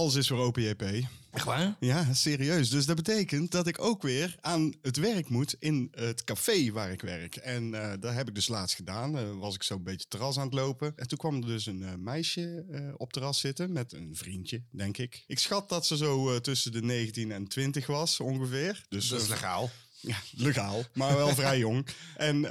[0.00, 0.82] alles is weer open, JP.
[1.30, 1.76] Echt waar?
[1.80, 2.70] Ja, serieus.
[2.70, 6.90] Dus dat betekent dat ik ook weer aan het werk moet in het café waar
[6.90, 7.36] ik werk.
[7.36, 9.18] En uh, dat heb ik dus laatst gedaan.
[9.18, 10.92] Uh, was ik zo een beetje terras aan het lopen.
[10.96, 12.64] En toen kwam er dus een uh, meisje
[12.96, 15.24] op terras zitten met een vriendje, denk ik.
[15.26, 18.84] Ik schat dat ze zo tussen de 19 en 20 was, ongeveer.
[18.88, 19.70] Dus, dat is legaal.
[20.00, 21.86] Ja, legaal, maar wel vrij jong.
[22.16, 22.42] En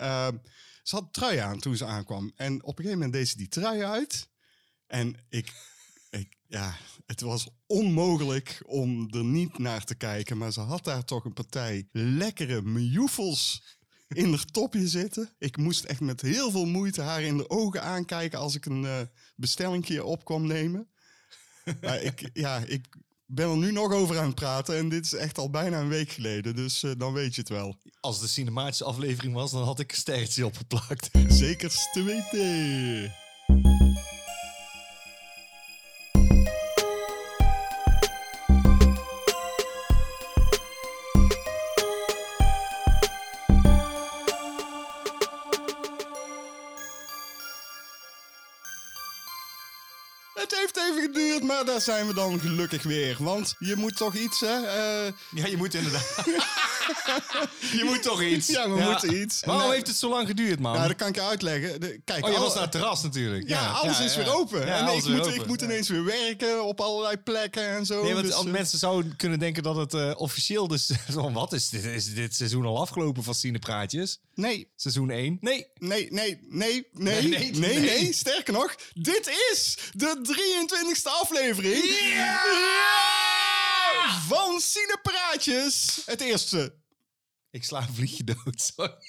[0.84, 2.32] ze had trui aan toen ze aankwam.
[2.36, 4.30] En op een gegeven moment deed ze die trui uit.
[4.88, 5.54] En ik,
[6.50, 6.76] ja,
[7.06, 10.38] het was onmogelijk om er niet naar te kijken.
[10.38, 13.64] Maar ze had daar toch een partij lekkere mjoefels
[14.08, 15.30] in haar topje zitten.
[15.38, 18.84] Ik moest echt met heel veel moeite haar in de ogen aankijken als ik een
[18.84, 19.00] uh,
[19.36, 20.90] bestellingje op kwam nemen.
[21.82, 22.86] maar ik, ja, ik
[23.26, 25.88] ben er nu nog over aan het praten en dit is echt al bijna een
[25.88, 27.78] week geleden, dus uh, dan weet je het wel.
[28.00, 31.10] Als de cinematische aflevering was, dan had ik een sterretje opgeplakt.
[31.28, 33.29] Zeker te weten.
[51.66, 53.16] Maar daar zijn we dan gelukkig weer.
[53.20, 54.58] Want je moet toch iets, hè?
[54.58, 55.12] Uh...
[55.32, 56.24] Ja, je moet inderdaad.
[57.80, 58.48] je moet toch iets.
[58.48, 59.40] Ja, we moeten iets.
[59.46, 60.74] Waarom uh, heeft het zo lang geduurd, man?
[60.74, 61.82] Ja, dat kan ik je uitleggen.
[61.82, 63.50] De, kijk, oh, je was naar het terras natuurlijk.
[63.50, 64.74] Ja, ja alles is weer open.
[64.74, 68.04] en ik moet, ik moet ineens weer werken op allerlei plekken en zo.
[68.04, 70.92] Nee, want dus, mensen zouden kunnen denken dat het uh, officieel dus...
[71.14, 74.20] wat is dit, is dit seizoen al afgelopen van Cinepraatjes?
[74.34, 74.72] Nee.
[74.76, 75.38] Seizoen 1?
[75.42, 75.68] Nee.
[75.76, 78.14] Nee, nee, nee, nee, nee, nee, nee.
[78.14, 82.40] Sterker nog, dit is de 23e aflevering ja!
[84.28, 86.02] van Cinepraatjes.
[86.06, 86.74] Het eerste.
[87.52, 88.96] Ik sla een vliegje dood, sorry.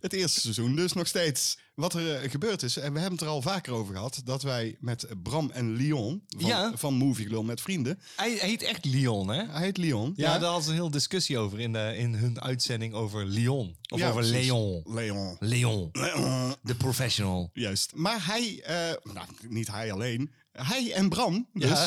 [0.00, 1.58] het eerste seizoen dus nog steeds.
[1.74, 4.20] Wat er uh, gebeurd is, en we hebben het er al vaker over gehad...
[4.24, 6.72] dat wij met Bram en Leon van, ja.
[6.74, 8.00] van Movie met vrienden...
[8.16, 9.44] Hij heet echt Leon, hè?
[9.46, 10.12] Hij heet Leon.
[10.16, 10.38] Ja, ja.
[10.38, 13.76] daar was een heel discussie over in, de, in hun uitzending over Leon.
[13.88, 14.82] Of ja, over Leon.
[14.84, 15.36] Leon.
[15.40, 15.88] Leon.
[15.92, 16.54] Leon.
[16.62, 17.50] De professional.
[17.52, 17.92] Juist.
[17.94, 20.30] Maar hij, uh, nou, niet hij alleen...
[20.52, 21.86] Hij en Bram, dus,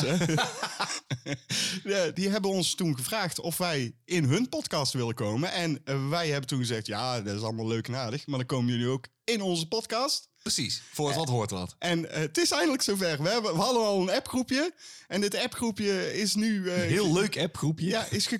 [1.84, 2.10] ja.
[2.14, 5.52] die hebben ons toen gevraagd of wij in hun podcast willen komen.
[5.52, 8.26] En wij hebben toen gezegd, ja, dat is allemaal leuk en aardig.
[8.26, 10.28] Maar dan komen jullie ook in onze podcast.
[10.42, 11.74] Precies, voor wat hoort wat.
[11.78, 13.22] En uh, het is eindelijk zover.
[13.22, 14.74] We, hebben, we hadden al een appgroepje.
[15.08, 16.62] En dit appgroepje is nu...
[16.62, 17.86] Uh, Heel leuk appgroepje.
[17.86, 18.26] Ja, is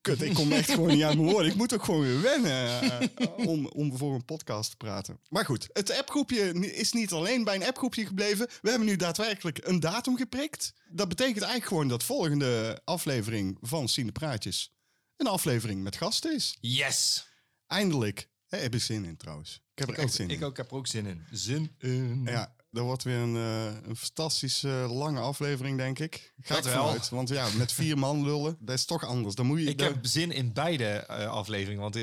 [0.00, 1.50] kut, ik kom echt gewoon niet aan mijn woorden.
[1.50, 5.20] Ik moet ook gewoon weer wennen uh, om, om voor een podcast te praten.
[5.28, 8.48] Maar goed, het appgroepje is niet alleen bij een appgroepje gebleven.
[8.62, 10.72] We hebben nu daadwerkelijk een datum geprikt.
[10.88, 14.72] Dat betekent eigenlijk gewoon dat volgende aflevering van Cine Praatjes...
[15.16, 16.56] een aflevering met gasten is.
[16.60, 17.26] Yes!
[17.66, 18.28] Eindelijk.
[18.46, 19.60] Heb ik zin in trouwens.
[19.74, 20.36] Ik heb er echt zin in.
[20.36, 21.22] Ik ook heb er ook zin in.
[21.30, 22.22] Zin in.
[22.24, 26.32] Ja, dat wordt weer een, uh, een fantastische lange aflevering, denk ik.
[26.40, 27.08] Ga dat ik vanuit.
[27.08, 29.34] Want ja, met vier man lullen, dat is toch anders.
[29.34, 31.80] Dan moet je, ik heb zin in beide uh, afleveringen.
[31.82, 31.94] Want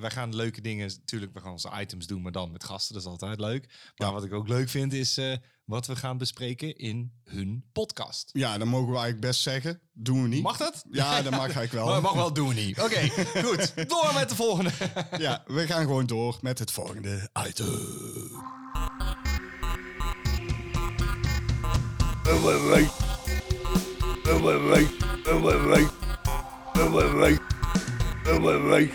[0.00, 0.86] wij gaan leuke dingen...
[0.86, 2.94] Natuurlijk, we gaan onze items doen, maar dan met gasten.
[2.94, 3.66] Dat is altijd leuk.
[3.96, 4.12] Maar ja.
[4.12, 5.20] wat ik ook leuk vind, is
[5.66, 8.30] wat we gaan bespreken in hun podcast.
[8.32, 9.80] Ja, dan mogen we eigenlijk best zeggen.
[9.92, 10.42] Doen we niet.
[10.42, 10.84] Mag dat?
[10.90, 11.86] Ja, dat mag eigenlijk wel.
[11.92, 12.80] Maar mag wel, doen we niet.
[12.80, 13.88] Oké, okay, goed.
[13.88, 14.70] Door met de volgende.
[15.18, 17.66] ja, we gaan gewoon door met het volgende item.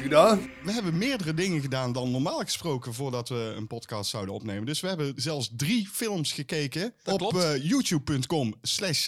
[0.02, 0.50] Gedaan?
[0.64, 4.66] We hebben meerdere dingen gedaan dan normaal gesproken voordat we een podcast zouden opnemen.
[4.66, 6.94] Dus we hebben zelfs drie films gekeken.
[7.04, 9.08] Dat Op uh, youtube.com slash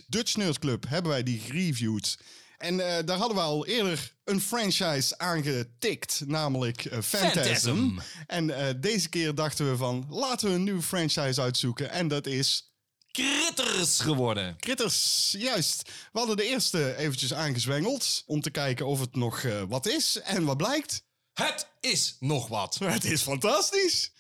[0.60, 2.18] Club hebben wij die gereviewd.
[2.58, 7.38] En uh, daar hadden we al eerder een franchise aangetikt, namelijk uh, Phantasm.
[7.38, 8.00] Phantasm.
[8.28, 11.92] En deze keer dachten we van, laten we een nieuwe franchise uitzoeken.
[11.92, 12.73] En dat is...
[13.14, 14.58] Critters geworden.
[14.60, 15.82] Critters, juist.
[16.12, 20.20] We hadden de eerste eventjes aangezwengeld om te kijken of het nog uh, wat is.
[20.22, 21.04] En wat blijkt?
[21.34, 22.80] Het is nog wat.
[22.80, 24.13] Het is fantastisch.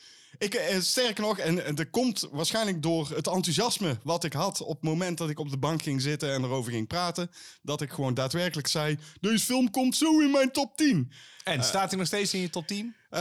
[0.43, 4.75] Ik, eh, sterker nog, en, dat komt waarschijnlijk door het enthousiasme wat ik had op
[4.75, 7.31] het moment dat ik op de bank ging zitten en erover ging praten,
[7.61, 11.11] dat ik gewoon daadwerkelijk zei, deze film komt zo in mijn top 10.
[11.43, 12.95] En uh, staat hij nog steeds in je top 10?
[13.11, 13.19] Uh,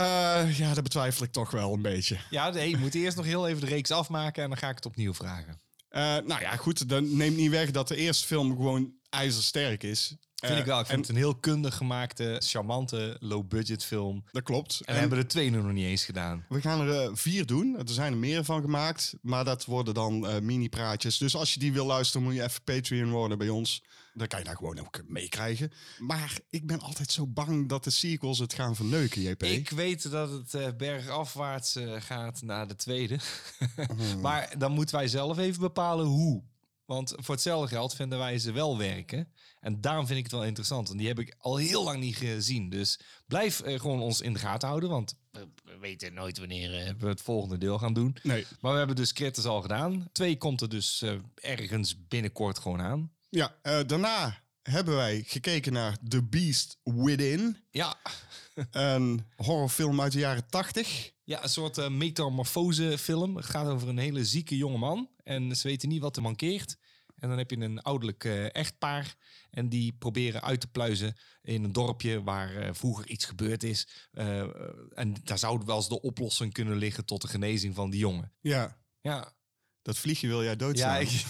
[0.57, 2.17] ja, dat betwijfel ik toch wel een beetje.
[2.29, 4.75] Ja, nee, je moet eerst nog heel even de reeks afmaken en dan ga ik
[4.75, 5.61] het opnieuw vragen.
[5.91, 10.15] Uh, nou ja, goed, dat neemt niet weg dat de eerste film gewoon ijzersterk is.
[10.43, 10.79] Vind Eh, ik wel.
[10.79, 14.23] Ik vind en- het een heel kundig gemaakte, charmante, low-budget film.
[14.31, 14.81] Dat klopt.
[14.85, 16.45] En we hebben er twee nog niet eens gedaan.
[16.49, 17.75] We gaan er eh, vier doen.
[17.77, 19.13] Er zijn er meer van gemaakt.
[19.21, 21.17] Maar dat worden dan eh, mini-praatjes.
[21.17, 23.83] Dus als je die wil luisteren, moet je even Patreon worden bij ons.
[24.13, 25.71] Dan kan je daar gewoon ook meekrijgen.
[25.99, 29.43] Maar ik ben altijd zo bang dat de sequels het gaan verneuken, JP.
[29.43, 33.17] Ik weet dat het eh, bergafwaarts eh, gaat naar de tweede.
[33.75, 34.21] Hmm.
[34.21, 36.43] maar dan moeten wij zelf even bepalen hoe.
[36.85, 39.33] Want voor hetzelfde geld vinden wij ze wel werken.
[39.59, 40.87] En daarom vind ik het wel interessant.
[40.87, 42.69] Want die heb ik al heel lang niet gezien.
[42.69, 44.89] Dus blijf eh, gewoon ons in de gaten houden.
[44.89, 48.15] Want we, we weten nooit wanneer eh, we het volgende deel gaan doen.
[48.23, 48.45] Nee.
[48.59, 50.09] Maar we hebben dus Critters al gedaan.
[50.11, 53.11] Twee komt er dus eh, ergens binnenkort gewoon aan.
[53.29, 57.57] Ja, daarna hebben wij gekeken naar The Beast Within.
[57.71, 57.97] Ja,
[58.71, 61.11] Een horrorfilm uit de jaren 80.
[61.23, 63.35] Ja, een soort eh, metamorfose film.
[63.35, 65.09] Het gaat over een hele zieke jonge man.
[65.23, 66.77] En ze weten niet wat er mankeert.
[67.23, 69.15] En dan heb je een ouderlijk eh, echtpaar.
[69.49, 73.87] En die proberen uit te pluizen in een dorpje waar eh, vroeger iets gebeurd is.
[74.11, 74.39] Eh,
[74.93, 78.31] en daar zou wel eens de oplossing kunnen liggen tot de genezing van die jongen.
[78.41, 79.33] Ja, Ja,
[79.81, 80.93] dat vliegje wil jij doodslaan.
[80.93, 81.25] ja ik...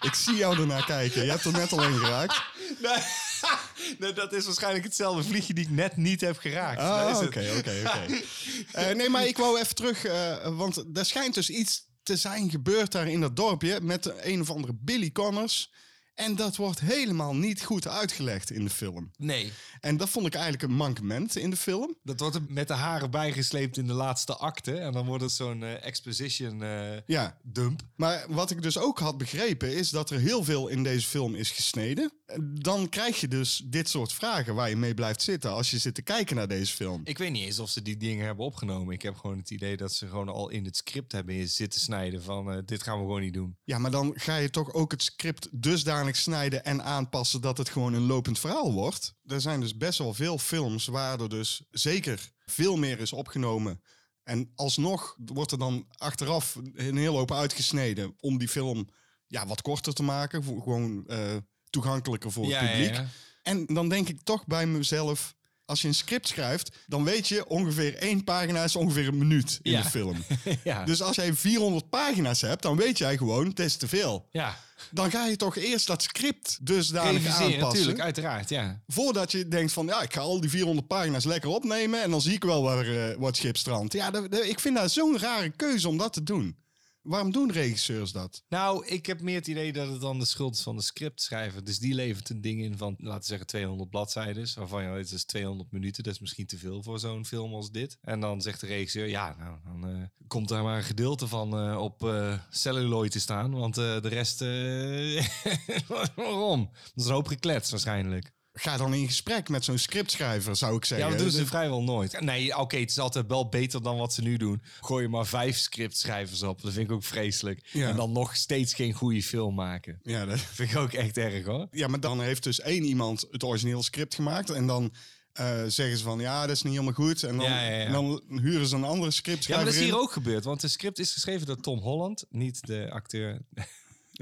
[0.08, 1.24] ik, zie jou ernaar kijken.
[1.24, 2.42] Je hebt er net al in geraakt.
[2.82, 3.02] nee,
[3.98, 6.80] nee, dat is waarschijnlijk hetzelfde vliegje die ik net niet heb geraakt.
[6.80, 8.94] Ah, oké, oké, oké.
[8.94, 10.02] Nee, maar ik wou even terug,
[10.42, 14.50] want er schijnt dus iets te zijn gebeurd daar in dat dorpje met een of
[14.50, 15.72] andere Billy Connors.
[16.14, 19.10] En dat wordt helemaal niet goed uitgelegd in de film.
[19.16, 21.96] Nee, En dat vond ik eigenlijk een mankement in de film.
[22.02, 24.76] dat wordt er met de haren bijgesleept in de laatste acte.
[24.78, 27.80] En dan wordt het zo'n eh, exposition eh, Ja, dump.
[27.96, 31.34] maar wat ik dus ook had begrepen is dat er heel veel in deze film
[31.34, 32.12] is gesneden.
[32.42, 35.94] Dan krijg je dus dit soort vragen waar je mee blijft zitten als je zit
[35.94, 37.00] te kijken naar deze film.
[37.04, 38.94] Ik weet niet eens of ze die dingen hebben opgenomen.
[38.94, 42.22] Ik heb gewoon het idee dat ze gewoon al in het script hebben zitten snijden
[42.22, 43.56] van eh, dit gaan we gewoon niet doen.
[43.64, 47.68] Ja, maar dan ga je toch ook het script dusdanig snijden en aanpassen dat het
[47.68, 49.14] gewoon een lopend verhaal wordt.
[49.24, 53.82] Er zijn dus best wel veel films waar er dus zeker veel meer is opgenomen.
[54.22, 58.88] En alsnog wordt er dan achteraf een hele hoop uitgesneden om die film
[59.26, 60.44] ja, wat korter te maken.
[60.44, 61.36] Gewoon eh,
[61.74, 63.00] toegankelijker voor het publiek.
[63.42, 65.34] En dan denk ik toch bij mezelf,
[65.64, 69.58] als je een script schrijft, dan weet je ongeveer één pagina is ongeveer een minuut
[69.62, 69.82] in Ja.
[69.82, 70.24] de film.
[70.64, 70.84] ja.
[70.84, 74.26] Dus als jij 400 pagina's hebt, dan weet jij gewoon, het is te veel.
[74.30, 74.56] ja,
[74.90, 77.58] Dan ga je toch eerst dat script dusdanig aanpassen.
[77.60, 78.80] natuurlijk, uiteraard, ja.
[78.86, 82.02] Voordat je denkt van, ja, ik ga al die 400 pagina's lekker opnemen...
[82.02, 83.92] en dan zie ik wel waar, eh wat schip strandt.
[83.92, 86.56] Ja, dat- dat- ik vind dat zo'n rare keuze om dat te doen.
[87.04, 88.44] Waarom doen regisseurs dat?
[88.48, 91.64] Nou, ik heb meer het idee dat het dan de schuld is van de scriptschrijver.
[91.64, 94.48] Dus die levert een ding in van, laten we zeggen, 200 bladzijden.
[94.54, 96.02] Waarvan je weet, het is 200 minuten.
[96.02, 97.98] Dat is misschien te veel voor zo'n film als dit.
[98.00, 101.58] En dan zegt de regisseur, ja, nou, dan eh, komt daar maar een gedeelte van
[101.58, 103.54] eh, op eh celluloid te staan.
[103.54, 104.40] Want de rest,
[106.16, 106.70] waarom?
[106.72, 108.33] Dat is een hoop geklets waarschijnlijk.
[108.56, 111.10] Ga dan in gesprek met zo'n scriptschrijver, zou ik Ja, zeggen.
[111.10, 112.20] dat doen ze vrijwel nooit.
[112.20, 114.62] Nee, oké, het is altijd wel beter dan wat ze nu doen.
[114.80, 116.62] Gooi je maar vijf scriptschrijvers op.
[116.62, 117.68] Dat vind ik ook vreselijk.
[117.72, 117.88] Ja.
[117.88, 119.98] En dan nog steeds geen goede film maken.
[120.02, 121.68] Ja, dat- vind ik ook echt erg hoor.
[121.70, 124.50] ja, maar dan heeft dus één iemand het origineel script gemaakt...
[124.50, 124.94] en dan
[125.32, 127.22] eh, zeggen ze van, ja, dat is niet helemaal goed.
[127.22, 127.90] En dan, Ja, ja, ja.
[127.92, 129.94] dan huren ze een andere Ja, maar dat is hier in.
[129.94, 130.44] ook gebeurd.
[130.44, 132.24] Want het script is geschreven door Tom Holland.
[132.30, 133.40] Niet de acteur,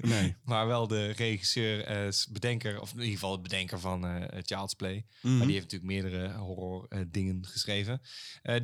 [0.01, 0.37] Nee.
[0.45, 2.81] maar wel de regisseur, eh, bedenker.
[2.81, 5.07] Of in ieder geval het bedenker van eh Child's Play.
[5.23, 5.37] Mhm.
[5.37, 8.01] Maar die heeft natuurlijk meerdere horror eh, dingen geschreven.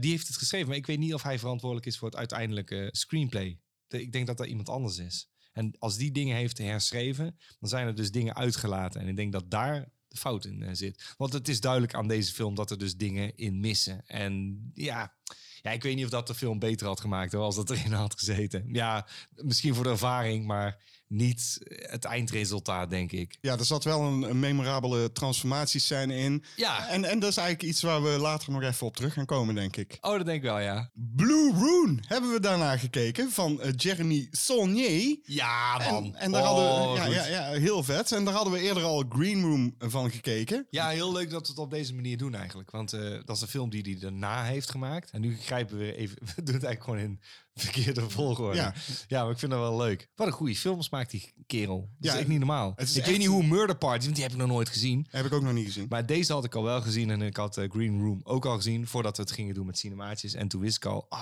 [0.00, 2.88] Die heeft het geschreven, maar ik weet niet of hij verantwoordelijk is voor het uiteindelijke
[2.92, 3.60] screenplay.
[3.86, 5.28] De- ik denk dat dat iemand anders is.
[5.52, 9.00] En als die dingen heeft herschreven, dan zijn er dus dingen uitgelaten.
[9.00, 11.14] En ik denk dat daar de fout in zit.
[11.16, 14.06] Want het is duidelijk aan deze film dat er dus dingen in missen.
[14.06, 15.14] En ja,
[15.62, 17.92] ja ik weet niet of dat de film beter had gemaakt hoor, als dat erin
[17.92, 18.64] had gezeten.
[18.72, 23.36] Ja, misschien voor de ervaring, maar niet het eindresultaat, denk ik.
[23.40, 26.44] Ja, er zat wel een, een memorabele transformatiescène in.
[26.56, 29.26] Ja, En, en dat is eigenlijk iets waar we later nog even op terug gaan
[29.26, 29.98] komen, denk ik.
[30.00, 30.90] oh, dat denk ik wel, ja.
[30.94, 35.18] Blue Rune hebben we daarna gekeken van eh, Jeremy Saulnier.
[35.22, 38.12] Ja, En, en daar Oh, hadden we, ja, ja, ja, heel vet.
[38.12, 40.66] En daar hadden we eerder al Green Room van gekeken.
[40.70, 42.70] Ja, heel leuk dat we het op deze manier doen eigenlijk.
[42.70, 45.10] Want eh, dat is een film die hij daarna heeft gemaakt.
[45.10, 46.16] En nu grijpen we even...
[46.36, 47.20] We doen het eigenlijk gewoon in
[47.64, 48.56] verkeerde volgorde.
[48.56, 48.74] Ja.
[49.08, 50.08] Ja, maar ik vind dat wel leuk.
[50.16, 51.78] Wat een goede films maakt die kerel.
[51.80, 52.72] Dat Ja, is echt niet normaal.
[52.76, 54.02] het is Ik echt- weet niet hoe Murder Party...
[54.04, 55.06] Want die heb ik nog nooit gezien.
[55.10, 55.86] Heb ik ook nog niet gezien.
[55.88, 57.10] Maar deze had ik al wel gezien.
[57.10, 58.86] En ik had eh, Green Room ook al gezien.
[58.86, 60.34] Voordat we het gingen doen met cinemaatjes.
[60.34, 61.06] En toen wist ik al...
[61.08, 61.20] Ah,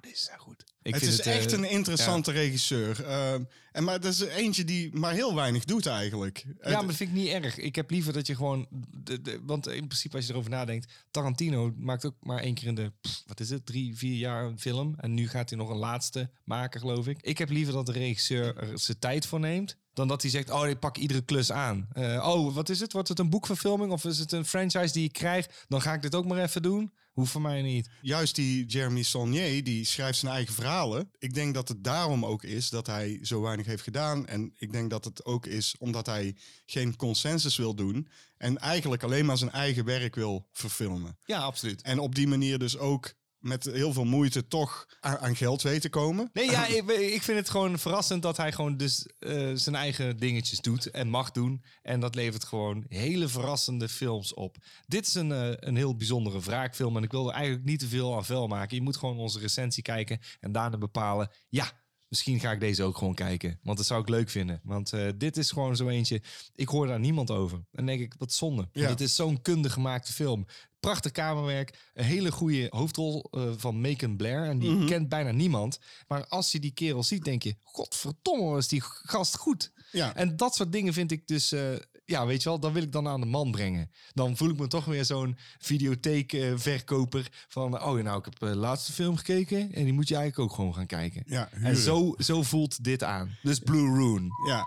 [0.00, 0.64] dit is echt goed.
[0.82, 3.04] Ik het vind is echt eh, een interessante regisseur.
[3.04, 6.38] Ehm, en maar dat is eentje die maar heel weinig doet eigenlijk.
[6.46, 7.56] Ja, Het- maar dat vind ik niet erg.
[7.58, 8.66] Ik heb liever dat je gewoon...
[8.96, 10.92] De, de, want in principe als je erover nadenkt...
[11.10, 12.92] Tarantino maakt ook maar één keer in de...
[13.00, 13.66] pff, wat is het?
[13.66, 14.94] Drie, vier jaar een film.
[14.96, 17.18] En nu gaat hij nog een laatste maken, geloof ik.
[17.20, 19.76] Ik heb liever dat de regisseur er zijn tijd voor neemt.
[19.92, 21.88] Dan dat hij zegt, oh, ik pak iedere klus aan.
[21.92, 22.92] Eh, oh, wat is het?
[22.92, 25.46] Wordt het een boekverfilming of is het een franchise die ik krijg?
[25.68, 26.92] Dan ga ik dit ook maar even doen.
[27.18, 27.88] Hoeft voor mij niet.
[28.00, 31.10] Juist die Jeremy Saulnier, die schrijft zijn eigen verhalen.
[31.18, 34.26] Ik denk dat het daarom ook is dat hij zo weinig heeft gedaan.
[34.26, 38.08] En ik denk dat het ook is omdat hij geen consensus wil doen.
[38.36, 41.18] En eigenlijk alleen maar zijn eigen werk wil verfilmen.
[41.24, 41.82] Ja, absoluut.
[41.82, 45.80] En op die manier dus ook met heel veel moeite toch aan, aan geld weet
[45.80, 46.30] te komen.
[46.32, 50.16] Nee, ja, ik, ik vind het gewoon verrassend dat hij gewoon dus eh, zijn eigen
[50.16, 51.64] dingetjes doet en mag doen.
[51.82, 54.56] En dat levert gewoon hele verrassende films op.
[54.86, 57.88] Dit is een, eh, een heel bijzondere wraakfilm en ik wil er eigenlijk niet te
[57.88, 58.76] veel aan vuil maken.
[58.76, 61.72] Je moet gewoon onze recensie kijken en daarna bepalen, ja,
[62.08, 63.58] misschien ga ik deze ook gewoon kijken.
[63.62, 64.60] Want dat zou ik leuk vinden.
[64.64, 66.22] Want eh, dit is gewoon zo eentje,
[66.54, 67.56] ik hoor daar niemand over.
[67.58, 68.68] En dan denk ik, wat zonde.
[68.72, 68.88] Ja.
[68.88, 70.46] het is zo'n kundig gemaakte film.
[70.80, 74.44] Prachtig kamerwerk, een hele goede hoofdrol eh, van Macon Blair.
[74.44, 75.78] En die kent bijna niemand.
[76.08, 77.56] Maar als je die kerel ziet, denk je...
[77.62, 79.72] Godverdomme, was die gast goed.
[79.92, 80.14] Ja.
[80.14, 81.52] En dat soort dingen vind ik dus...
[81.52, 81.72] eh,
[82.08, 83.90] ja, weet je wel, dan wil ik dan aan de man brengen.
[84.14, 87.82] Dan voel ik me toch weer zo'n videotheekverkoper van...
[87.82, 90.74] Oh, nou, ik heb de laatste film gekeken en die moet je eigenlijk ook gewoon
[90.74, 91.22] gaan kijken.
[91.26, 93.36] Ja, en zo, zo voelt dit aan.
[93.42, 94.28] Dus Blue Rune.
[94.46, 94.64] Ja.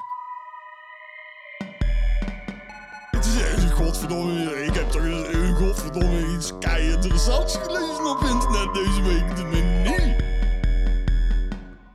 [3.11, 8.73] Het is godverdomme, ik heb toch eens, eh, godverdomme iets kei interessants gelezen op internet
[8.73, 9.37] deze week.
[9.37, 10.23] Ik niet.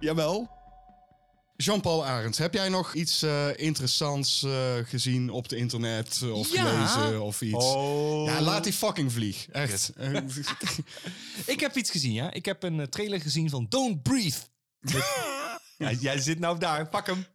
[0.00, 0.55] Jawel.
[1.56, 6.64] Jean-Paul Arends, heb jij nog iets eh, interessants eh, gezien op het internet of Ja.
[6.64, 7.64] gelezen of iets?
[7.64, 8.26] Oh.
[8.26, 9.48] Ja, laat die fucking vlieg.
[9.48, 9.92] Echt.
[9.96, 10.14] Eh,
[11.54, 12.32] Ik heb iets gezien, ja.
[12.32, 14.38] Ik heb een trailer gezien van Don't Breathe.
[15.78, 17.26] ja, jij zit nou daar, pak hem.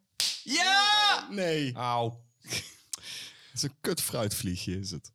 [0.44, 1.28] Ja!
[1.30, 1.74] nee.
[1.74, 2.24] Auw.
[2.42, 2.64] Het
[3.54, 5.12] is een kut fruitvliegje, is het.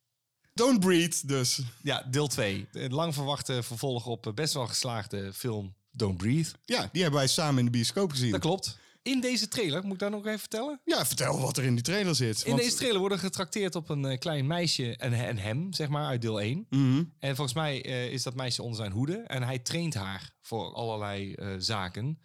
[0.55, 1.61] Don't breathe, dus.
[1.83, 2.67] Ja, deel 2.
[2.73, 6.51] Een lang verwachte vervolg op best wel geslaagde film Don't Breathe.
[6.65, 8.31] Ja, die hebben wij samen in de bioscoop gezien.
[8.31, 8.79] Dat klopt.
[9.07, 10.81] In deze trailer, moet ik daar nog even vertellen?
[10.85, 12.43] Ja, vertel wat er in die trailer zit.
[12.43, 15.89] In want- deze trailer worden getrakteerd op een eh, klein meisje en, en hem, zeg
[15.89, 16.67] maar, uit deel 1.
[16.71, 17.05] Mhm.
[17.19, 19.17] En volgens mij eh, is dat meisje onder zijn hoede.
[19.17, 22.05] En hij traint haar voor allerlei eh, zaken.
[22.05, 22.17] En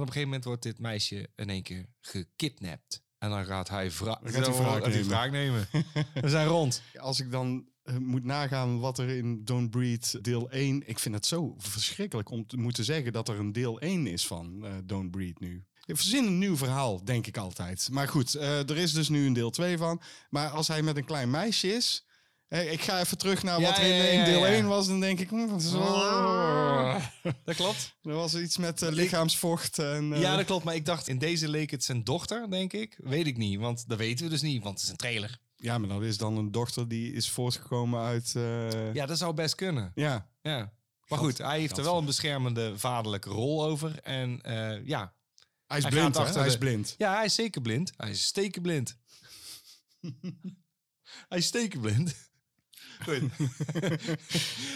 [0.00, 3.02] op een gegeven moment wordt dit meisje in één keer gekidnapt.
[3.18, 5.08] En dan gaat hij, vra Dan gaat hij wraak nemen.
[5.08, 5.68] wraak nemen.
[6.24, 6.82] We zijn rond.
[6.96, 7.68] Als ik dan
[7.98, 10.88] moet nagaan wat er in Don't Breathe deel 1...
[10.88, 14.26] Ik vind het zo verschrikkelijk om te moeten zeggen dat er een deel 1 is
[14.26, 15.64] van Don't Breathe nu.
[15.96, 17.88] Verzin een nieuw verhaal, denk ik altijd.
[17.90, 20.00] Maar goed, eh, er is dus nu een deel 2 van.
[20.30, 22.04] Maar als hij met een klein meisje is...
[22.48, 24.52] ik ga even terug naar Ja, wat er in, ja, in ja, deel ja.
[24.52, 24.86] 1 was.
[24.86, 25.70] Dan denk ik, hm, wat is
[27.44, 27.96] Dat klopt.
[28.02, 29.78] er was iets met eh, lichaamsvocht.
[29.78, 30.64] En, eh, Ja, dat klopt.
[30.64, 32.98] Maar ik dacht, in deze leek het zijn dochter, denk ik.
[33.02, 35.38] Weet ik niet, want dat weten we dus niet, want het is een trailer.
[35.56, 38.32] ja, maar dat is dan een dochter die is voortgekomen uit...
[38.92, 39.92] Ja, dat zou best kunnen.
[39.94, 40.28] ja.
[40.42, 40.72] Ja.
[41.08, 43.98] Maar goed, hij heeft er wel een beschermende vaderlijke rol over.
[44.02, 44.40] En
[44.84, 45.12] ja.
[45.70, 46.94] Hij is Hij blind, achter Hij is blind.
[46.98, 47.92] ja, hij is zeker blind.
[47.96, 48.96] Hij is stekenblind.
[51.28, 52.14] hij is stekenblind.
[53.02, 53.22] Goed.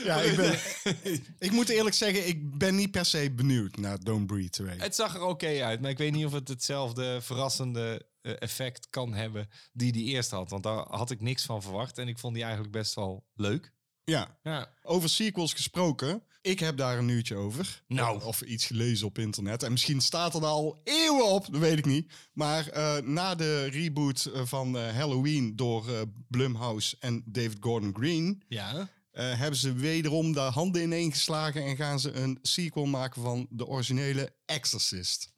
[0.04, 0.58] Ja, ik, ben,
[1.48, 4.78] ik moet eerlijk zeggen, ik ben niet per se benieuwd naar Don't Breathe 2.
[4.80, 8.86] Het zag er oké uit, maar ik weet niet of het hetzelfde verrassende eh, effect
[8.90, 10.50] kan hebben die die eerst had.
[10.50, 13.72] Want daar had ik niks van verwacht en ik vond die eigenlijk best wel leuk.
[14.04, 14.74] Ja, Ja.
[14.82, 16.22] over sequels gesproken.
[16.44, 17.82] Ik heb daar een uurtje over.
[17.88, 18.16] Nou.
[18.16, 19.62] Of, of iets gelezen op internet.
[19.62, 22.12] En misschien staat er al eeuwen op, dat weet ik niet.
[22.32, 27.94] Maar eh, na de reboot eh, van eh, Halloween door eh, Blumhouse en David Gordon
[27.96, 28.42] Green...
[28.48, 28.88] Ja.
[29.12, 31.64] hebben ze wederom de handen ineen geslagen...
[31.64, 35.32] en gaan ze een sequel maken van de originele Exorcist.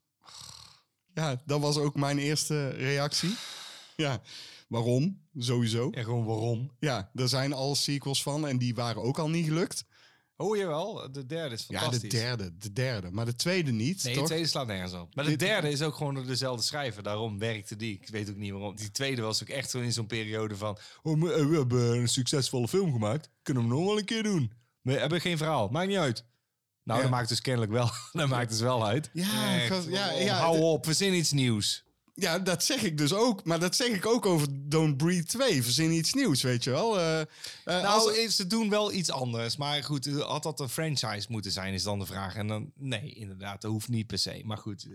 [1.15, 3.35] Ja, dat was ook mijn eerste reactie.
[3.97, 4.23] Ja,
[4.69, 5.21] waarom?
[5.39, 5.91] Sowieso.
[5.91, 6.71] En gewoon waarom?
[6.79, 9.85] Ja, er zijn al sequels van en die waren ook al niet gelukt.
[10.37, 11.13] Hoor je wel?
[11.13, 12.11] De derde is Ja, fantastisch.
[12.11, 13.11] de derde, de derde.
[13.11, 14.23] Maar de tweede niet, Nee, toch?
[14.23, 15.15] de tweede slaat nergens op.
[15.15, 17.03] Maar de Dit- derde is ook gewoon door dezelfde schrijver.
[17.03, 17.95] Daarom werkte die.
[17.95, 18.77] Ik weet ook niet waarom.
[18.77, 20.79] Die tweede was ook echt zo in zo'n periode van...
[21.03, 23.31] Oh, we we hebben een succesvolle film gemaakt.
[23.43, 24.53] Kunnen we hem nog wel een keer doen?
[24.83, 25.69] We hebben geen verhaal.
[25.69, 26.25] Maakt niet uit.
[26.85, 27.05] Nou, Ja.
[27.07, 29.11] dat maakt dus kennelijk wel, dat maakt dus wel uit.
[29.13, 31.85] Ja, Echt, gast, ja, oh, ja, hou de- op, verzin iets nieuws.
[32.19, 33.45] Ja, dat zeg ik dus ook.
[33.45, 35.63] Maar dat zeg ik ook over Don't Breathe 2.
[35.63, 36.99] Verzin iets nieuws, weet je wel.
[36.99, 37.27] Eh, eh,
[37.65, 39.57] Nou, als- eh, ze doen wel iets anders.
[39.57, 42.35] Maar goed, had dat een franchise moeten zijn, is dan de vraag.
[42.35, 44.43] En dan, nee, inderdaad, dat hoeft niet per se.
[44.45, 44.87] Maar goed,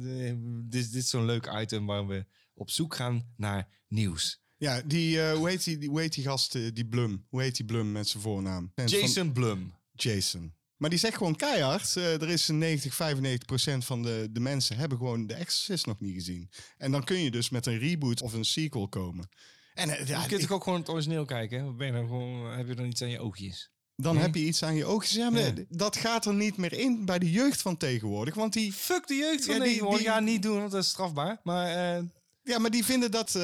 [0.00, 4.40] dit, dit is zo'n leuk item waar we op zoek gaan naar nieuws.
[4.56, 7.26] ja, die, hoe, heet die, die, hoe heet die gast, die Blum?
[7.28, 8.72] Hoe heet die Blum met zijn voornaam?
[8.74, 9.74] Van- Jason Blum.
[9.92, 10.54] Jason.
[10.82, 11.96] Maar die zegt gewoon keihard.
[11.96, 15.86] eh, er is een 90, 95 procent van de, de mensen hebben gewoon de Exorcist
[15.86, 16.50] nog niet gezien.
[16.78, 19.28] En dan kun je dus met een reboot of een sequel komen.
[19.74, 21.64] En eh, ja, je kunt ik- ook gewoon het origineel kijken?
[21.64, 21.72] hè?
[21.72, 23.70] Ben je gewoon, heb je dan iets aan je oogjes?
[23.96, 24.22] dan Nee.
[24.22, 25.18] heb je iets aan je ogen.
[25.18, 25.52] Ja, maar Ja.
[25.68, 28.34] Dat gaat er niet meer in bij de jeugd van tegenwoordig.
[28.34, 30.02] Want die, Fuck de jeugd van Ja, die- tegenwoordig.
[30.02, 31.40] die- Ja, niet doen, want dat is strafbaar.
[31.42, 32.02] Maar eh,
[32.44, 33.42] Ja, maar die vinden dat eh,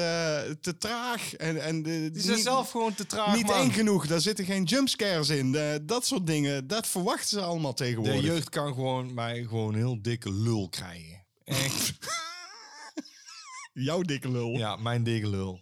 [0.61, 1.33] te traag.
[1.35, 3.59] En, en de, Die zijn niet- zelf gewoon te traag, niet man.
[3.59, 4.07] eng genoeg.
[4.07, 5.55] Daar zitten geen jumpscares in.
[5.55, 6.67] Eh, dat soort dingen.
[6.67, 8.21] Dat verwachten ze allemaal De tegenwoordig.
[8.23, 11.25] jeugd kan gewoon mij gewoon een heel dikke lul krijgen.
[11.43, 11.93] Echt.
[13.73, 14.57] Jouw dikke lul.
[14.57, 15.59] ja, mijn dikke lul.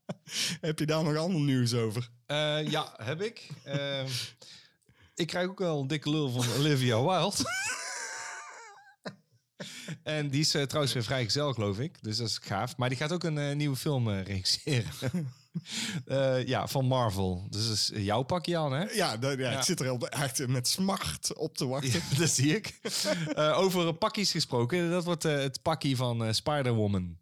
[0.60, 2.10] Heb je daar nog ander nieuws over?
[2.26, 3.46] Eh, ja, heb ik.
[3.64, 4.06] Ehm,
[5.14, 7.36] ik krijg ook wel een dikke lul van Olivia Wilde.
[10.02, 12.02] en die is eh, trouwens weer vrijgezel, geloof ik.
[12.02, 12.76] Dus dat is gaaf.
[12.76, 14.90] Maar die gaat ook een eh, nieuwe film eh, regisseren.
[16.46, 17.46] Ja, van Marvel.
[17.50, 18.84] Dus dat is jouw pakje aan, hè?
[18.84, 19.58] Ja, dat- ja, Ja.
[19.58, 21.90] ik zit er heel- echt met smart op te wachten.
[21.92, 22.78] Ja, dat zie ik.
[23.62, 24.90] Over pakjes gesproken.
[24.90, 27.18] Dat wordt het pakje van Spider-Woman.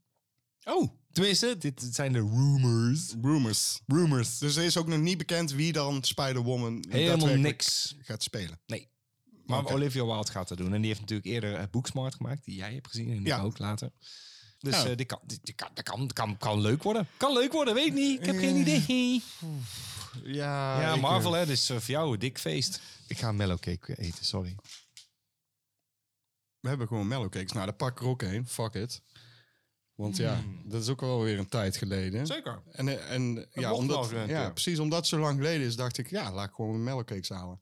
[0.65, 3.15] Oh, Tenminste, dit zijn de rumors.
[3.23, 3.81] rumors.
[3.87, 4.39] Rumors.
[4.39, 7.97] Dus er is ook nog niet bekend wie dan Spider-Woman Helemaal niks.
[8.03, 8.61] gaat spelen.
[8.67, 8.89] Nee.
[9.47, 9.65] Maar.
[9.73, 10.73] Olivia Wilde gaat dat doen.
[10.75, 13.41] En die heeft natuurlijk eerder uh, Booksmart gemaakt, die jij hebt gezien en ik Ja.
[13.43, 13.91] ook later.
[14.59, 14.89] Dus Ja.
[14.91, 15.21] eh, die kan,
[15.55, 17.09] kan, dat kan, kan, kan leuk worden.
[17.17, 18.21] Kan leuk worden, weet ik niet.
[18.21, 19.23] Ik heb geen idee.
[20.25, 21.47] Ja, Ja, Marvel, eh, hè.
[21.47, 22.81] Dus eh, voor jou een dik feest.
[23.09, 24.57] Ik ga een mellowcake eten, sorry.
[26.61, 27.53] we hebben gewoon mellowcakes.
[27.53, 28.49] Nou, daar pak ik er ook een.
[28.49, 29.03] Fuck it.
[29.95, 32.27] Want ja, dat is ook wel weer een tijd geleden.
[32.27, 32.63] Zeker.
[32.73, 36.11] En, eh, en ja, omdat, ja, precies omdat het zo lang geleden is, dacht ik,
[36.11, 37.61] ja, laat ik gewoon mellowcakes halen.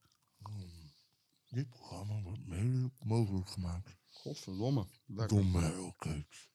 [1.53, 4.87] Dit programma wordt mede mogelijk gemaakt Godverdomme.
[5.07, 6.51] Door mellowcakes.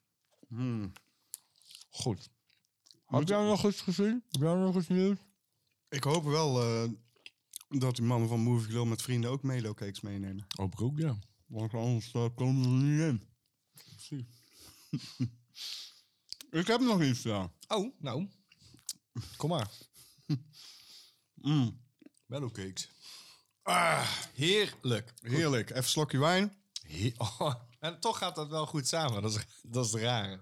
[0.48, 0.92] Hmm.
[1.90, 2.30] Goed.
[3.06, 4.24] Heb jij nog iets gezien?
[4.30, 5.18] Heb jij nog iets nieuws?
[5.90, 6.92] Ik hoop wel eh,
[7.70, 10.46] dat die mannen van Movie Glow met vrienden ook mellowcakes meenemen.
[10.48, 11.20] Hoop ik ook, ja.
[11.46, 13.22] Want anders uh, komen ze er niet
[14.10, 15.30] in.
[16.60, 17.50] ik heb nog iets daar.
[17.68, 18.28] Oh, nou.
[19.38, 19.72] Kom maar.
[21.42, 21.80] Mm.
[22.26, 22.92] Mellowcakes.
[23.68, 25.14] Ah, heerlijk.
[25.22, 25.70] Heerlijk.
[25.70, 26.56] Even een slokje wijn.
[27.18, 29.22] Oh, en toch gaat dat wel goed samen.
[29.22, 30.40] Dat is, dat is het rare.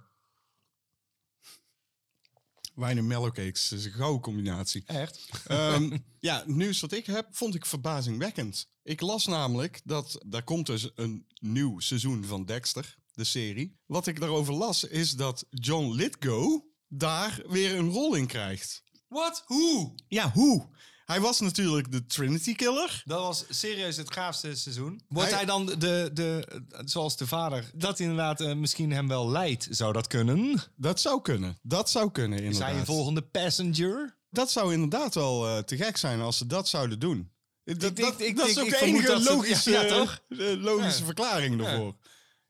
[2.76, 3.70] Wijn en mellowcakes.
[3.70, 4.84] Dat is een gouden combinatie.
[4.86, 5.30] Echt?
[5.48, 8.70] Ehm, ja, nieuws wat ik heb, vond ik verbazingwekkend.
[8.84, 13.80] Ik las namelijk dat daar komt dus een nieuw seizoen van Dexter, de serie.
[13.86, 18.84] Wat ik daarover las, is dat John Lithgow daar weer een rol in krijgt.
[19.08, 19.44] Wat?
[19.46, 19.96] Hoe?
[20.08, 20.70] Ja, hoe?
[21.06, 23.02] Hij was natuurlijk de Trinity Killer.
[23.06, 25.02] Dat was serieus het gaafste seizoen.
[25.08, 26.48] Wordt hij, Hij- dan de, de,
[26.86, 29.68] zoals de vader, dat inderdaad eh, misschien hem wel leidt?
[29.70, 30.62] Zou dat kunnen?
[30.76, 31.58] Dat zou kunnen.
[31.62, 32.70] Dat zou kunnen, Is inderdaad.
[32.70, 34.18] hij een volgende passenger?
[34.30, 37.32] Dat zou inderdaad wel eh, te gek zijn als ze dat zouden doen.
[37.64, 37.96] Dat, ik
[38.38, 40.20] dat is ook ik de enige logische, ja, ja, toch?
[40.58, 41.06] logische Ja.
[41.06, 41.96] verklaring daarvoor.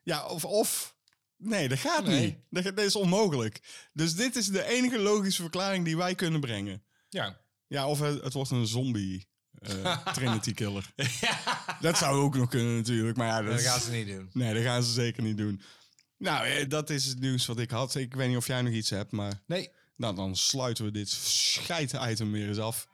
[0.03, 0.95] Ja, of, of...
[1.37, 2.25] Nee, dat gaat Nee.
[2.25, 2.63] niet.
[2.63, 3.61] Dat, dat is onmogelijk.
[3.93, 6.83] Dus dit is de enige logische verklaring die wij kunnen brengen.
[7.09, 7.37] Ja.
[7.67, 9.27] Ja, of het, het wordt een zombie
[9.59, 10.93] eh, Trinity Killer.
[11.79, 13.17] Dat zou ook nog kunnen natuurlijk.
[13.17, 14.29] Maar ja, dat Dat is- gaan ze niet doen.
[14.33, 15.61] Nee, dat gaan ze zeker niet doen.
[16.17, 17.95] Nou, eh, dat is het nieuws wat ik had.
[17.95, 19.41] Ik weet niet of jij nog iets hebt, maar...
[19.47, 19.69] Nee.
[19.97, 22.87] Nou, dan sluiten we dit scheid-item weer eens af.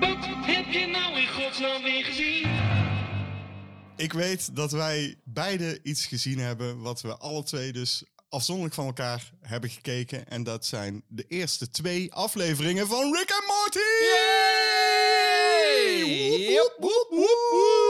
[0.00, 2.53] Wat heb je nou in godsnaam weer gezien?
[3.96, 8.86] Ik weet dat wij beide iets gezien hebben wat we alle twee dus afzonderlijk van
[8.86, 10.28] elkaar hebben gekeken.
[10.28, 13.78] En dat zijn de eerste twee afleveringen van Rick en Morty!
[16.54, 17.83] Woep, woep, woep, woep.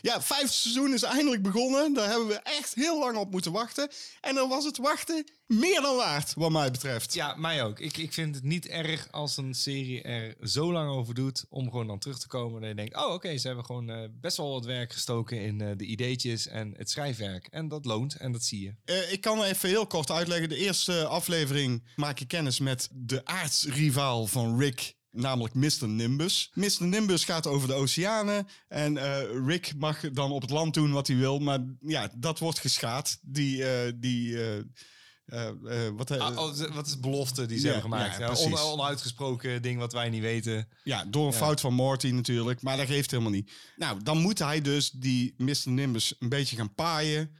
[0.00, 1.92] Ja, vijfde seizoen is eindelijk begonnen.
[1.92, 3.90] Daar hebben we echt heel lang op moeten wachten.
[4.20, 7.14] En dan was het wachten meer dan waard, wat mij betreft.
[7.14, 7.80] Ja, mij ook.
[7.80, 11.70] Ik, ik vind het niet erg als een serie er zo lang over doet om
[11.70, 12.60] gewoon dan terug te komen.
[12.60, 15.60] Dat je denkt, oh oké, ze hebben gewoon eh, best wel wat werk gestoken in
[15.60, 17.46] eh, de ideetjes en het schrijfwerk.
[17.46, 18.74] En dat loont en dat zie je.
[18.84, 20.48] Eh, ik kan even heel kort uitleggen.
[20.48, 25.88] De eerste aflevering maak je kennis met de aardsrivaal van Rick, namelijk Mr.
[25.88, 26.50] Nimbus.
[26.54, 26.76] Mr.
[26.86, 31.06] Nimbus gaat over de oceanen en eh, Rick mag dan op het land doen wat
[31.06, 31.38] hij wil.
[31.38, 33.18] Maar ja, dat wordt geschaad.
[33.22, 37.90] Die, eh, die eh, wat, Ah, oh, wat is de belofte die ze Ja, hebben
[37.90, 38.18] gemaakt?
[38.18, 40.68] ja, Ja, on- onuitgesproken ding wat wij niet weten.
[40.84, 42.62] Ja, door een fout van Morty natuurlijk.
[42.62, 43.50] Maar dat geeft helemaal niet.
[43.76, 45.56] Nou, dan moet hij dus die Mr.
[45.64, 47.30] Nimbus een beetje gaan paaien.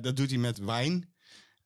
[0.00, 1.14] Dat doet hij met wijn.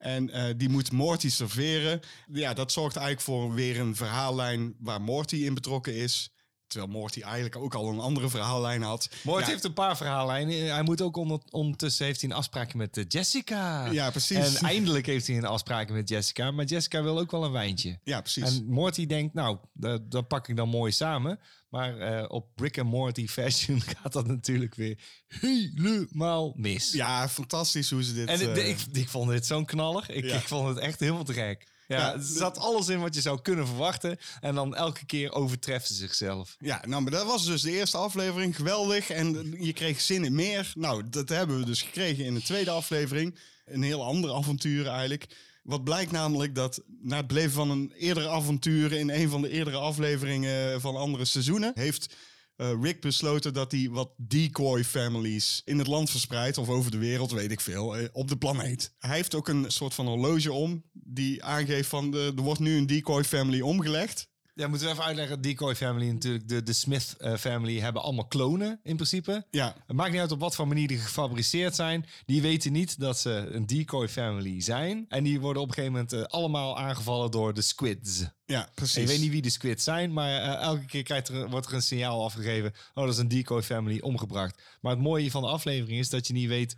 [0.00, 2.00] En eh, die moet Morty serveren.
[2.32, 6.30] Ja, dat zorgt eigenlijk voor weer een verhaallijn waar Morty in betrokken is.
[6.70, 9.08] Terwijl Morty eigenlijk ook al een andere verhaallijn had.
[9.22, 10.72] Mort Ja, heeft een paar verhaallijnen.
[10.72, 13.90] Hij moet ook onder, ondertussen heeft hij een afspraak met eh, Jessica.
[13.90, 14.54] Ja, precies.
[14.54, 16.50] En eindelijk heeft hij een afspraak met Jessica.
[16.50, 17.98] Maar Jessica wil ook wel een wijntje.
[18.04, 18.44] Ja, precies.
[18.58, 21.38] En Morty denkt, nou, dat, dat pak ik dan mooi samen.
[21.68, 26.92] Maar eh, op Rick and Morty fashion gaat dat natuurlijk weer helemaal mis.
[26.92, 28.28] ja, fantastisch hoe ze dit...
[28.28, 30.04] En eh, de- ik, ik vond dit zo'n knaller.
[30.10, 30.36] Ik, Ja.
[30.36, 31.66] ik vond het echt helemaal te gek.
[31.90, 34.18] Ja, Ja, er zat alles in wat je zou kunnen verwachten.
[34.40, 36.56] En dan elke keer overtreffen ze zichzelf.
[36.60, 38.56] Ja, nou, maar dat was dus de eerste aflevering.
[38.56, 39.10] Geweldig.
[39.10, 40.72] En je kreeg zin in meer.
[40.74, 43.34] Nou, dat hebben we dus gekregen in de tweede aflevering.
[43.64, 45.26] Een heel ander avontuur eigenlijk.
[45.62, 48.92] Wat blijkt namelijk dat na het beleven van een eerdere avontuur...
[48.92, 51.72] in een van de eerdere afleveringen van andere seizoenen...
[51.74, 52.14] heeft
[52.60, 56.58] eh, Rick besloten dat hij wat decoy families in het land verspreidt...
[56.58, 58.94] of over de wereld, weet ik veel, eh, op de planeet.
[58.98, 60.84] Hij heeft ook een soort van horloge om...
[60.92, 64.28] die aangeeft van de, er wordt nu een decoy family omgelegd.
[64.60, 65.40] Ja, moeten we even uitleggen.
[65.40, 69.46] Decoy Family natuurlijk, de, de Smith eh, Family hebben allemaal klonen in principe.
[69.50, 72.06] Ja, Het maakt niet uit op wat voor manier die gefabriceerd zijn.
[72.26, 75.06] Die weten niet dat ze een decoy family zijn.
[75.08, 78.24] En die worden op een gegeven moment eh, allemaal aangevallen door de squids.
[78.46, 78.94] ja, precies.
[78.96, 81.66] En je weet niet wie de squids zijn, maar eh, elke keer krijgt er, wordt
[81.66, 82.72] er een signaal afgegeven.
[82.94, 84.62] Oh, dat is een decoy family omgebracht.
[84.80, 86.76] Maar het mooie van de aflevering is dat je niet weet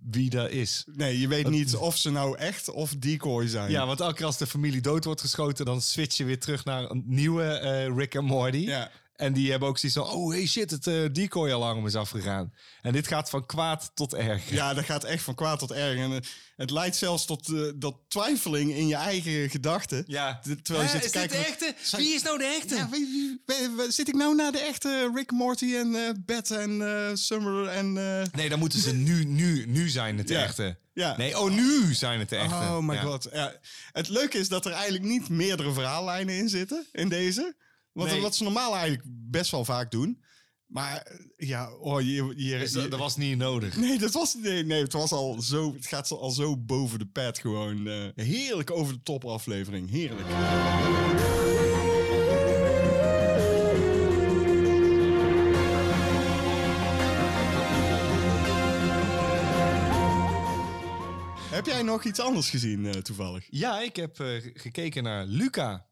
[0.00, 0.84] wie dat is.
[0.92, 3.70] Nee, je weet niet of ze nou echt of decoy zijn.
[3.70, 6.64] Ja, want elke keer als de familie dood wordt geschoten, dan switch je weer terug
[6.64, 8.56] naar een nieuwe eh, Rick en Morty.
[8.56, 8.90] Ja.
[9.18, 12.52] En die hebben ook zoiets van, oh hey shit, het eh, decoy-alarm is afgegaan.
[12.82, 14.50] En dit gaat van kwaad tot erg.
[14.50, 15.98] Ja, dat gaat echt van kwaad tot erg.
[15.98, 16.18] En eh,
[16.56, 20.04] het leidt zelfs tot, eh, tot twijfeling in je eigen gedachten.
[20.06, 20.40] Ja.
[20.62, 21.38] Terwijl je zit te is dit kijken...
[21.38, 21.74] de echte?
[21.82, 22.74] Zijn- Wie is nou de echte?
[22.74, 23.06] Ja, wie,
[23.46, 26.80] wie- wie- zit ik nou naar de echte Rick, Morty en eh Beth en
[27.18, 27.92] Summer en...
[28.32, 30.42] Nee, dan moeten ze nu, nu, nu zijn het de Ja.
[30.42, 30.78] echte.
[30.94, 31.16] Ja.
[31.16, 32.54] Nee, oh, nu zijn het de echte.
[32.54, 33.00] Oh my Ja.
[33.02, 33.28] god.
[33.32, 33.54] Ja.
[33.92, 37.54] Het leuke is dat er eigenlijk niet meerdere verhaallijnen in zitten in deze.
[37.92, 38.20] Wat, Nee.
[38.20, 40.24] wat ze normaal eigenlijk best wel vaak doen.
[40.66, 43.76] Maar ja, oh, je, je, Dus dat, was niet nodig.
[43.76, 45.72] Nee, dat was, nee, nee, het was al zo.
[45.74, 47.86] Het gaat al zo boven de pad gewoon.
[47.86, 49.90] eh, heerlijk over de top aflevering.
[49.90, 50.26] Heerlijk.
[61.50, 63.46] Heb jij nog iets anders gezien eh, toevallig?
[63.50, 65.86] Ja, ik heb eh, gekeken naar Luca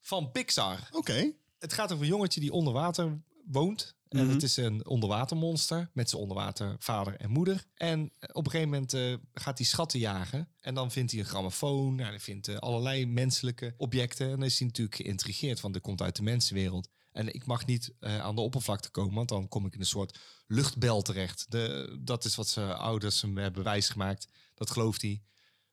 [0.00, 0.88] van Pixar.
[0.90, 1.32] Oké.
[1.62, 3.94] Het gaat over een jongetje die onder water woont.
[4.08, 7.64] En het is een onderwatermonster met zijn onderwater vader en moeder.
[7.74, 10.48] En op een gegeven moment eh, gaat hij schatten jagen.
[10.60, 11.94] En dan vindt hij een grammofoon.
[11.94, 14.26] Nou, hij vindt eh, allerlei menselijke objecten.
[14.26, 16.88] En dan is hij natuurlijk geïntrigeerd, want dat komt uit de mensenwereld.
[17.12, 19.86] En ik mag niet eh, aan de oppervlakte komen, want dan kom ik in een
[19.86, 21.46] soort luchtbel terecht.
[21.48, 24.28] De, dat is wat zijn ouders hem hebben wijsgemaakt.
[24.54, 25.22] Dat gelooft hij.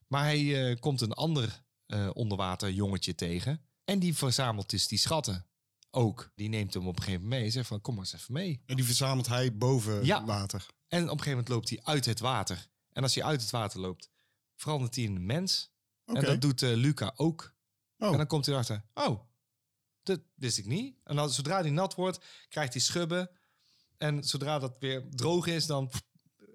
[0.07, 3.61] Maar hij komt een ander eh onderwater jongetje tegen.
[3.85, 5.49] En die verzamelt dus die schatten
[5.91, 6.31] ook.
[6.35, 7.51] Die neemt hem op een gegeven moment mee.
[7.51, 8.61] Zegt van, kom maar eens even mee.
[8.65, 10.25] En die verzamelt hij boven Ja.
[10.25, 10.65] water.
[10.87, 12.67] En op een gegeven moment loopt hij uit het water.
[12.91, 14.09] En als hij uit het water loopt,
[14.55, 15.71] verandert hij in een mens.
[16.05, 17.55] En dat doet eh, Luca ook.
[17.97, 18.11] Oh.
[18.11, 19.19] En dan komt hij erachter, oh,
[20.03, 20.95] dat wist ik niet.
[21.03, 23.29] En dan, zodra hij nat wordt, krijgt hij schubben.
[23.97, 26.03] En zodra dat weer droog is, dan pff,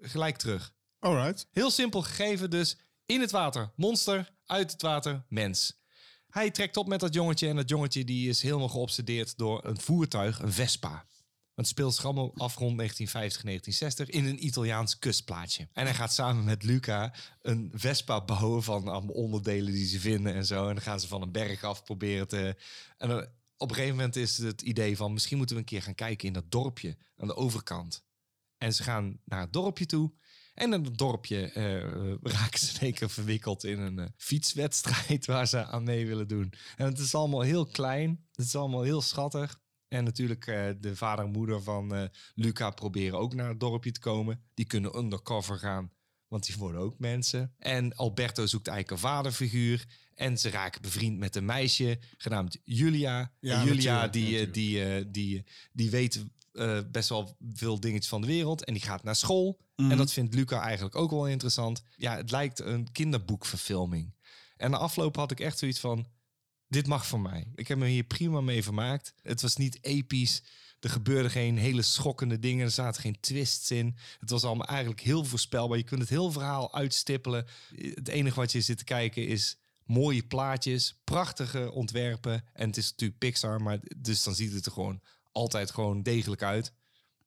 [0.01, 0.73] gelijk terug.
[0.99, 1.47] Alright.
[1.51, 2.77] Heel simpel gegeven dus.
[3.05, 5.79] In het water monster, uit het water mens.
[6.35, 9.79] Hij trekt op met dat jongetje en dat jongetje die is helemaal geobsedeerd door een
[9.79, 11.05] voertuig, een Vespa.
[11.53, 15.67] Het speelt zich af rond 1950, 1960 in een Italiaans kustplaatje.
[15.73, 20.33] En hij gaat samen met Luca een Vespa bouwen van allemaal onderdelen die ze vinden
[20.33, 20.67] en zo.
[20.67, 22.55] En dan gaan ze van een berg af proberen te...
[22.97, 23.11] En
[23.57, 26.27] op een gegeven moment is het idee van misschien moeten we een keer gaan kijken
[26.27, 28.03] in dat dorpje aan de overkant.
[28.57, 30.11] En ze gaan naar het dorpje toe.
[30.55, 35.25] En in het dorpje eh, raken ze in één keer verwikkeld in een eh, fietswedstrijd
[35.35, 36.53] waar ze aan mee willen doen.
[36.75, 38.25] En het is allemaal heel klein.
[38.31, 39.59] Het is allemaal heel schattig.
[39.87, 43.99] En natuurlijk eh, de vader en moeder van Luca proberen ook naar het dorpje te
[43.99, 44.43] komen.
[44.53, 45.91] Die kunnen undercover gaan,
[46.27, 47.53] want die worden ook mensen.
[47.57, 49.85] En Alberto zoekt eigenlijk een vaderfiguur.
[50.13, 53.33] En ze raken bevriend met een meisje genaamd Julia.
[53.39, 55.13] Ja, en Julia natuurlijk, die, natuurlijk.
[55.13, 58.63] die, die, die weet eh, best wel veel dingetjes van de wereld.
[58.63, 59.59] En die gaat naar school.
[59.75, 59.91] Mhm.
[59.91, 61.83] En dat vindt Luca eigenlijk ook wel interessant.
[61.95, 64.13] Ja, het lijkt een kinderboekverfilming.
[64.57, 66.07] En na afloop had ik echt zoiets van...
[66.67, 67.47] Dit mag van mij.
[67.55, 69.13] Ik heb me hier prima mee vermaakt.
[69.21, 70.43] Het was niet episch.
[70.79, 72.65] Er gebeurden geen hele schokkende dingen.
[72.65, 73.95] Er zaten geen twists in.
[74.19, 75.77] Het was allemaal eigenlijk heel voorspelbaar.
[75.77, 77.45] Je kunt het heel verhaal uitstippelen.
[77.75, 82.43] Het enige wat je zit te kijken is mooie plaatjes, prachtige ontwerpen.
[82.53, 85.01] En het is natuurlijk Pixar, maar dus dan ziet het er gewoon
[85.35, 86.73] altijd gewoon degelijk uit.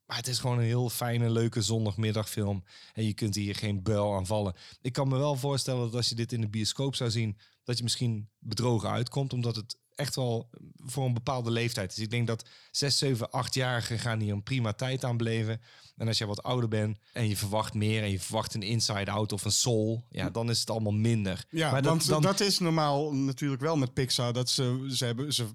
[0.06, 2.64] Maar het is gewoon een heel fijne, leuke zondagmiddagfilm.
[2.92, 4.54] En je kunt hier geen buil aan vallen.
[4.80, 7.76] Ik kan me wel voorstellen dat als je dit in de bioscoop zou zien, dat
[7.76, 11.94] je misschien bedrogen uitkomt, omdat het echt wel voor een bepaalde leeftijd.
[11.94, 15.60] Dus ik denk dat 6, 7, 8-jarigen gaan hier een prima tijd aan beleven.
[15.96, 19.10] En als jij wat ouder bent en je verwacht meer en je verwacht een Inside
[19.10, 21.44] Out of een Soul, ja, dan is het allemaal minder.
[21.50, 24.32] Ja, maar want dat is normaal natuurlijk wel met Pixar.
[24.32, 25.46] Dat ze, ze hebben, ze,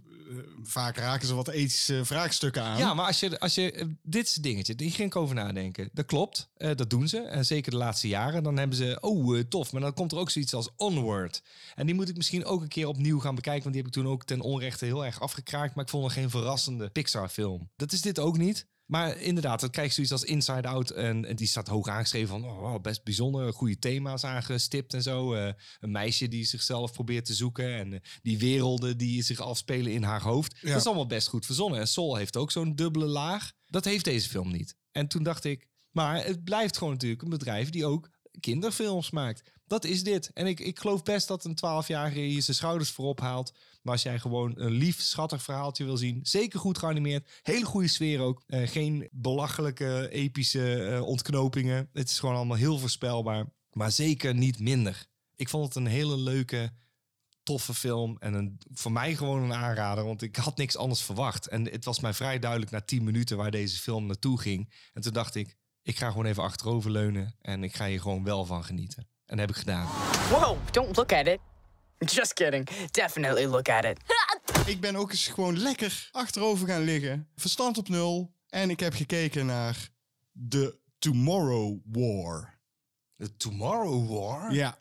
[0.63, 2.77] vaak raken ze wat ethische vraagstukken aan.
[2.77, 5.89] Ja, maar als je, als je eh, dit het dingetje, hier ging ik over nadenken.
[5.93, 7.17] Dat klopt, eh, dat doen ze.
[7.17, 10.17] En zeker de laatste jaren, dan hebben ze, oh eh, tof, maar dan komt er
[10.17, 11.43] ook zoiets als Onward.
[11.75, 14.01] En die moet ik misschien ook een keer opnieuw gaan bekijken, want die heb ik
[14.01, 15.75] toen ook ten onrechte heel erg afgekraakt.
[15.75, 17.69] Maar ik vond er geen verrassende Pixar-film.
[17.75, 18.67] Dat is dit ook niet.
[18.93, 20.89] Maar inderdaad, dan krijg je zoiets als Inside Out.
[20.89, 23.53] En, en die staat hoog aangeschreven van oh, wow, best bijzonder.
[23.53, 25.33] Goede thema's aangestipt en zo.
[25.33, 27.75] Eh, een meisje die zichzelf probeert te zoeken.
[27.75, 30.61] En eh, die werelden die zich afspelen in haar hoofd.
[30.61, 31.79] Dat is allemaal best goed verzonnen.
[31.79, 33.51] En Soul heeft ook zo'n dubbele laag.
[33.65, 34.75] Dat heeft deze film niet.
[34.91, 39.51] En toen dacht ik, maar het blijft gewoon natuurlijk een bedrijf die ook kinderfilms maakt.
[39.73, 40.31] Dat is dit.
[40.33, 43.53] En ik, ik geloof best dat een 12-jarige hier zijn schouders voorop haalt.
[43.81, 47.87] Maar als jij gewoon een lief, schattig verhaaltje wil zien, zeker goed geanimeerd, hele goede
[47.87, 48.43] sfeer ook.
[48.47, 51.89] Eh, geen belachelijke, epische eh, ontknopingen.
[51.93, 55.07] Het is gewoon allemaal heel voorspelbaar, maar zeker niet minder.
[55.35, 56.71] Ik vond het een hele leuke,
[57.43, 61.47] toffe film en een, voor mij gewoon een aanrader, want ik had niks anders verwacht.
[61.47, 64.73] En het was mij vrij duidelijk na 10 minuten waar deze film naartoe ging.
[64.93, 68.45] En toen dacht ik, ik ga gewoon even achteroverleunen en ik ga hier gewoon wel
[68.45, 69.12] van genieten.
[69.33, 69.85] En dat heb ik gedaan.
[70.29, 71.39] Whoa, don't look at it.
[72.11, 72.69] Just kidding.
[72.91, 73.97] Definitely look at it.
[74.67, 77.27] Ik ben ook eens gewoon lekker achterover gaan liggen.
[77.35, 78.33] Verstand op nul.
[78.49, 79.89] En ik heb gekeken naar
[80.49, 82.59] The Tomorrow War.
[83.17, 84.53] The Tomorrow War?
[84.53, 84.77] Ja.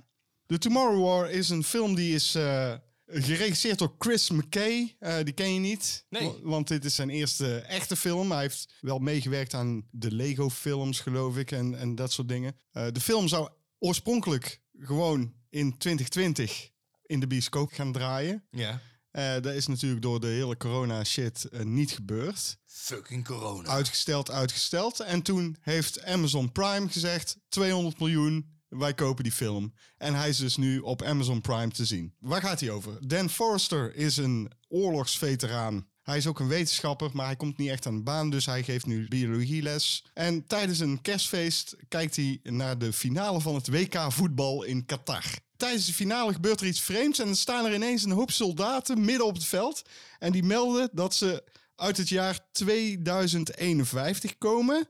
[0.47, 2.73] The Tomorrow War is een film die is eh,
[3.07, 4.97] geregisseerd door Chris McKay.
[4.99, 6.05] Eh, die ken je niet.
[6.09, 6.23] Nee.
[6.29, 8.31] wa- Want dit is zijn eerste echte film.
[8.33, 11.51] Hij heeft wel meegewerkt aan de Lego films, geloof ik.
[11.51, 12.57] En, en dat soort dingen.
[12.73, 13.49] Eh, de film zou
[13.83, 16.71] oorspronkelijk gewoon in 2020
[17.03, 18.45] in de bioscoop gaan draaien.
[18.51, 18.81] Ja.
[19.11, 22.59] Eh, dat is natuurlijk door de hele corona shit eh, niet gebeurd.
[22.67, 23.69] Fucking corona.
[23.69, 25.01] Uitgesteld, uitgesteld.
[25.01, 29.75] En toen heeft Amazon Prime gezegd: 200 miljoen, wij kopen die film.
[29.97, 32.15] En hij is dus nu op Amazon Prime te zien.
[32.19, 33.09] Waar gaat hij over?
[33.09, 35.91] Dan Forrester is een oorlogsveteraan.
[36.03, 38.63] Hij is ook een wetenschapper, maar hij komt niet echt aan de baan, dus hij
[38.63, 40.05] geeft nu biologieles.
[40.15, 45.25] En tijdens een kerstfeest kijkt hij naar de finale van het WK voetbal in Qatar.
[45.57, 49.05] Tijdens de finale gebeurt er iets vreemds en dan staan er ineens een hoop soldaten
[49.05, 49.83] midden op het veld.
[50.19, 51.45] En die melden dat ze
[51.77, 54.89] uit het jaar 2051 komen.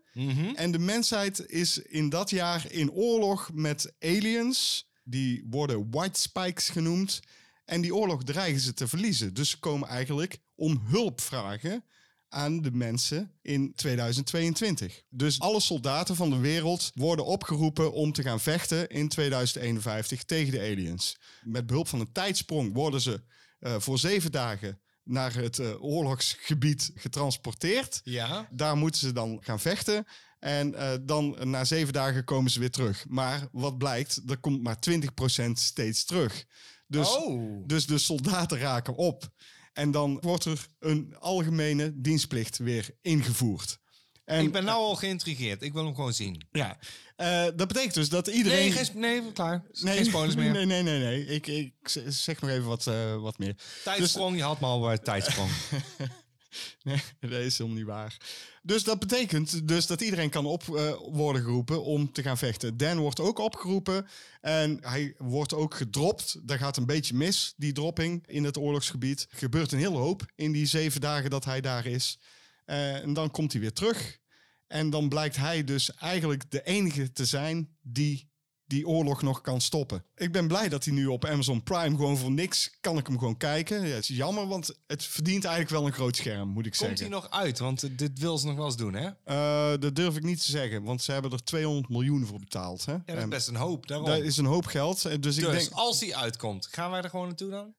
[0.54, 4.90] En de mensheid is in dat jaar in oorlog met aliens.
[5.04, 7.20] Die worden white spikes genoemd.
[7.64, 9.34] En die oorlog dreigen ze te verliezen.
[9.34, 11.84] Dus ze komen eigenlijk om hulp vragen
[12.28, 15.02] aan de mensen in 2022.
[15.08, 20.52] Dus alle soldaten van de wereld worden opgeroepen om te gaan vechten in 2051 tegen
[20.52, 21.16] de aliens.
[21.42, 23.22] Met behulp van een tijdsprong worden ze
[23.58, 28.00] eh, voor zeven dagen naar het eh, oorlogsgebied getransporteerd.
[28.04, 28.48] Ja.
[28.50, 30.06] Daar moeten ze dan gaan vechten.
[30.38, 33.04] En eh, dan na zeven dagen komen ze weer terug.
[33.08, 36.44] Maar wat blijkt, er komt maar 20% steeds terug.
[36.86, 37.66] Dus, Oh.
[37.66, 39.30] dus de soldaten raken op.
[39.72, 43.78] En dan wordt er een algemene dienstplicht weer ingevoerd.
[44.24, 45.62] En, ik ben nou al geïntrigeerd.
[45.62, 46.46] Ik wil hem gewoon zien.
[46.52, 46.78] ja,
[47.16, 48.58] eh, dat betekent dus dat iedereen...
[48.58, 49.62] Nee, geen, nee klaar.
[49.72, 50.52] geen spoilers meer.
[50.66, 51.26] Nee, nee, nee, nee.
[51.26, 51.72] Ik, ik
[52.08, 53.54] zeg nog even wat, eh, wat meer.
[53.84, 55.50] Tijdsprong, je had me al bij tijdsprong.
[56.82, 58.16] Nee, dat is helemaal niet waar.
[58.62, 62.76] Dus dat betekent dus dat iedereen kan op eh, worden geroepen om te gaan vechten.
[62.76, 64.06] Dan wordt ook opgeroepen
[64.40, 66.40] en hij wordt ook gedropt.
[66.42, 69.26] Daar gaat een beetje mis, die dropping in het oorlogsgebied.
[69.30, 72.18] Er gebeurt een hele hoop in die zeven dagen dat hij daar is.
[72.64, 74.20] Eh, en dan komt hij weer terug.
[74.66, 78.31] En dan blijkt hij dus eigenlijk de enige te zijn die
[78.66, 80.04] die oorlog nog kan stoppen.
[80.14, 83.18] Ik ben blij dat hij nu op Amazon Prime gewoon voor niks kan ik hem
[83.18, 83.80] gewoon kijken.
[83.86, 86.88] Ja, het is jammer, want het verdient eigenlijk wel een groot scherm, moet ik Komt
[86.88, 87.16] hij zeggen.
[87.16, 87.58] nog uit?
[87.58, 89.10] Want eh, dit wil ze nog wel eens doen, hè?
[89.24, 92.84] Eh, dat durf ik niet te zeggen, want ze hebben er 200 miljoen voor betaald.
[92.84, 92.92] Hè?
[92.92, 93.86] Ja, dat is best een hoop.
[93.86, 94.06] Daarom.
[94.06, 95.04] dat is een hoop geld.
[95.04, 97.74] eh, Dus, ik dus denk, als hij uitkomt, gaan wij er gewoon naartoe dan?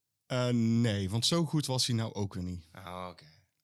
[0.82, 2.66] nee, want zo goed was hij nou ook weer niet.
[2.72, 3.24] Ah, Oké,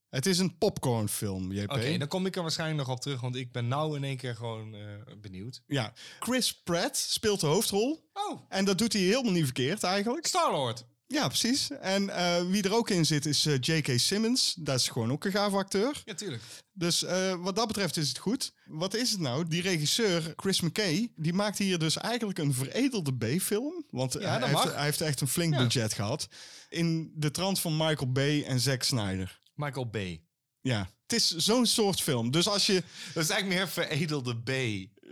[0.10, 1.72] Het is een popcornfilm, JP.
[1.72, 4.17] Oké, dan kom ik er waarschijnlijk nog op terug, want ik ben nou in één
[4.17, 4.82] keer gewoon eh,
[5.22, 5.62] benieuwd.
[5.67, 8.10] Ja, Chris Pratt speelt de hoofdrol.
[8.13, 10.28] Oh, En dat doet hij helemaal niet verkeerd eigenlijk.
[10.28, 10.86] Star-Lord.
[11.08, 11.69] Ja, precies.
[11.69, 14.00] En eh, wie er ook in zit is eh, J.K.
[14.00, 14.54] Simmons.
[14.60, 16.02] Dat is gewoon ook een gaaf acteur.
[16.06, 16.41] Ja, tuurlijk.
[16.74, 17.06] Dus
[17.39, 18.54] wat dat betreft is het goed.
[18.65, 19.48] Wat is het nou?
[19.48, 23.86] Die regisseur, Chris McKay, die maakt hier dus eigenlijk een veredelde B-film.
[23.89, 25.60] Want hij, dat heeft, hij heeft echt een flink Ja.
[25.60, 26.28] budget gehad.
[26.69, 29.38] In de trant van Michael Bay en Zack Snyder.
[29.60, 30.22] Michael Bay.
[30.62, 32.32] Ja, het is zo'n soort film.
[32.32, 32.84] Dus als je...
[33.13, 34.50] Dat is eigenlijk meer veredelde B.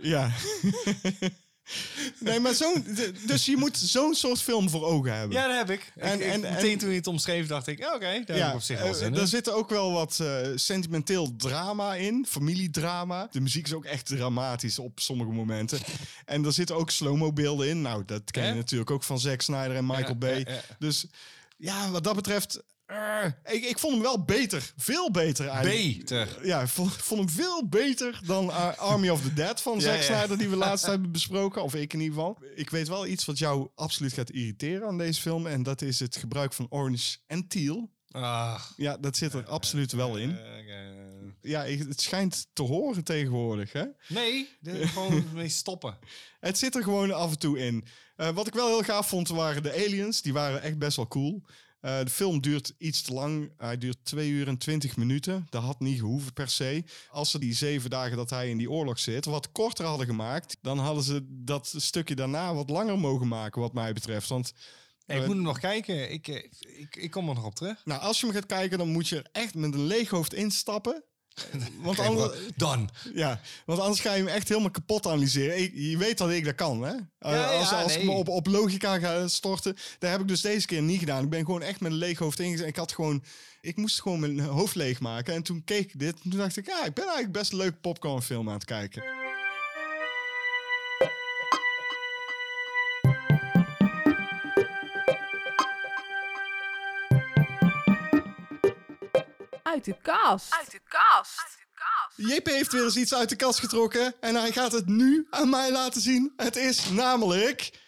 [0.02, 0.30] Ja,
[2.20, 2.84] Nee, maar zo'n...
[3.26, 5.36] Dus je moet zo'n soort film voor ogen hebben.
[5.36, 5.92] Ja, dat heb ik.
[5.96, 8.48] En- En, en- en, meteen en- toen je het omschreef, dacht ik, oké, daar heb
[8.48, 12.26] ik op zich wel eh, zin Er zit ook wel wat eh, sentimenteel drama in,
[12.28, 13.28] familiedrama.
[13.30, 15.78] De muziek is ook echt dramatisch op sommige momenten.
[16.24, 17.82] En er zitten ook slow-mo beelden in.
[17.82, 20.38] Nou, dat ken je natuurlijk ook van Zack Snyder en Michael Ja, Bay.
[20.38, 20.60] ja, ja.
[20.78, 21.06] Dus
[21.56, 22.60] ja, wat dat betreft...
[22.88, 23.24] eh,
[23.54, 24.72] ik, ik vond hem wel beter.
[24.76, 25.96] Veel beter eigenlijk.
[25.98, 26.46] Beter.
[26.46, 29.80] Ja, ik vond, vond hem veel beter dan uh, Army of the Dead van Ja,
[29.80, 30.02] Zack ja.
[30.02, 30.38] Snyder...
[30.38, 31.62] die we laatst hebben besproken.
[31.62, 32.38] Of ik in ieder geval.
[32.54, 35.46] Ik weet wel iets wat jou absoluut gaat irriteren aan deze film.
[35.46, 37.90] En dat is het gebruik van orange en teal.
[38.10, 40.38] Ah, Ja, dat zit er absoluut wel in.
[40.38, 40.96] eh, eh,
[41.40, 43.72] Ja, het schijnt te horen tegenwoordig.
[43.72, 43.84] Hè?
[44.08, 45.98] nee, gewoon mee stoppen.
[46.40, 47.84] Het zit er gewoon af en toe in.
[48.16, 50.22] Eh, wat ik wel heel gaaf vond, waren de aliens.
[50.22, 51.42] Die waren echt best wel cool.
[51.80, 53.52] Eh, de film duurt iets te lang.
[53.56, 55.46] Hij duurt 2 uur en 20 minuten.
[55.50, 56.84] Dat had niet gehoeven per se.
[57.10, 60.56] Als ze die zeven dagen dat hij in die oorlog zit wat korter hadden gemaakt,
[60.62, 64.28] dan hadden ze dat stukje daarna wat langer mogen maken, wat mij betreft.
[64.28, 64.54] Want ik
[65.14, 66.12] Eh, moet hem nog kijken.
[66.12, 66.44] Ik, eh,
[66.78, 67.80] ik, ik kom er nog op terug.
[67.84, 70.34] nou, als je hem gaat kijken, dan moet je er echt met een leeg hoofd
[70.34, 71.04] instappen.
[71.82, 72.90] Want anders, Dan.
[73.14, 75.58] Ja, want anders ga je hem echt helemaal kapot analyseren.
[75.62, 76.92] Ik- je weet dat ik dat kan, hè?
[76.92, 80.40] Ja, als ja, als ik me op, op logica ga storten, dat heb ik dus
[80.40, 81.22] deze keer niet gedaan.
[81.24, 82.66] Ik ben gewoon echt met een leeg hoofd ingezet.
[82.66, 83.22] Ik had gewoon,
[83.60, 85.34] ik moest gewoon mijn hoofd leegmaken.
[85.34, 87.58] En toen keek ik dit, en toen dacht ik, ja, ik ben eigenlijk best een
[87.58, 89.02] leuke popcornfilm aan het kijken.
[99.72, 100.52] Uit de kast.
[100.52, 101.56] Uit de kast.
[102.16, 105.50] JP heeft weer eens iets uit de kast getrokken en hij gaat het nu aan
[105.50, 106.32] mij laten zien.
[106.36, 107.80] Het is namelijk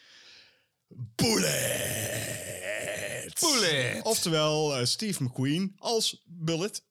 [1.14, 3.40] Bullet.
[3.40, 4.02] Bullet.
[4.02, 6.82] Oftewel eh, Steve McQueen als Bullet.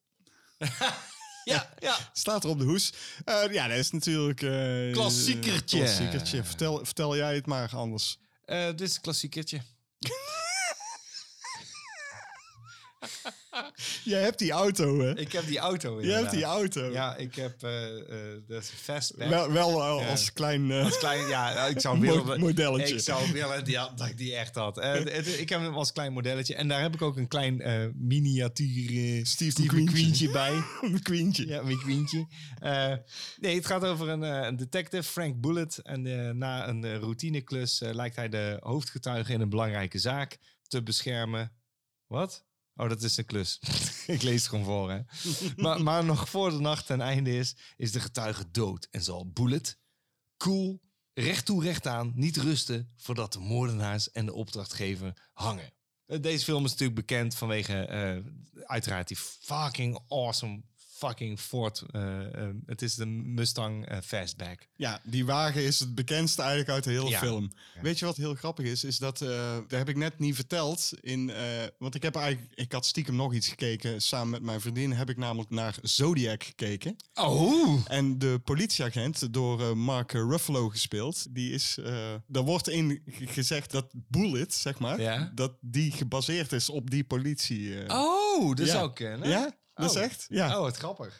[1.43, 1.97] Ja, ja.
[2.13, 2.93] Staat er op de hoes.
[3.25, 4.41] Eh, ja, dat is natuurlijk...
[4.41, 5.77] eh, Klassiekertje.
[5.77, 6.43] Klassiekertje.
[6.43, 8.17] Vertel, vertel jij het maar anders.
[8.45, 9.61] Eh, dit is een klassiekertje.
[14.03, 15.17] Jij hebt die auto, hè?
[15.19, 16.19] Ik heb die auto inderdaad.
[16.21, 16.91] hebt die auto.
[16.91, 19.29] Ja, ik heb eh eh dat is een fastback.
[19.29, 20.09] Wel, wel al Ja.
[20.09, 20.71] als klein...
[20.71, 22.39] eh, Als klein, ja, ik zou willen...
[22.39, 22.93] modelletje.
[22.95, 24.77] Ik zou willen die, dat ik die echt had.
[24.77, 26.55] Eh, ik heb hem als klein modelletje.
[26.55, 30.53] En daar heb ik ook een klein eh, miniatuur eh, Steve McQueentje bij.
[30.93, 31.47] McQueentje.
[31.47, 32.27] Ja, McQueentje.
[32.59, 32.93] Eh
[33.39, 35.77] nee, het gaat over een, eh, een detective, Frank Bullet.
[35.77, 40.37] En eh, na een eh, routineklus eh, lijkt hij de hoofdgetuige in een belangrijke zaak
[40.67, 41.51] te beschermen.
[42.07, 42.47] Wat?
[42.79, 43.59] Oh, dat is een klus.
[44.07, 44.99] ik lees het gewoon voor, hè.
[45.55, 48.87] maar, maar nog voor de nacht ten einde is, is de getuige dood.
[48.91, 49.79] En zal Bullet,
[50.37, 50.81] cool,
[51.13, 52.93] recht toe recht aan, niet rusten...
[52.95, 55.73] voordat de moordenaars en de opdrachtgever hangen.
[56.05, 58.17] Eh, Deze film is natuurlijk bekend vanwege eh,
[58.65, 60.63] uiteraard die fucking awesome
[60.99, 61.83] fucking Ford.
[61.91, 64.67] eh, eh, het is de Mustang eh, Fastback.
[64.75, 67.19] Ja, die wagen is het bekendste eigenlijk uit de hele Ja.
[67.19, 67.51] film.
[67.81, 68.83] Weet je wat heel grappig is?
[68.83, 70.91] Is dat, dat heb ik net niet verteld.
[71.01, 71.31] In,
[71.77, 74.01] want ik heb eigenlijk, ik had stiekem nog iets gekeken.
[74.01, 76.95] Samen met mijn vriendin heb ik namelijk naar Zodiac gekeken.
[77.13, 77.79] Oh!
[77.87, 81.77] En de politieagent, door Mark Ruffalo gespeeld, die is,
[82.27, 85.31] daar wordt in gezegd dat Bullet, zeg maar, Ja.
[85.35, 87.89] dat die gebaseerd is op die politie.
[87.89, 89.29] Oh, dat zou kunnen.
[89.29, 90.03] Ja, dat is Oh.
[90.03, 90.25] echt.
[90.29, 90.55] Ja.
[90.55, 91.19] Oh, wat grappig.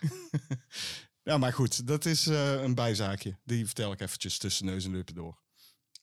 [1.23, 3.37] ja, maar goed, dat is eh, een bijzaakje.
[3.43, 5.41] Die vertel ik eventjes tussen neus en lippen door.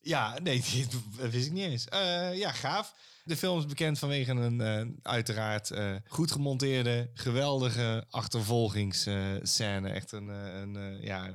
[0.01, 0.65] Ja, nee,
[1.19, 1.85] dat wist ik niet eens.
[1.85, 2.95] Eh, ja, gaaf.
[3.25, 5.71] De film is bekend vanwege een eh, uiteraard
[6.09, 9.89] goed gemonteerde, geweldige achtervolgingsscène.
[9.89, 11.27] Echt een, een, ja,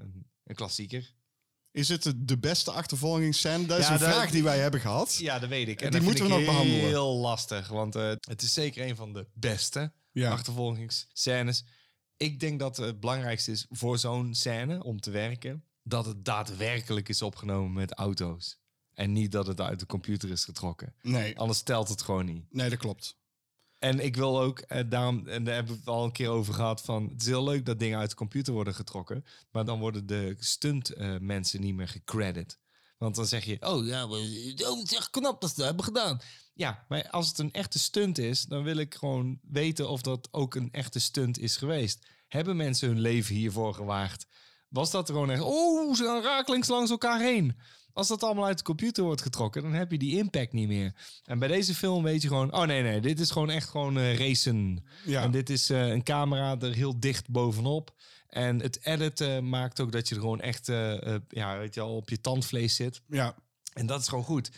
[0.44, 1.14] een klassieker.
[1.72, 3.66] Is het de- beste achtervolgingsscène?
[3.66, 5.16] Dat is Ja, een dat- vraag die wij hebben gehad.
[5.16, 5.78] Ja, dat weet ik.
[5.78, 6.80] Die En dat moeten we nog behandelen.
[6.86, 10.32] Heel lastig, want eh, het is zeker een van de beste Ja.
[10.32, 11.64] achtervolgingsscènes.
[12.18, 17.10] Ik denk dat het belangrijkste is voor zo'n scène om te werken, dat het daadwerkelijk
[17.10, 18.60] is opgenomen met auto's.
[18.94, 20.96] En niet dat het uit de computer is getrokken.
[21.02, 22.46] Nee, Anders telt het gewoon niet.
[22.50, 23.20] nee, dat klopt.
[23.82, 26.54] En ik wil ook, eh, daarom, en daar hebben we het al een keer over
[26.54, 29.80] gehad, van het is heel leuk dat dingen uit de computer worden getrokken, maar dan
[29.80, 32.60] worden de stunt eh, mensen niet meer gecredit.
[32.98, 35.66] Want dan zeg je, oh ja, maar, oh, het is echt knap dat ze dat
[35.66, 36.22] hebben gedaan.
[36.54, 40.28] Ja, maar als het een echte stunt is, dan wil ik gewoon weten of dat
[40.32, 42.08] ook een echte stunt is geweest.
[42.28, 44.28] Hebben mensen hun leven hiervoor gewaagd?
[44.70, 47.58] Was dat gewoon echt, oh, ze gaan rakelings langs elkaar heen.
[47.94, 50.94] Als dat allemaal uit de computer wordt getrokken, dan heb je die impact niet meer.
[51.26, 53.98] En bij deze film weet je gewoon, oh nee, nee, dit is gewoon echt gewoon
[53.98, 54.84] eh, racen.
[55.06, 55.22] Ja.
[55.22, 57.96] En dit is eh, een camera er heel dicht bovenop.
[58.28, 61.96] En het editen maakt ook dat je er gewoon echt, eh, ja, weet je al,
[61.96, 63.02] op je tandvlees zit.
[63.08, 63.36] Ja,
[63.74, 64.52] En dat is gewoon goed.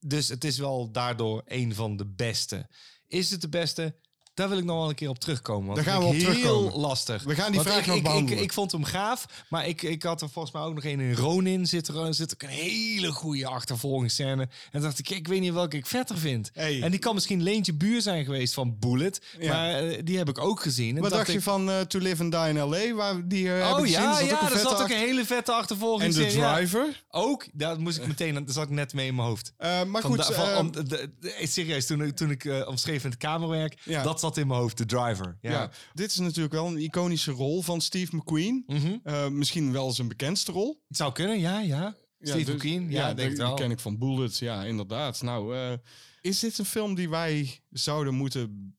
[0.00, 2.66] Dus het is wel daardoor een van de beste.
[3.08, 3.94] Is het de beste?
[4.34, 5.64] Daar wil ik nog wel een keer op terugkomen.
[5.64, 6.70] Want Daar gaan dat we vind op ik terugkomen.
[6.72, 7.22] Heel lastig.
[7.22, 8.42] We gaan die Want vraag ik, nog ik, ik, behandelen.
[8.42, 11.14] ik vond hem gaaf, maar ik, ik had er volgens mij ook nog een in
[11.14, 11.66] Ronin.
[11.66, 14.48] Zit er zit ook een hele goede achtervolgingsscène.
[14.72, 16.50] En dacht ik, ik weet niet welke ik vetter vind.
[16.52, 16.82] Hey.
[16.82, 19.20] En die kan misschien Leentje Buur zijn geweest van Bullet.
[19.38, 19.52] Ja.
[19.52, 20.96] Maar eh, die heb ik ook gezien.
[20.96, 23.54] En Wat dacht je ik, van eh, To Live and Die in L.A., waar die
[23.60, 25.58] eh, Oh ik ja, zat ja, ook een vette zat ook een hele vette En
[25.58, 26.28] achtervolgingsscène.
[26.30, 26.54] de ja.
[26.54, 27.02] driver.
[27.10, 29.52] Ook, daar moest ik meteen, dat zat ik net mee in mijn hoofd.
[29.58, 30.82] Maar Van goed, da- van- om- de-
[31.20, 34.02] de- serieus, toen, ik- toen ik omschreef in het kamerwerk, Ja.
[34.02, 35.38] dat zat in mijn hoofd, de driver.
[35.40, 35.50] Ja.
[35.50, 35.70] ja.
[35.92, 38.64] dit is natuurlijk wel een iconische rol van Steve McQueen.
[38.66, 38.96] Mhm.
[39.02, 40.82] Eh, misschien wel zijn bekendste rol.
[40.88, 41.96] Het zou kunnen, ja, ja.
[42.20, 43.48] Steve dus- McQueen, ja, denk ik wel.
[43.48, 45.22] die ken ik van Bullets, ja, inderdaad.
[45.22, 45.72] Nou, eh,
[46.20, 48.76] is dit een film die wij zouden moeten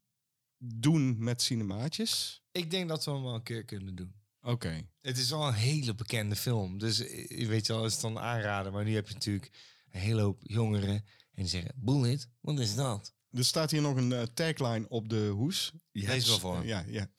[0.57, 2.41] doen met cinemaatjes?
[2.51, 4.13] Ik denk dat we hem wel een keer kunnen doen.
[4.41, 4.87] Oké.
[5.01, 6.77] Het is wel een hele bekende film.
[6.77, 8.73] Dus eh, je weet je wel, is het dan aanraden.
[8.73, 9.51] Maar nu heb je natuurlijk
[9.91, 10.93] een hele hoop jongeren.
[10.95, 11.03] En
[11.43, 13.14] die zeggen, Bullet, wat is dat?
[13.35, 15.71] Er staat hier nog een eh, tagline op de hoes.
[15.91, 16.65] Je hebt- wel voor.
[16.65, 17.11] Ja, ja.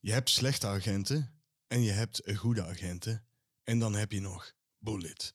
[0.00, 3.26] Je hebt slechte agenten en je hebt eh, goede agenten.
[3.62, 5.34] En dan heb je nog Bullet.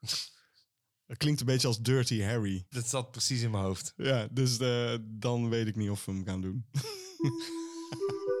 [1.06, 2.66] Dat klinkt een beetje als Dirty Harry.
[2.68, 3.92] Dat zat precies in mijn hoofd.
[3.96, 6.66] Ja, dus eh, dan weet ik niet of we hem gaan doen.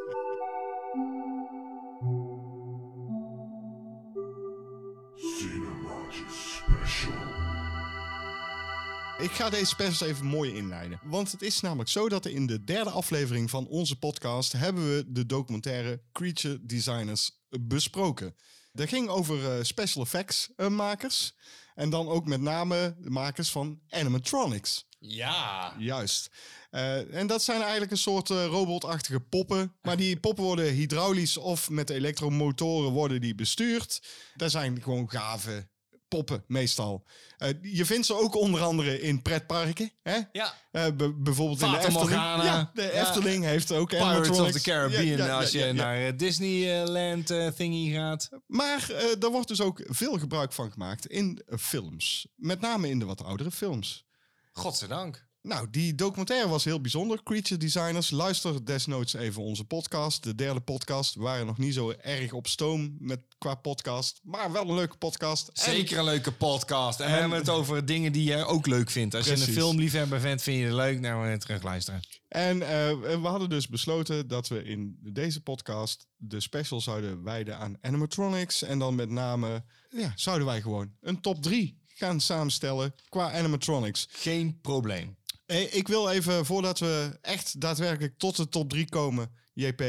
[9.22, 11.00] Ik ga deze specials even mooi inleiden.
[11.02, 14.52] Want het is namelijk zo dat in de derde aflevering van onze podcast...
[14.52, 18.34] hebben we de documentaire Creature Designers besproken.
[18.72, 21.34] Dat ging over eh, special effects eh, makers.
[21.74, 24.86] En dan ook met name de makers van animatronics.
[24.98, 25.74] Ja.
[25.78, 26.30] Juist.
[26.70, 29.74] Eh, en dat zijn eigenlijk een soort eh, robotachtige poppen.
[29.82, 34.02] Maar die poppen worden hydraulisch of met elektromotoren worden die bestuurd.
[34.34, 35.68] Dat zijn gewoon gave
[36.16, 37.04] poppen meestal.
[37.38, 39.92] Eh, je vindt ze ook onder andere in pretparken.
[40.02, 40.18] Hè?
[40.32, 40.54] Ja.
[40.70, 40.86] Eh,
[41.16, 42.00] bijvoorbeeld in de Efteling.
[42.00, 42.44] Morgana.
[42.44, 42.88] Ja, de Ja.
[42.90, 47.30] Efteling heeft ook Pirates of the Caribbean, Ja, ja, ja, als je naar eh, Disneyland
[47.30, 48.28] eh, thingy gaat.
[48.46, 48.86] Maar
[49.18, 52.28] daar wordt dus ook veel gebruik van gemaakt in films.
[52.36, 54.06] Met name in de wat oudere films.
[54.52, 55.26] Godzijdank.
[55.42, 57.22] Nou, die documentaire was heel bijzonder.
[57.22, 58.10] Creature Designers.
[58.10, 60.22] Luister desnoods even onze podcast.
[60.22, 61.14] De derde podcast.
[61.14, 64.20] We waren nog niet zo erg op stoom met, qua podcast.
[64.22, 65.48] Maar wel een leuke podcast.
[65.48, 67.00] En- Zeker een leuke podcast.
[67.00, 69.14] En, we hebben het over dingen die jij ook leuk vindt.
[69.14, 71.00] Als je een filmliefhebber bent, vind je het leuk.
[71.00, 72.00] Nou, we terug luisteren.
[72.28, 77.58] En eh, we hadden dus besloten dat we in deze podcast de special zouden wijden
[77.58, 78.62] aan animatronics.
[78.62, 84.06] En dan met name ja, zouden wij gewoon een top 3 gaan samenstellen qua animatronics.
[84.10, 85.16] Geen probleem.
[85.52, 89.82] Hey, ik wil even, voordat we echt daadwerkelijk tot de top 3 komen, JP.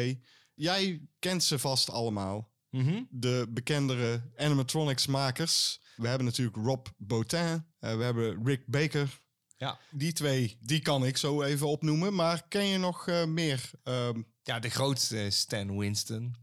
[0.54, 2.52] Jij kent ze vast allemaal.
[2.70, 3.04] Mhm.
[3.10, 5.82] De bekendere animatronics makers.
[5.96, 7.66] We hebben natuurlijk Rob Bottin.
[7.80, 9.22] eh, we hebben Rick Baker.
[9.58, 9.80] Ja.
[9.92, 12.14] Die twee, die kan ik zo even opnoemen.
[12.14, 13.72] Maar ken je nog eh, meer?
[13.84, 16.36] Ehm, ja, de grootste Stan Winston.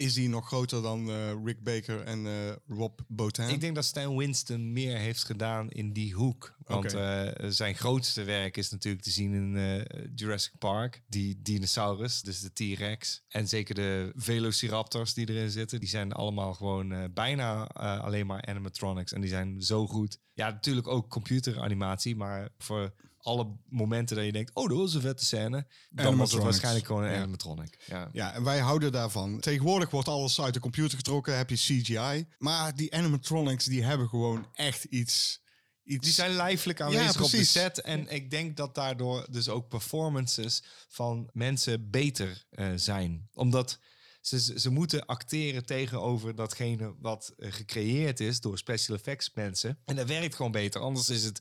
[0.00, 2.32] Is die nog groter dan eh, Rick Baker en eh,
[2.68, 3.48] Rob Bottin?
[3.48, 6.56] Ik denk dat Stan Winston meer heeft gedaan in die hoek.
[6.64, 9.84] Want eh, zijn grootste werk is natuurlijk te zien in
[10.14, 11.02] Jurassic Park.
[11.08, 13.22] Die dinosaurus, dus de T-Rex.
[13.28, 15.80] En zeker de Velociraptors die erin zitten.
[15.80, 17.66] Die zijn allemaal gewoon bijna
[18.00, 19.12] alleen maar animatronics.
[19.12, 20.18] En die zijn zo goed.
[20.32, 22.16] Ja, natuurlijk ook computeranimatie.
[22.16, 22.92] Maar voor
[23.22, 24.50] alle momenten dat je denkt...
[24.54, 25.66] Oh, dat was een vette scène.
[25.90, 27.16] Dan was het waarschijnlijk gewoon een Ja.
[27.16, 27.78] animatronic.
[27.86, 28.08] Ja.
[28.12, 29.40] Ja, en wij houden daarvan.
[29.40, 32.26] Tegenwoordig wordt alles uit de computer getrokken, heb je CGI.
[32.38, 35.42] Maar die animatronics, die hebben gewoon echt iets...
[35.84, 37.80] iets Die zijn lijfelijk aanwezig op de set.
[37.80, 43.28] En ik denk dat daardoor dus ook performances van mensen beter eh, zijn.
[43.32, 43.78] Omdat
[44.20, 49.78] ze, ze ze moeten acteren tegenover datgene wat eh, gecreëerd is door special effects mensen.
[49.84, 50.80] En dat werkt gewoon beter.
[50.80, 51.40] Anders is het...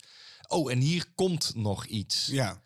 [0.51, 2.27] Oh, en hier komt nog iets.
[2.31, 2.61] Ja,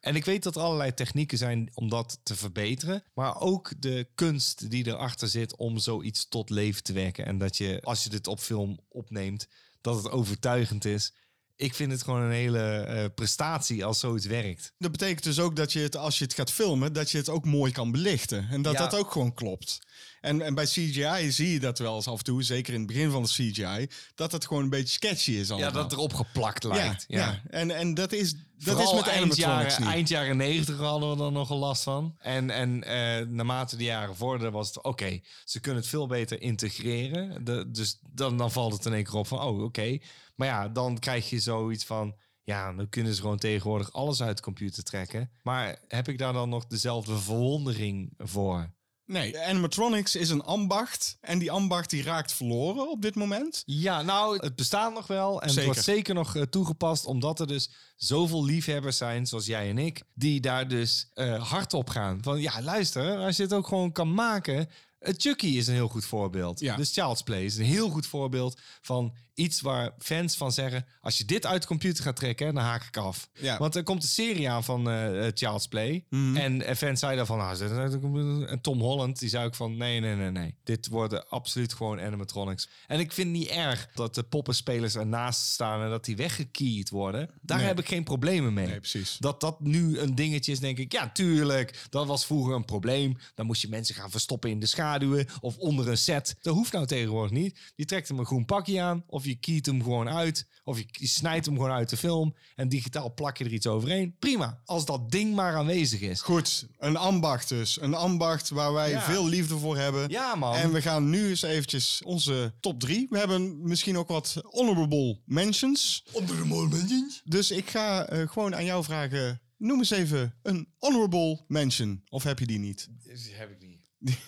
[0.00, 3.04] En ik weet dat er allerlei technieken zijn om dat te verbeteren.
[3.14, 7.26] Maar ook de kunst die erachter zit om zoiets tot leven te wekken.
[7.26, 9.48] En dat je, als je dit op film opneemt,
[9.80, 11.12] dat het overtuigend is.
[11.56, 14.72] Ik vind het gewoon een hele eh, prestatie als zoiets werkt.
[14.78, 17.28] dat betekent dus ook dat je het, als je het gaat filmen, dat je het
[17.28, 18.48] ook mooi kan belichten.
[18.50, 18.78] En dat Ja.
[18.78, 19.78] dat ook gewoon klopt.
[20.22, 22.88] En, en bij CGI zie je dat wel eens af en toe, zeker in het
[22.88, 25.68] begin van de CGI, dat het gewoon een beetje sketchy is allemaal.
[25.68, 27.04] Ja, dat erop geplakt lijkt.
[27.08, 27.42] Ja, ja.
[27.50, 31.24] En, en dat is, dat Vooral is met eind jaren, eind jaren 90 hadden we
[31.24, 32.14] er nogal last van.
[32.18, 36.42] En, en eh, naarmate de jaren vorderden was het oké, ze kunnen het veel beter
[36.42, 37.44] integreren.
[37.44, 39.98] De, dus dan, dan valt het in één keer op van oh oké.
[40.36, 44.36] Maar ja, dan krijg je zoiets van ja, dan kunnen ze gewoon tegenwoordig alles uit
[44.36, 45.30] de computer trekken.
[45.42, 48.70] Maar heb ik daar dan nog dezelfde verwondering voor?
[49.06, 51.16] Nee, animatronics is een ambacht.
[51.20, 53.62] En die ambacht die raakt verloren op dit moment.
[53.66, 55.42] Ja, nou, het bestaat nog wel.
[55.42, 59.68] En het wordt zeker nog eh, toegepast, omdat er dus zoveel liefhebbers zijn, zoals jij
[59.68, 62.18] en ik, die daar dus eh, hard op gaan.
[62.22, 64.68] Van ja, luister, als je het ook gewoon kan maken.
[64.98, 66.60] eh, Chucky is een heel goed voorbeeld.
[66.60, 66.76] Ja.
[66.76, 71.18] Dus Child's Play is een heel goed voorbeeld van iets waar fans van zeggen: als
[71.18, 73.28] je dit uit de computer gaat trekken, dan haak ik af.
[73.40, 73.58] Ja.
[73.58, 76.04] Want er komt een serie aan van eh, Child's Play.
[76.10, 78.48] En eh, fans zeiden van, nou, computer.
[78.48, 80.54] en Tom Holland, die zei ook van, nee, nee, nee, nee.
[80.64, 82.68] Dit worden absoluut gewoon animatronics.
[82.86, 86.90] En ik vind het niet erg dat de poppenspelers ernaast staan en dat die weggekeyed
[86.90, 87.30] worden.
[87.40, 87.66] Daar Nee.
[87.66, 88.66] heb ik geen problemen mee.
[88.66, 89.16] Nee, precies.
[89.18, 91.86] Dat dat nu een dingetje is, denk ik, ja, tuurlijk.
[91.90, 93.16] Dat was vroeger een probleem.
[93.34, 96.36] Dan moest je mensen gaan verstoppen in de schaduwen of onder een set.
[96.42, 97.58] Dat hoeft nou tegenwoordig niet.
[97.74, 100.46] Je trekt hem een groen pakje aan of je keyt hem gewoon uit.
[100.64, 104.16] Of je snijdt hem gewoon uit de film en digitaal plak je er iets overheen.
[104.18, 106.20] Prima, als dat ding maar aanwezig is.
[106.20, 107.80] Goed, een ambacht dus.
[107.80, 109.02] Een ambacht waar wij Ja.
[109.02, 110.10] veel liefde voor hebben.
[110.10, 110.54] Ja, man.
[110.54, 113.06] En we gaan nu eens eventjes onze top drie.
[113.10, 116.04] We hebben misschien ook wat honorable mentions.
[116.12, 117.20] Honorable mentions?
[117.24, 119.40] Dus ik ga eh, gewoon aan jou vragen.
[119.58, 122.02] Noem eens even een honorable mention.
[122.08, 122.88] Of heb je die niet?
[123.30, 123.80] heb ik niet.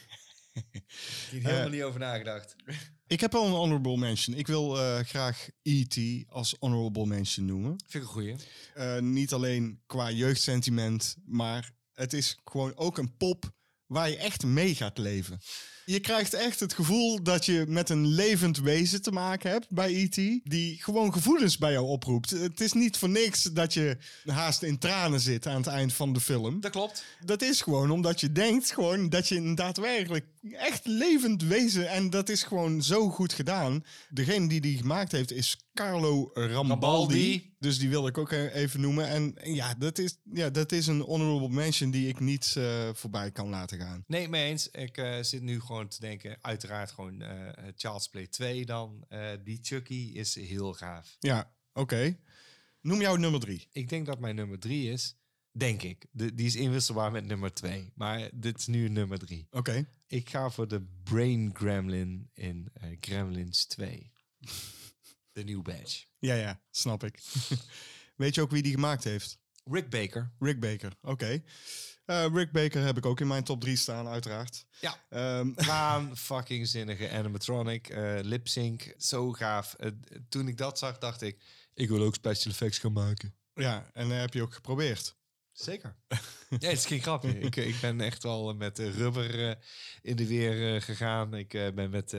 [1.32, 2.56] ik heb helemaal niet over nagedacht.
[3.06, 4.36] Ik heb al een honorable mention.
[4.36, 6.24] Ik wil eh, graag E.T.
[6.28, 7.70] als honorable mention noemen.
[7.86, 8.34] Vind ik een goeie.
[8.74, 13.52] Eh, niet alleen qua jeugdsentiment, maar het is gewoon ook een pop
[13.86, 15.40] waar je echt mee gaat leven.
[15.86, 19.94] Je krijgt echt het gevoel dat je met een levend wezen te maken hebt bij
[19.94, 20.14] E.T.
[20.44, 22.30] Die gewoon gevoelens bij jou oproept.
[22.30, 26.12] Het is niet voor niks dat je haast in tranen zit aan het eind van
[26.12, 26.60] de film.
[26.60, 27.04] Dat klopt.
[27.24, 31.90] Dat is gewoon omdat je denkt gewoon dat je een daadwerkelijk echt levend wezen...
[31.90, 33.84] en dat is gewoon zo goed gedaan.
[34.10, 36.54] Degene die die gemaakt heeft is Carlo Rambaldi.
[36.54, 37.54] Rambaldi.
[37.58, 39.08] Dus die wil ik ook eh, even noemen.
[39.08, 43.30] En ja, dat is, ja, dat is een honorable mention die ik niet eh, voorbij
[43.30, 44.04] kan laten gaan.
[44.06, 44.70] Nee, mee eens.
[44.70, 47.22] Ik eh, zit nu gewoon te denken, uiteraard gewoon
[47.76, 49.06] Child's Play 2 dan.
[49.44, 51.16] Die Chucky is heel gaaf.
[51.18, 52.16] Ja, oké.
[52.80, 53.68] Noem jouw nummer drie.
[53.72, 55.16] Ik denk dat mijn nummer 3 is,
[55.52, 56.06] denk ik.
[56.10, 57.92] De, die is inwisselbaar met nummer 2.
[57.94, 59.46] Maar dit is nu nummer 3.
[59.50, 59.88] Oké.
[60.06, 64.12] Ik ga voor de Brain Gremlin in Gremlins 2.
[65.34, 66.04] De New Badge.
[66.18, 67.22] Ja, ja, snap ik.
[68.16, 69.38] Weet je ook wie die gemaakt heeft?
[69.64, 70.30] Rick Baker.
[70.38, 71.42] Rick Baker, oké.
[72.04, 74.66] Eh, Rick Baker heb ik ook in mijn top 3 staan, uiteraard.
[74.80, 75.04] Ja.
[75.08, 79.74] Ehm, Waan fucking zinnige animatronic, eh lip sync, zo gaaf.
[79.74, 79.90] Eh,
[80.28, 81.42] toen ik dat zag, dacht ik,
[81.74, 83.34] ik wil ook special effects gaan maken.
[83.54, 85.16] ja, en heb je ook geprobeerd.
[85.52, 85.96] Zeker.
[86.08, 86.18] ja,
[86.48, 87.38] het is geen grapje.
[87.38, 89.58] ik, ik ben echt wel met rubber
[90.02, 91.34] in de weer gegaan.
[91.34, 92.10] Ik ben met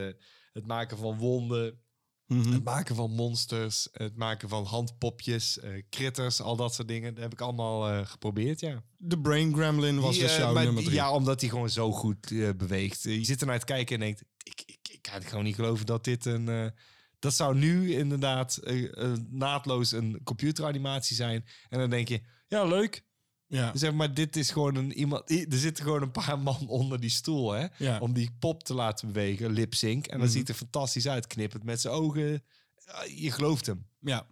[0.52, 1.80] het maken van wonden,
[2.26, 2.52] Mhm.
[2.52, 7.14] het maken van monsters, het maken van handpopjes, eh critters, al dat soort dingen.
[7.14, 8.82] Dat heb ik allemaal eh, geprobeerd, ja.
[8.96, 10.94] De Brain Gremlin was Die, dus eh, jouw nummer 3.
[10.94, 13.02] Ja, omdat hij gewoon zo goed beweegt.
[13.02, 15.86] Je zit er naar te kijken en denkt, ik, ik, ik kan gewoon niet geloven
[15.86, 16.72] dat dit een...
[17.18, 18.60] dat zou nu inderdaad
[19.30, 21.44] naadloos een computeranimatie zijn.
[21.68, 23.04] En dan denk je, ja, leuk.
[23.48, 23.72] Ja.
[23.74, 25.30] Zeg maar, dit is gewoon een iemand.
[25.30, 27.66] Er zitten gewoon een paar man onder die stoel, hè?
[27.78, 27.98] Ja.
[27.98, 30.06] Om die pop te laten bewegen, lip sync.
[30.06, 30.36] En dan Mhm.
[30.36, 32.42] ziet er fantastisch uit, knippend met zijn ogen.
[32.86, 33.86] Ah, Je gelooft hem.
[34.00, 34.26] ja.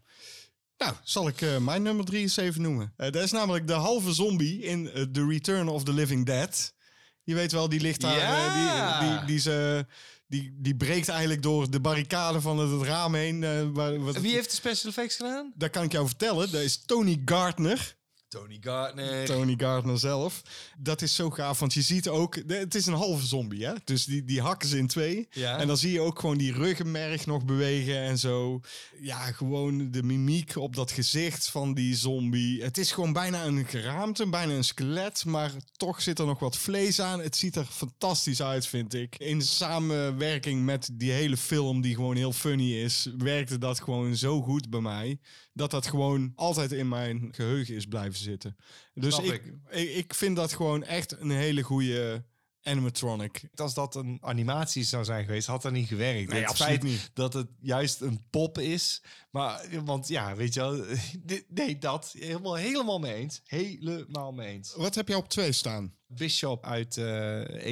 [0.78, 2.92] Nou, zal ik eh, mijn nummer 3 eens even noemen.
[2.96, 6.74] Eh, dat is namelijk de halve zombie in eh, The Return of the Living Dead.
[7.22, 8.16] Je weet wel, die ligt daar.
[8.18, 9.00] Ja.
[9.00, 9.86] die, die, die, ze,
[10.26, 13.40] die, die breekt eigenlijk door de barricade van het, het raam heen.
[13.72, 15.52] waar, wat- Wie heeft de special effects gedaan?
[15.56, 16.50] Dat kan ik jou vertellen.
[16.50, 17.96] Dat is Tony Gardner.
[18.34, 19.24] Tony Gardner.
[19.24, 20.42] Tony Gardner zelf.
[20.78, 22.38] Dat is zo gaaf, want je ziet ook...
[22.46, 23.72] Het is een halve zombie, hè?
[23.84, 25.28] Dus die, die hakken ze in twee.
[25.30, 25.58] Ja.
[25.58, 28.60] En dan zie je ook gewoon die ruggenmerg nog bewegen en zo.
[29.00, 32.62] Ja, gewoon de mimiek op dat gezicht van die zombie.
[32.62, 35.24] Het is gewoon bijna een geraamte, bijna een skelet.
[35.24, 37.20] Maar toch zit er nog wat vlees aan.
[37.20, 39.16] Het ziet er fantastisch uit, vind ik.
[39.18, 43.08] In samenwerking met die hele film, die gewoon heel funny is...
[43.18, 45.18] werkte dat gewoon zo goed bij mij...
[45.54, 48.56] dat dat gewoon altijd in mijn geheugen is blijven zitten.
[48.94, 49.88] Dus ik, ik.
[49.94, 52.24] ik vind dat gewoon echt een hele goede
[52.62, 53.42] animatronic.
[53.54, 56.30] Als dat een animatie zou zijn geweest, had dat niet gewerkt.
[56.30, 57.10] Nee, het absoluut feit niet.
[57.14, 59.02] dat het juist een pop is.
[59.30, 60.84] Maar, want ja, weet je wel.
[61.22, 62.14] dit- Nee, dat.
[62.18, 63.40] Helemaal, helemaal mee eens.
[63.44, 64.74] Helemaal mee eens.
[64.76, 65.94] Wat heb je op twee staan?
[66.06, 67.04] Bishop uit eh,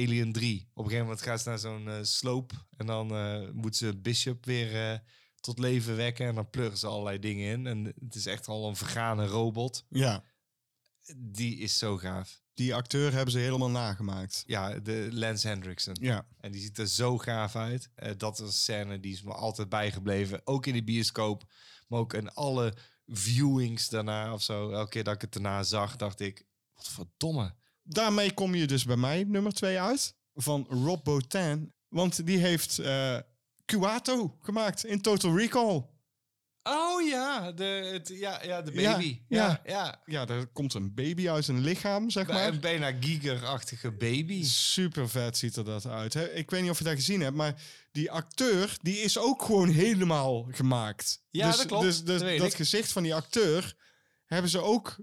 [0.03, 0.67] Alien 3.
[0.73, 2.51] Op een gegeven moment gaat ze naar zo'n eh, sloop.
[2.77, 5.01] En dan eh, moet ze Bishop weer
[5.43, 6.27] tot leven wekken.
[6.27, 7.67] En dan pluggen ze allerlei dingen in.
[7.67, 9.85] En het is echt al een vergane robot.
[9.89, 10.23] Ja,
[11.15, 12.41] Die is zo gaaf.
[12.53, 14.43] die acteur hebben ze helemaal nagemaakt.
[14.47, 15.97] Ja, de Lance Hendrickson.
[16.01, 17.89] Ja, En die ziet er zo gaaf uit.
[17.95, 20.41] Eh, dat is een scène die is me altijd bijgebleven.
[20.43, 21.43] Ook in de bioscoop.
[21.87, 22.73] Maar ook in alle
[23.07, 24.71] viewings daarna of zo.
[24.71, 26.45] Elke keer dat ik het daarna zag, dacht ik...
[26.75, 27.53] Wat verdomme.
[27.83, 30.15] daarmee kom je dus bij mij nummer twee uit.
[30.33, 31.73] van Rob Bottin.
[31.87, 33.17] Want die heeft eh
[33.65, 35.91] Kuato gemaakt in Total Recall.
[36.63, 39.21] Oh ja, de, het, ja, ja, de baby.
[39.27, 39.47] ja.
[39.47, 40.01] Ja, ja.
[40.05, 42.47] Ja, er komt een baby uit zijn lichaam, zeg maar.
[42.47, 44.43] Een bijna gigerachtige baby.
[44.43, 46.13] Super vet ziet er dat uit.
[46.13, 46.33] Hè?
[46.33, 47.61] Ik weet niet of je dat gezien hebt, maar
[47.91, 51.23] die acteur die is ook gewoon helemaal gemaakt.
[51.29, 51.83] Ja, dus, dat klopt.
[51.83, 53.75] Dus, dus Dat gezicht van die acteur
[54.25, 54.95] hebben ze ook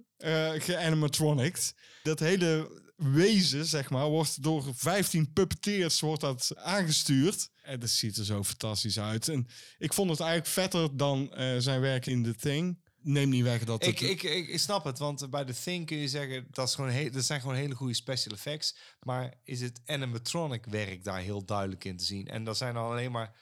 [0.59, 1.75] geanimatronicked.
[2.03, 7.51] Dat hele wezen, zeg maar, wordt door 15 puppeteers wordt dat aangestuurd.
[7.63, 9.29] En dat ziet er zo fantastisch uit.
[9.29, 9.47] En
[9.79, 12.79] ik vond het eigenlijk vetter dan eh, zijn werk in The Thing.
[13.03, 14.11] Neem niet weg dat Ik, het...
[14.11, 16.91] ik, ik, ik snap het, want bij de Thing kun je zeggen dat, is gewoon
[16.91, 18.77] he- dat zijn gewoon hele goede special effects.
[19.03, 22.29] Maar is het animatronic werk daar heel duidelijk in te zien?
[22.29, 23.35] En dat zijn dan alleen maar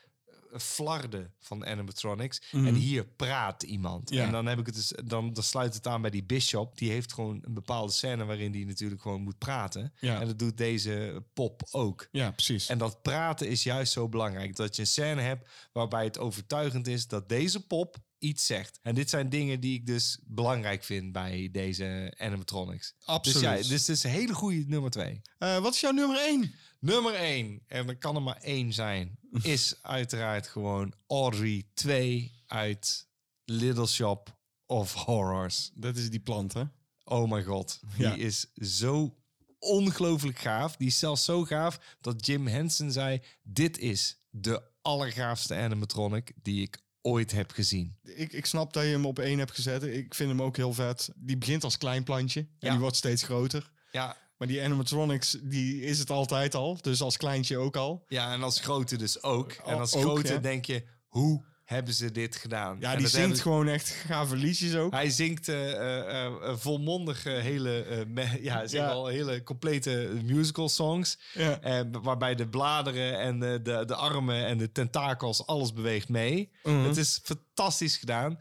[0.57, 2.41] flarden van animatronics.
[2.53, 4.11] En hier praat iemand.
[4.11, 4.19] Mhm.
[4.19, 4.27] Ja.
[4.27, 6.79] En dan heb ik het dus, dan, dan sluit het aan bij die Bishop.
[6.79, 9.93] Die heeft gewoon een bepaalde scène waarin die natuurlijk gewoon moet praten.
[10.01, 10.21] Ja.
[10.21, 12.09] En dat doet deze pop ook.
[12.11, 12.69] ja, precies.
[12.69, 14.57] En dat praten is juist zo belangrijk.
[14.57, 18.79] Dat je een scène hebt waarbij het overtuigend is dat deze pop iets zegt.
[18.83, 22.95] En dit zijn dingen die ik dus belangrijk vind bij deze animatronics.
[23.05, 23.41] Absoluut.
[23.41, 25.21] Dus ja, dus het is een hele goede nummer twee.
[25.39, 26.55] Eh, wat is jouw nummer 1?
[26.79, 33.09] Nummer één, en er kan er maar één zijn, is uiteraard gewoon Audrey 2 uit
[33.45, 35.71] Little Shop of Horrors.
[35.75, 36.63] Dat is die plant, hè?
[37.05, 38.15] Oh mijn god, die Ja.
[38.15, 39.17] is zo
[39.59, 40.77] ongelooflijk gaaf.
[40.77, 46.63] Die is zelfs zo gaaf dat Jim Henson zei: dit is de allergaafste animatronic die
[46.63, 47.97] ik ooit heb gezien.
[48.03, 49.83] Ik, ik snap dat je hem op één hebt gezet.
[49.83, 51.11] Ik vind hem ook heel vet.
[51.17, 52.71] Die begint als klein plantje en Ja.
[52.71, 53.71] die wordt steeds groter.
[53.93, 56.79] Ja, Maar die animatronics, die is het altijd al.
[56.81, 58.05] Dus als kleintje ook al.
[58.09, 59.53] ja en als grote dus ook.
[59.53, 60.39] En als ook, grote ja.
[60.39, 62.77] denk je: hoe hebben ze dit gedaan?
[62.81, 64.93] Ja, En die zingt hebben- gewoon echt gave liedjes ook.
[64.93, 68.87] Hij zingt eh, eh, eh, volmondig hele, me- ja, zeg Ja.
[68.89, 71.19] wel, hele complete musical songs.
[71.35, 71.85] Ja.
[72.03, 76.51] Waarbij de bladeren en eh, de, de armen en de tentakels, alles beweegt mee.
[76.63, 76.85] Mhm.
[76.85, 78.39] Het is fantastisch gedaan.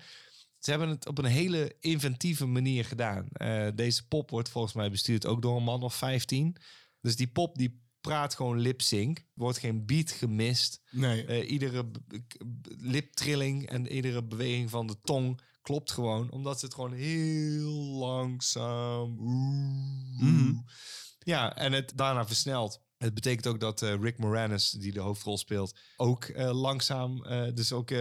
[0.67, 3.27] Ze hebben het op een hele inventieve manier gedaan.
[3.31, 6.55] Eh, deze pop wordt volgens mij bestuurd ook door een man of 15.
[7.01, 9.25] Dus die pop die praat gewoon lip sync.
[9.33, 10.81] Wordt geen beat gemist.
[10.91, 11.25] Nee.
[11.25, 11.91] Eh, iedere
[12.77, 16.31] liptrilling en iedere beweging van de tong klopt gewoon.
[16.31, 19.17] Omdat ze het gewoon heel langzaam...
[19.19, 20.53] oeh, Mhm.
[21.19, 22.86] Ja, en het daarna versnelt.
[22.97, 27.53] Het betekent ook dat eh, Rick Moranis, die de hoofdrol speelt, ook eh, langzaam, eh,
[27.53, 27.91] dus ook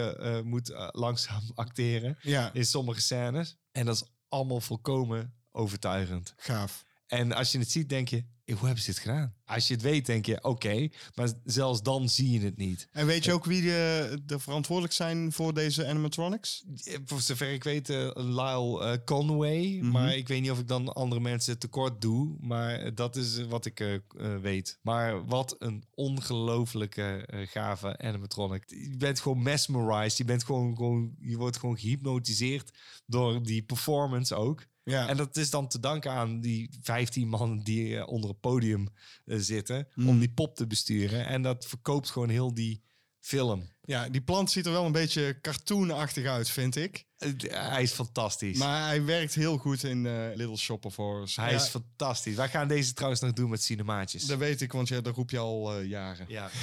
[0.43, 0.73] moet
[1.05, 3.57] langzaam acteren Ja, in sommige scènes.
[3.73, 6.33] En dat is allemaal volkomen overtuigend.
[6.37, 6.85] gaaf.
[7.07, 9.35] En als je het ziet, denk je, "Eh, hoe hebben ze dit gedaan?
[9.45, 12.89] Als je het weet, denk je, oké, maar zelfs dan zie je het niet.
[12.93, 16.65] En weet je ook wie de, de verantwoordelijk zijn voor deze animatronics?
[17.05, 19.79] Voor zover ik weet, eh, Lyle eh, Conway.
[19.83, 22.37] Maar ik weet niet of ik dan andere mensen tekort doe.
[22.41, 24.01] Maar dat is wat ik
[24.41, 24.79] weet.
[24.83, 28.65] Maar wat een ongelofelijke gave animatronic.
[28.67, 30.17] Je bent gewoon mesmerized.
[30.17, 34.67] Je, bent gewoon, gewoon, je wordt gewoon gehypnotiseerd door die performance ook.
[34.91, 35.09] Ja.
[35.09, 38.89] En dat is dan te danken aan die 15 man die eh, onder het podium
[39.25, 39.89] eh, zitten.
[39.95, 40.09] Mm.
[40.09, 41.27] Om die pop te besturen.
[41.27, 42.83] En dat verkoopt gewoon heel die
[43.21, 43.69] film.
[43.83, 47.05] ja, die plant ziet er wel een beetje cartoonachtig uit, vind ik.
[47.19, 48.59] Eh, Hij is fantastisch.
[48.59, 50.03] Maar hij werkt heel goed in
[50.37, 51.37] Little Shop of Horrors.
[51.37, 52.35] Hij Ja, is fantastisch.
[52.35, 54.27] Wij gaan deze trouwens nog doen met cinemaatjes.
[54.27, 56.27] Dat weet ik, want ja, dat roep je al jaren.
[56.29, 56.51] Ja.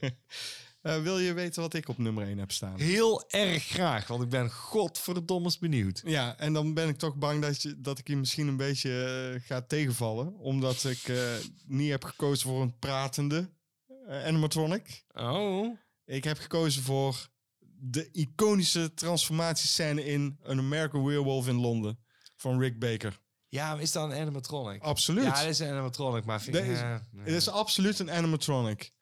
[0.82, 2.80] Eh, wil je weten wat ik op nummer 1 heb staan?
[2.80, 6.02] Heel erg graag, want ik ben godverdommers benieuwd.
[6.04, 9.30] Ja, en dan ben ik toch bang dat, je, dat ik je misschien een beetje
[9.34, 10.38] eh, ga tegenvallen.
[10.38, 11.16] Omdat ik eh,
[11.66, 13.50] niet heb gekozen voor een pratende
[14.08, 15.04] animatronic.
[15.12, 15.76] Oh.
[16.04, 17.28] Ik heb gekozen voor
[17.78, 21.98] de iconische transformatiescène in An American Werewolf in Londen.
[22.36, 23.20] Van Rick Baker.
[23.48, 24.82] Ja, is dat een animatronic?
[24.82, 25.24] Absoluut.
[25.24, 28.92] Ja, dat is een animatronic, maar vind Dat ja, Het is absoluut een animatronic.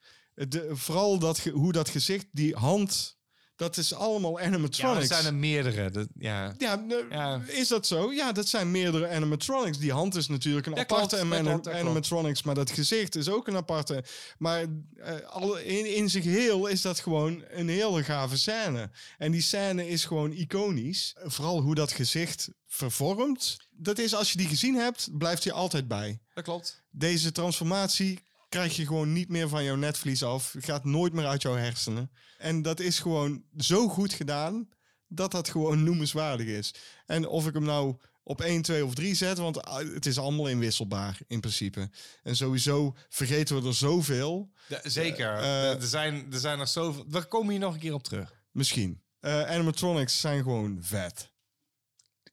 [0.49, 3.19] De, vooral dat, hoe dat gezicht, die hand,
[3.57, 5.01] dat is allemaal ja, animatronics.
[5.09, 5.91] er zijn er meerdere.
[5.91, 6.55] Dat, ja.
[6.59, 7.43] Ja, Ja.
[7.47, 8.13] is dat zo?
[8.13, 9.79] Ja, dat zijn meerdere animatronics.
[9.79, 11.87] Die hand is natuurlijk een Dat aparte klopt, dat anim- klopt, dat klopt.
[11.89, 14.05] animatronics, maar dat gezicht is ook een aparte.
[14.39, 14.67] Maar
[14.97, 18.91] eh, al in, in zich heel is dat gewoon een hele gave scène.
[19.19, 21.17] En die scène is gewoon iconisch.
[21.23, 23.57] Vooral hoe dat gezicht vervormt.
[23.71, 26.21] Dat is, als je die gezien hebt, blijft je altijd bij.
[26.35, 26.83] Dat klopt.
[26.91, 28.21] Deze transformatie
[28.51, 30.55] krijg je gewoon niet meer van jouw netvlies af.
[30.59, 32.11] Gaat nooit meer uit jouw hersenen.
[32.39, 34.69] En dat is gewoon zo goed gedaan
[35.09, 36.75] dat dat gewoon noemenswaardig is.
[37.07, 40.19] En of ik hem nou op 1, 2 of 3 zet, want ah, het is
[40.19, 41.91] allemaal inwisselbaar in principe.
[42.23, 44.51] En sowieso vergeten we er zoveel.
[44.69, 45.37] Ja, zeker.
[45.37, 47.05] Eh, er, zijn, er zijn nog zoveel...
[47.09, 48.43] We komen hier nog een keer op terug.
[48.51, 49.03] Misschien.
[49.21, 51.33] Eh, animatronics zijn gewoon vet.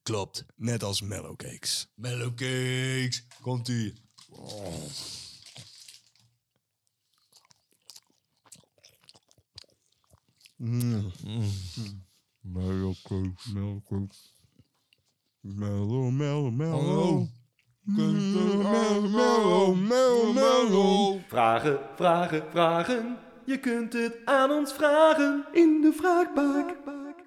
[0.04, 0.46] Klopt.
[0.56, 1.88] Net als mellowcakes.
[1.96, 3.26] Mellow cakes.
[3.42, 3.68] Komt
[10.58, 11.12] Mm.
[12.42, 13.82] Mellow, mellow,
[15.42, 17.28] mellow, mellow, mellow.
[17.84, 21.20] Mellow, mellow, mellow, mellow.
[21.28, 23.18] Vragen, vragen, vragen.
[23.46, 26.76] Je kunt het aan ons vragen in de vraagbak.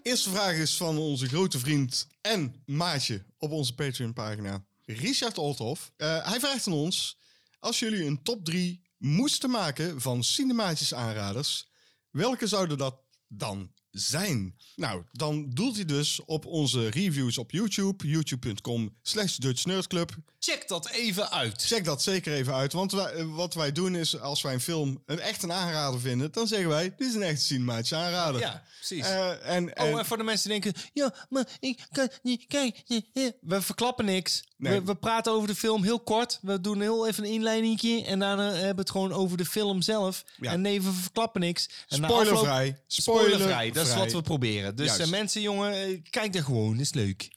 [0.02, 5.92] Eerste vraag is van onze grote vriend en maatje op onze Patreon-pagina, Richard Olthoff.
[5.96, 7.18] Eh, hij vraagt aan ons:
[7.58, 11.70] als jullie een top 3 moesten maken van cinematische aanraders,
[12.10, 14.56] welke zouden dat dan zijn?
[14.76, 20.16] Nou, dan doelt hij dus op onze reviews op YouTube, youtube.com slash Dutch Nerd Club.
[20.38, 21.62] Check dat even uit.
[21.66, 24.60] Check dat zeker even uit, want wij- eh, wat wij doen is, als wij een
[24.60, 28.40] film een echt een aanrader vinden, dan zeggen wij, dit is een echte cinematische aanrader.
[28.40, 29.04] Ja, precies.
[29.06, 32.46] Eh, en, en, Oh, en voor de mensen die denken, ja, maar ik kan niet
[32.46, 33.04] kijken.
[33.40, 34.42] We verklappen niks.
[34.60, 34.80] Nee.
[34.80, 36.38] We, we praten over de film heel kort.
[36.42, 39.82] We doen heel even een inleidingje en daarna hebben we het gewoon over de film
[39.82, 40.24] zelf.
[40.40, 40.52] Ja.
[40.52, 41.68] En nee, we verklappen niks.
[41.88, 42.66] En Spoilervrij.
[42.66, 44.76] afloop- Spoilervrij, dat is wat we proberen.
[44.76, 45.00] Dus Juist.
[45.02, 47.28] eh, mensen, jongen, eh, kijk er gewoon, is leuk.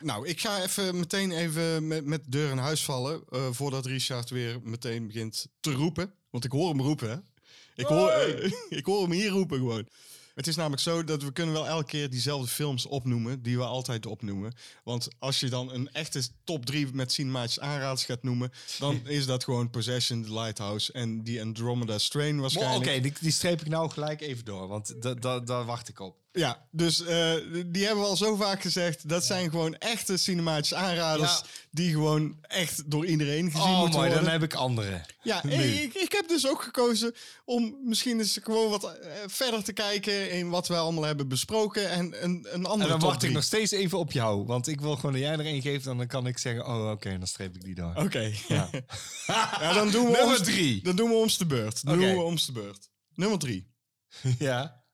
[0.00, 3.22] Nou, ik ga even meteen even met, met de deur in huis vallen.
[3.30, 6.12] eh, voordat Richard weer meteen begint te roepen.
[6.30, 7.16] Want ik hoor hem roepen, hè?
[7.74, 8.12] Ik hoor,
[8.68, 9.88] ik hoor hem hier roepen gewoon.
[10.36, 13.64] Het is namelijk zo dat we kunnen wel elke keer diezelfde films opnoemen, die we
[13.64, 14.52] altijd opnoemen.
[14.84, 19.26] Want als je dan een echte top 3 met cinematische aanraders gaat noemen, dan is
[19.26, 23.02] dat gewoon Possession, The Lighthouse en die Andromeda Strain Oké, waarschijnlijk.
[23.02, 26.16] die, die streep ik nou gelijk even door, want da- da- daar wacht ik op.
[26.36, 27.34] Ja, dus eh,
[27.66, 29.08] die hebben we al zo vaak gezegd.
[29.08, 31.40] Dat zijn gewoon echte cinematische aanraders.
[31.42, 31.46] Ja.
[31.70, 34.40] Die gewoon echt door iedereen gezien Oh, moeten mooi, dan worden.
[34.40, 35.00] heb ik andere.
[35.22, 35.42] Ja,
[35.82, 37.14] ik, ik heb dus ook gekozen
[37.44, 41.90] om misschien eens gewoon wat eh, verder te kijken in wat we allemaal hebben besproken.
[41.90, 44.80] En een, een andere En dan wacht ik nog steeds even op jou, want ik
[44.80, 47.26] wil gewoon dat jij er een geeft en dan kan ik zeggen, oh oké, dan
[47.26, 47.92] streep ik die door.
[47.96, 48.32] Oké.
[48.48, 48.70] Ja.
[49.74, 50.82] dan doen we Nummer ons, drie.
[50.82, 51.84] Dan doen we ons de beurt.
[51.84, 52.06] Dan Oké.
[52.06, 52.88] doen we ons de beurt.
[53.14, 53.74] Nummer drie.
[54.38, 54.84] ja.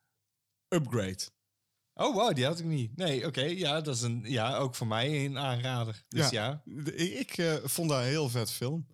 [0.72, 1.18] Upgrade.
[1.94, 2.96] Oh, wow, die had ik niet.
[2.96, 6.04] Nee, oké, ja, dat is een, ja, ook voor mij een aanrader.
[6.08, 6.62] Dus ja.
[6.64, 8.86] De- Ik, eh, vond dat een heel vet film.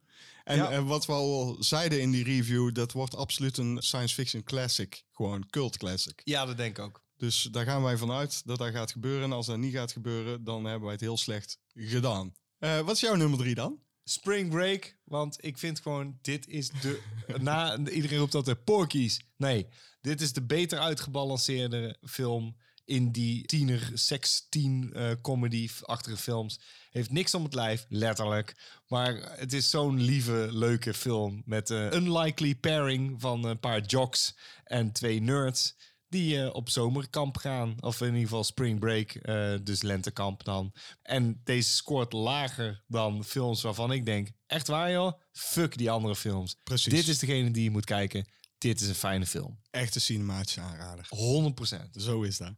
[0.45, 0.71] En Ja.
[0.71, 5.05] eh, wat we al zeiden in die review, dat wordt absoluut een science fiction classic.
[5.13, 6.21] Gewoon cult classic.
[6.25, 7.03] Ja, dat denk ik ook.
[7.17, 9.23] Dus daar gaan wij vanuit dat dat gaat gebeuren.
[9.25, 12.35] En als dat niet gaat gebeuren, dan hebben wij het heel slecht gedaan.
[12.59, 13.81] Eh, wat is jouw nummer drie dan?
[14.09, 17.01] Spring Break, want ik vind gewoon, dit is de...
[17.41, 19.21] na, iedereen roept altijd Porky's.
[19.37, 19.67] Nee,
[20.01, 26.61] dit is de beter uitgebalanceerde film in die tiener, seks, teen, eh, comedy-achtige films.
[26.91, 28.57] Heeft niks om het lijf, letterlijk.
[28.87, 34.37] Maar het is zo'n lieve, leuke film met een unlikely pairing van een paar jocks
[34.65, 35.77] en twee nerds
[36.09, 37.75] die eh, op zomerkamp gaan.
[37.81, 40.73] Of in ieder geval spring break, eh, dus lentekamp dan.
[41.03, 45.13] En deze scoort lager dan films waarvan ik denk, echt waar joh?
[45.33, 46.57] Fuck die andere films.
[46.63, 46.93] Precies.
[46.93, 48.27] Dit is degene die je moet kijken.
[48.59, 49.61] Dit is een fijne film.
[49.71, 51.07] Echte cinematische aanrader.
[51.09, 51.91] 100%.
[51.93, 52.55] Zo is dat.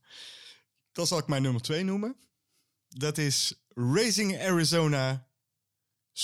[0.92, 2.16] Dan zal ik mijn nummer twee noemen.
[2.88, 5.29] Dat is Racing Arizona.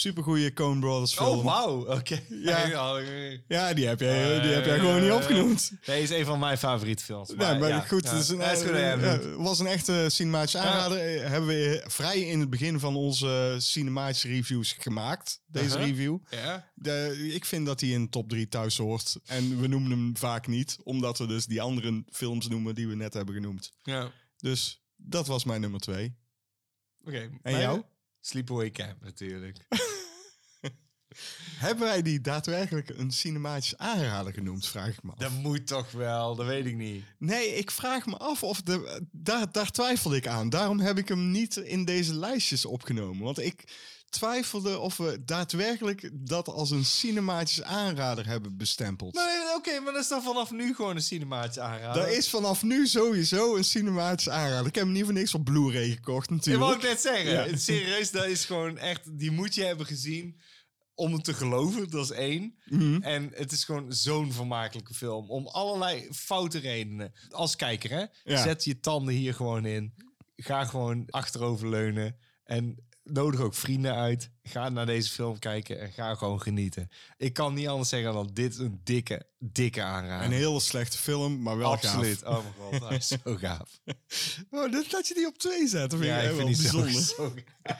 [0.01, 1.38] Supergoeie Coen Brothers film.
[1.38, 1.86] Oh, wauw.
[1.97, 2.20] Oké.
[2.42, 2.66] Ja.
[2.66, 3.01] Ja.
[3.49, 5.72] Ja, die heb jij, die heb jij gewoon niet opgenoemd.
[5.86, 7.34] Nee, is een van mijn favoriete films.
[7.34, 8.11] Maar, Nee, maar ja, goed, ja.
[8.11, 10.99] het is een, is goed was een echte cinematische aanrader.
[10.99, 15.40] Eh, Hebben we vrij in het begin van onze cinematische reviews gemaakt.
[15.47, 15.84] Deze Uh-huh.
[15.86, 16.18] review.
[16.30, 16.70] Ja.
[16.74, 19.16] De, ik vind dat hij in top 3 thuis hoort.
[19.26, 22.94] En we noemen hem vaak niet, omdat we dus die andere films noemen die we
[22.94, 23.72] net hebben genoemd.
[23.82, 24.11] Ja.
[24.36, 26.16] Dus dat was mijn nummer 2.
[27.05, 27.30] Oké.
[27.42, 27.82] En jou?
[28.27, 29.57] Sleepaway Camp natuurlijk.
[31.57, 35.18] Hebben wij die daadwerkelijk een cinematische aanrader genoemd, vraag ik me af.
[35.18, 37.05] dat moet toch wel, dat weet ik niet.
[37.18, 40.49] Nee, ik vraag me af of de, daar, daar twijfelde ik aan.
[40.49, 43.24] Daarom heb ik hem niet in deze lijstjes opgenomen.
[43.24, 43.64] Want ik
[44.16, 49.14] twijfelde of we daadwerkelijk dat als een cinematische aanrader hebben bestempeld.
[49.14, 52.02] Nee, nee, Oké, maar dat is dan vanaf nu gewoon een cinematische aanrader.
[52.02, 54.66] Dat is vanaf nu sowieso een cinematische aanrader.
[54.66, 56.64] Ik heb hem niet voor niks op Blu-ray gekocht Ik natuurlijk.
[56.64, 57.30] wou ook net zeggen.
[57.30, 57.56] Ja.
[57.56, 59.18] Serieus, dat is gewoon echt...
[59.18, 60.40] Die moet je hebben gezien
[60.94, 61.90] om het te geloven.
[61.90, 62.58] Dat is één.
[62.64, 63.02] Mhm.
[63.02, 65.30] En het is gewoon zo'n vermakelijke film.
[65.30, 67.12] Om allerlei foute redenen.
[67.30, 68.04] Als kijker, hè.
[68.24, 68.42] Ja.
[68.42, 69.94] Zet je tanden hier gewoon in.
[70.36, 72.16] Ga gewoon achteroverleunen.
[72.44, 74.30] En nodig ook vrienden uit.
[74.42, 76.88] Ga naar deze film kijken en ga gewoon genieten.
[77.16, 80.26] Ik kan niet anders zeggen dan dit een dikke, dikke aanrader.
[80.26, 82.18] Een hele slechte film, maar wel Absoluut.
[82.22, 82.38] gaaf.
[82.38, 83.80] Oh mijn god, hij is zo gaaf.
[84.50, 87.02] Oh, dat, dat je die op twee zet, vind Ja, ik vind die zo, bijzonder.
[87.02, 87.32] zo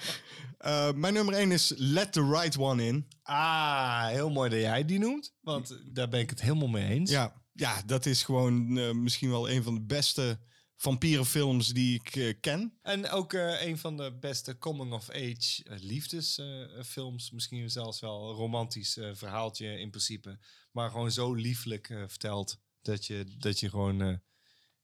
[0.59, 3.07] Eh, mijn nummer 1 is Let the Right One In.
[3.23, 5.35] Ah, heel mooi dat jij die noemt.
[5.41, 7.11] Want daar ben ik het helemaal mee eens.
[7.11, 10.39] Ja, ja dat is gewoon eh, misschien wel een van de beste
[10.77, 12.79] vampierenfilms die ik eh, ken.
[12.83, 17.31] En ook eh, een van de beste coming-of-age eh, liefdesfilms.
[17.31, 20.39] Misschien zelfs wel een romantisch verhaaltje in principe.
[20.73, 24.21] Maar gewoon zo lieflijk verteld dat je, dat je gewoon...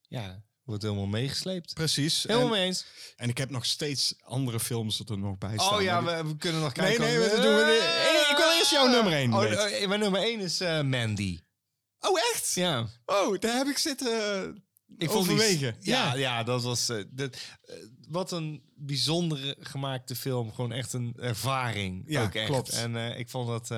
[0.08, 1.74] ja, wordt helemaal meegesleept.
[1.74, 2.22] Precies.
[2.22, 2.84] Helemaal En, mee eens.
[3.16, 5.74] en ik heb nog steeds andere films er nog bij staan.
[5.74, 7.04] Oh ja, we, we kunnen nog Nee, kijken.
[7.04, 9.42] nee, of- we doen we- ik wil eerst jouw nummer één Oh,
[9.82, 11.40] oh, mijn nummer 1 is Mandy.
[12.00, 12.52] Oh, echt?
[12.54, 12.88] Ja.
[13.04, 14.64] Oh, daar heb ik zitten
[14.98, 15.76] Ik vond die- overwegen.
[15.80, 16.88] ja, ja, dat was.
[16.88, 17.74] eh, dat, eh,
[18.08, 20.52] wat een bijzondere gemaakte film.
[20.52, 22.04] Gewoon echt een ervaring.
[22.06, 22.46] Ja, ook echt.
[22.46, 22.72] klopt.
[22.72, 23.70] En eh, ik vond dat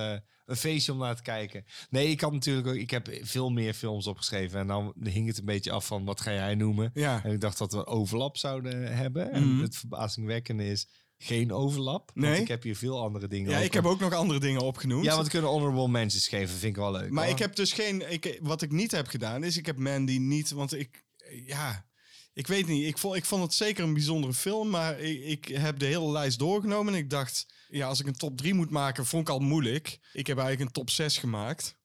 [0.47, 1.65] een feestje om naar te kijken.
[1.91, 2.75] Nee, ik had natuurlijk ook.
[2.75, 4.61] Ik heb veel meer films opgeschreven.
[4.61, 6.91] En dan hing het een beetje af van wat ga jij noemen.
[6.95, 7.25] Ja.
[7.25, 9.27] En ik dacht dat we overlap zouden hebben.
[9.27, 9.35] Mhm.
[9.35, 10.89] En het verbazingwekkende is
[11.19, 12.11] geen overlap.
[12.15, 12.41] Want Nee.
[12.41, 13.51] ik heb hier veel andere dingen.
[13.51, 15.05] Ja, ik heb ook nog andere dingen opgenoemd.
[15.05, 16.49] Ja, want we kunnen honorable mentions geven.
[16.59, 17.11] Vind ik wel leuk.
[17.11, 17.33] Maar hoor.
[17.33, 18.13] ik heb dus geen.
[18.13, 20.51] Ik, wat ik niet heb gedaan, is ik heb Mandy niet.
[20.51, 21.05] Want ik.
[21.47, 21.87] Ja.
[22.33, 22.87] Ik weet niet.
[22.87, 24.71] Ik vond, ik vond het zeker een bijzondere film.
[24.71, 26.93] Maar ik, ik heb de hele lijst doorgenomen.
[26.95, 27.47] En ik dacht.
[27.69, 29.99] Ja, als ik een top 3 moet maken, vond ik al moeilijk.
[30.13, 31.77] Ik heb eigenlijk een top 6 gemaakt.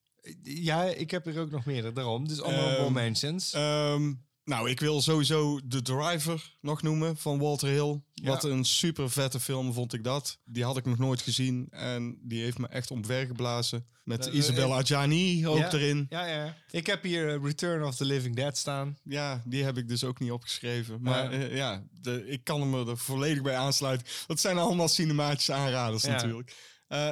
[0.42, 1.94] Ja, ik heb er ook nog meer.
[1.94, 2.28] Daarom.
[2.28, 3.52] Dus honorable Ehm, mentions.
[3.52, 4.12] Ehm,
[4.50, 8.00] nou, ik wil sowieso The Driver nog noemen van Walter Hill.
[8.22, 10.38] Wat een super vette film vond ik dat.
[10.44, 11.66] Die had ik nog nooit gezien.
[11.70, 13.86] En die heeft me echt omvergeblazen.
[14.04, 15.72] Met Eh, Isabella Adjani ook Ja.
[15.72, 16.06] erin.
[16.08, 16.56] Ja, ja.
[16.70, 18.98] Ik heb hier eh, Return of the Living Dead staan.
[19.04, 21.02] Ja, die heb ik dus ook niet opgeschreven.
[21.02, 21.38] Maar Ja.
[21.48, 24.06] eh, ja, de, ik kan hem er volledig bij aansluiten.
[24.26, 26.56] Dat zijn allemaal cinematische aanraders natuurlijk.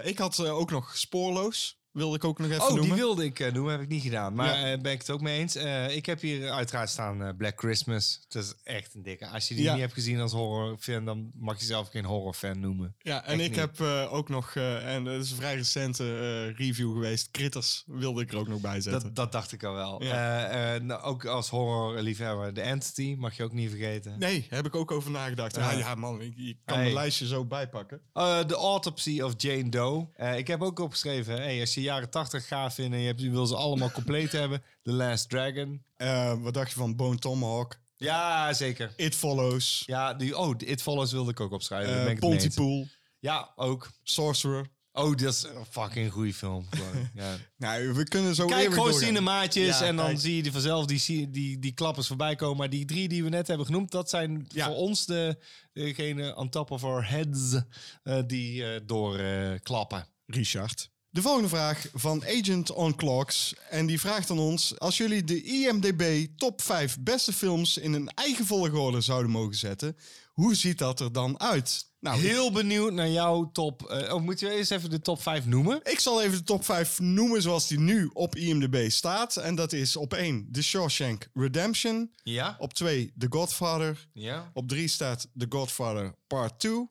[0.04, 1.77] Ik had ook nog Spoorloos.
[1.98, 2.84] Wilde ik ook nog even Oh, noemen.
[2.84, 4.34] die wilde ik eh, doen, heb ik niet gedaan.
[4.34, 4.72] Maar Ja.
[4.72, 5.54] eh, ben ik het ook mee eens.
[5.54, 8.20] Eh, ik heb hier uiteraard staan Black Christmas.
[8.28, 9.26] Dat is echt een dikke.
[9.26, 9.72] Als je die Ja.
[9.72, 12.94] niet hebt gezien als horrorfan, dan mag je zelf geen horrorfan noemen.
[12.98, 13.58] Ja, en Echt ik niet.
[13.58, 13.80] heb
[14.10, 18.48] ook nog, en dat is een vrij recente review geweest, Critters wilde ik er ook
[18.48, 19.02] nog bij zetten.
[19.02, 20.02] Dat, dat dacht ik al wel.
[20.04, 20.78] Ja.
[20.78, 24.18] Nou, ook als horrorliefhebber, The Entity mag je ook niet vergeten.
[24.18, 25.56] Nee, heb ik ook over nagedacht.
[25.56, 25.94] Ja, Ja.
[25.94, 26.82] man, ik, ik kan Hey.
[26.84, 28.00] mijn lijstje zo bijpakken.
[28.12, 30.08] The Autopsy of Jane Doe.
[30.36, 33.30] Ik heb ook opgeschreven, hey, als je jaren 80 gaaf vindt en je, hebt, je
[33.30, 35.82] wil ze allemaal compleet hebben, The Last Dragon.
[35.96, 37.78] Eh, wat dacht je van Bone Tomahawk?
[37.96, 38.92] Ja, zeker.
[38.96, 39.82] It Follows.
[39.86, 41.88] Ja, die, oh, It Follows wilde ik ook opschrijven.
[41.94, 42.54] Daar ben eh ik het mee eens.
[42.54, 42.86] Pontypool.
[43.18, 43.90] Ja, ook.
[44.02, 44.66] Sorcerer.
[44.92, 46.66] Oh, dat is een fucking goede film.
[46.70, 47.10] gewoon.
[47.14, 47.36] ja.
[47.56, 49.08] Nou, we kunnen zo Kijk eeuwig gewoon doorgaan.
[49.08, 50.20] cinemaatjes Ja, en dan kijk.
[50.20, 52.56] zie je die vanzelf die, die, die, die klappers voorbij komen.
[52.56, 54.66] Maar die drie die we net hebben genoemd, dat zijn Ja.
[54.66, 55.38] voor ons de,
[55.72, 57.54] degene on top of our heads
[58.02, 60.06] eh, die eh doorklappen.
[60.26, 60.90] Richard.
[61.10, 63.54] De volgende vraag van Agent on Clocks.
[63.70, 68.08] En die vraagt aan ons: als jullie de IMDb top 5 beste films in een
[68.08, 69.96] eigen volgorde zouden mogen zetten,
[70.32, 71.86] hoe ziet dat er dan uit?
[72.00, 73.82] Nou, Heel benieuwd naar jouw top.
[73.82, 75.80] eh oh, moet je eerst even de top 5 noemen?
[75.82, 79.36] Ik zal even de top 5 noemen zoals die nu op IMDb staat.
[79.36, 82.10] En dat is op 1 The Shawshank Redemption.
[82.22, 82.56] Ja.
[82.58, 84.08] Op 2 The Godfather.
[84.12, 84.50] Ja.
[84.54, 86.88] Op 3 staat The Godfather Part 2.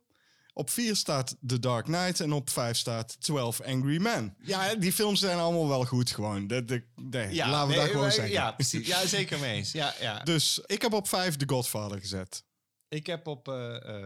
[0.58, 2.20] Op 4 staat The Dark Knight.
[2.20, 4.36] En op 5 staat 12 Angry Men.
[4.42, 6.48] Ja, die films zijn allemaal wel goed gewoon.
[6.48, 8.34] De, de, de- ja laten we nee, dat gewoon maar- zeggen.
[8.34, 8.88] Ja, precies.
[8.88, 9.72] Ja, zeker mee eens.
[9.72, 10.24] Ja, ja.
[10.24, 12.44] Dus ik heb op 5 The Godfather gezet.
[12.90, 13.54] Ik heb op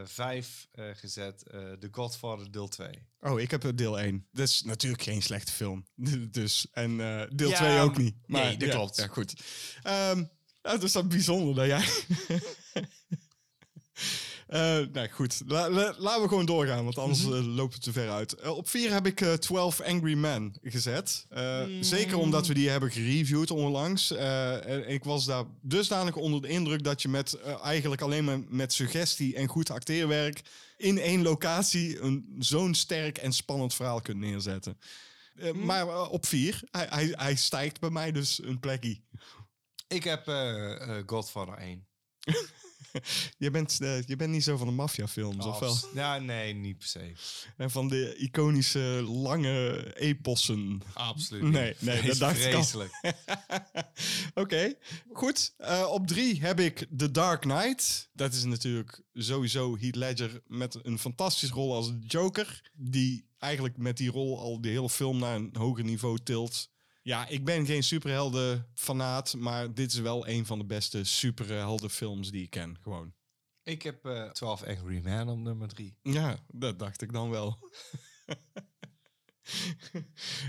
[0.03, 2.89] 5 gezet eh The Godfather deel 2.
[3.19, 4.27] Oh, ik heb deel 1.
[4.31, 5.85] Dat is natuurlijk geen slechte film.
[6.31, 8.15] dus, en eh, deel Ja, 2 ook niet.
[8.27, 8.95] nee, dat ja, klopt.
[8.95, 9.33] Ja, goed.
[9.83, 10.17] Ehm
[10.61, 11.87] nou, dat is dan bijzonder dat jij...
[14.51, 17.33] Eh nou goed, La- la- laten we gewoon doorgaan, want anders Mhm.
[17.33, 18.33] eh, lopen we te ver uit.
[18.33, 21.25] Eh, op 4 heb ik eh 12 Angry Men gezet.
[21.29, 24.11] Eh, Zeker omdat we die hebben gereviewd onlangs.
[24.11, 28.39] Eh, en ik was daar dusdanig onder de indruk dat je met eigenlijk alleen maar
[28.47, 30.41] met suggestie en goed acteerwerk
[30.77, 34.77] in één locatie een zo'n sterk en spannend verhaal kunt neerzetten.
[35.35, 38.99] Eh, Maar op 4, hij, hij, hij stijgt bij mij dus een plekje.
[39.87, 41.85] Ik heb eh, eh, Godfather 1.
[43.37, 45.77] Je bent, eh, je bent niet zo van de maffiafilms, of wel?
[45.93, 47.13] Ja, nee, niet per se.
[47.57, 50.81] En van de iconische lange epossen.
[50.93, 52.89] Absoluut Nee, nee, dat dacht ik.
[54.43, 54.73] Oké,
[55.13, 55.53] goed.
[55.57, 58.09] Eh, op drie heb ik The Dark Knight.
[58.13, 62.71] Dat is natuurlijk sowieso Heath Ledger met een fantastische rol als Joker.
[62.73, 66.69] Die eigenlijk met die rol al de hele film naar een hoger niveau tilt.
[67.03, 72.43] Ja, ik ben geen superhelden-fanaat, maar dit is wel een van de beste superheldenfilms die
[72.43, 73.13] ik ken, gewoon.
[73.63, 75.97] Ik heb eh 12 Angry Men op nummer 3.
[76.01, 77.57] Ja, dat dacht ik dan wel.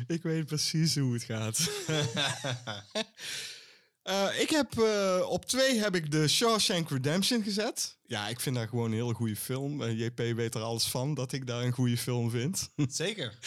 [0.07, 1.71] ik weet precies hoe het gaat.
[4.03, 7.97] Eh, ik heb eh, op twee heb ik de Shawshank Redemption gezet.
[8.07, 9.83] Ja, ik vind dat gewoon een hele goede film.
[9.83, 12.69] Eh, JP weet er alles van dat ik daar een goede film vind.
[12.89, 13.39] Zeker.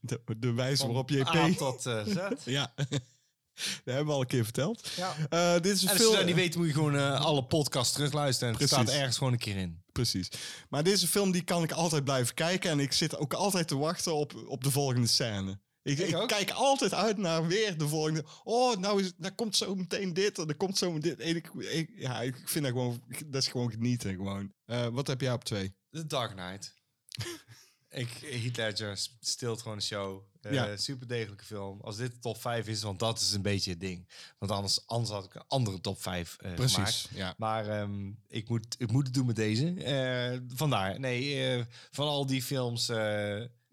[0.00, 1.28] de, de wijze waarop JP...
[1.28, 2.16] A tot Z.
[2.44, 4.88] Ja, dat hebben we al een keer verteld.
[4.96, 5.58] Ja.
[5.58, 6.14] Dit is een En als je film...
[6.14, 8.54] dat niet weet, moet je gewoon alle podcasts terugluisteren.
[8.54, 9.82] En het staat ergens gewoon een keer in.
[9.92, 10.28] Precies.
[10.68, 12.70] Maar deze film die kan ik altijd blijven kijken.
[12.70, 15.58] En ik zit ook altijd te wachten op, op de volgende scène.
[15.82, 16.28] Ik, Ik ik ook.
[16.28, 18.24] kijk altijd uit naar weer de volgende.
[18.44, 21.20] Oh, nou, is, nou komt zo meteen dit en er komt zo dit.
[21.20, 24.52] En ik, ik, ja, ik vind dat gewoon, dat is gewoon genieten gewoon.
[24.64, 25.74] Eh, wat heb jij op twee?
[25.90, 26.74] The Dark Knight.
[27.88, 30.22] ik, Heath Ledger stilt gewoon een show.
[30.40, 30.76] Eh, Ja.
[30.76, 31.80] Super degelijke film.
[31.80, 34.08] Als dit de top 5 is, want dat is een beetje het ding.
[34.38, 37.08] Want anders, anders had ik een andere top 5 eh gemaakt.
[37.14, 37.34] ja.
[37.36, 40.42] Maar ehm, ik, moet, ik moet het doen met deze.
[40.54, 41.00] Vandaar.
[41.00, 42.90] Nee, van al die films.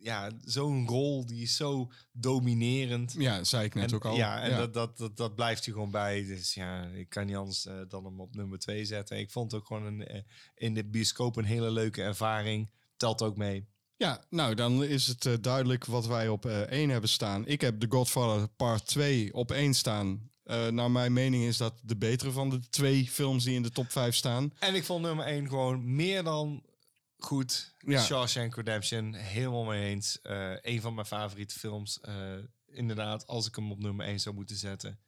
[0.06, 3.16] Ja, zo'n rol die is zo dominerend.
[3.18, 4.16] Ja, zei ik net En, ook al.
[4.16, 6.26] Ja, en Dat, dat, dat, dat blijft je gewoon bij.
[6.26, 9.18] Dus ja, ik kan niet anders eh, dan hem op nummer 2 zetten.
[9.18, 10.22] Ik vond het ook gewoon een, eh,
[10.56, 12.72] in de bioscoop een hele leuke ervaring.
[12.98, 13.68] Telt ook mee.
[13.98, 17.48] Ja, nou dan is het eh, duidelijk wat wij op 1 hebben staan.
[17.48, 20.30] Ik heb The Godfather Part 2 op 1 staan.
[20.70, 23.92] Naar mijn mening is dat de betere van de twee films die in de top
[23.92, 24.54] 5 staan.
[24.60, 26.64] En ik vond nummer 1 gewoon meer dan
[27.18, 27.76] goed.
[27.78, 28.02] Ja.
[28.04, 30.22] Shawshank Redemption, helemaal mee eens.
[30.22, 32.00] Eh een van mijn favoriete films.
[32.02, 32.34] Eh,
[32.68, 35.00] inderdaad, als ik hem op nummer 1 zou moeten zetten.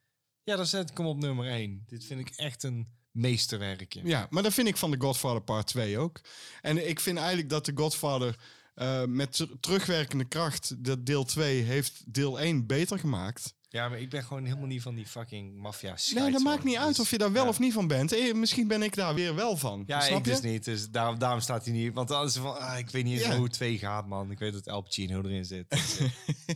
[0.43, 1.83] Ja, dan zet ik hem op nummer 1.
[1.87, 4.01] Dit vind ik echt een meesterwerkje.
[4.03, 6.21] Ja, maar dat vind ik van The Godfather Part 2 ook.
[6.61, 8.35] En ik vind eigenlijk dat The Godfather
[8.75, 13.55] eh, met ter- terugwerkende kracht, dat deel 2 heeft deel 1 beter gemaakt.
[13.69, 16.77] Ja, maar ik ben gewoon helemaal niet van die fucking maffia Nee, dat maakt niet
[16.77, 17.49] uit of je daar wel ja.
[17.49, 18.11] of niet van bent.
[18.11, 19.83] Eh, misschien ben ik daar weer wel van.
[19.87, 20.31] Ja, snap ik je?
[20.31, 20.63] dus niet.
[20.65, 21.93] Dus daarom, daarom staat hij niet.
[21.93, 23.35] Want anders van, ah, ik weet niet eens Ja.
[23.35, 24.31] hoe het 2 gaat, man.
[24.31, 25.69] Ik weet dat El Pacino erin zit.
[25.69, 26.07] Dus, eh,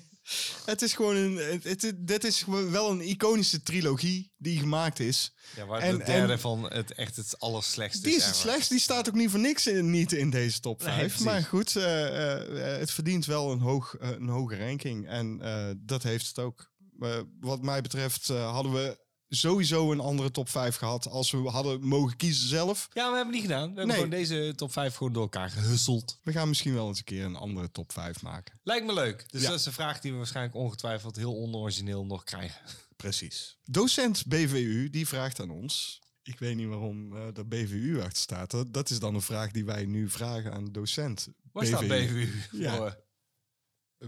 [0.66, 1.36] Het is gewoon een.
[1.36, 5.34] Het, het, dit is wel een iconische trilogie die gemaakt is.
[5.56, 8.42] ja, waar En- de derde en- van het echt het allerslechtste Die is het ever.
[8.50, 8.70] slechtst.
[8.70, 11.00] Die staat ook niet voor niks in, niet in deze top Nee, 5.
[11.08, 11.26] precies.
[11.26, 15.08] maar goed, eh, het verdient wel een, hoog, een hoge ranking.
[15.08, 15.38] En
[15.86, 16.71] dat heeft het ook.
[17.02, 19.00] Eh, wat mij betreft eh, hadden we
[19.30, 22.88] sowieso een andere top 5 gehad als we hadden mogen kiezen zelf.
[22.94, 23.60] Ja, we hebben het niet gedaan.
[23.62, 23.96] We hebben Nee.
[23.96, 26.20] gewoon deze top 5 gewoon door elkaar gehusseld.
[26.24, 28.60] We gaan misschien wel eens een keer een andere top 5 maken.
[28.64, 29.26] Lijkt me leuk.
[29.32, 29.50] Dus Ja.
[29.50, 32.62] dat is een vraag die we waarschijnlijk ongetwijfeld heel onorigineel nog krijgen.
[32.96, 33.58] Precies.
[33.64, 36.00] Docent BVU die vraagt aan ons.
[36.24, 38.52] Ik weet niet waarom eh er BVU achter staat.
[38.52, 41.28] Dat, dat is dan een vraag die wij nu vragen aan docent.
[41.52, 42.76] Waar staat BVU Ja.
[42.76, 42.98] voor?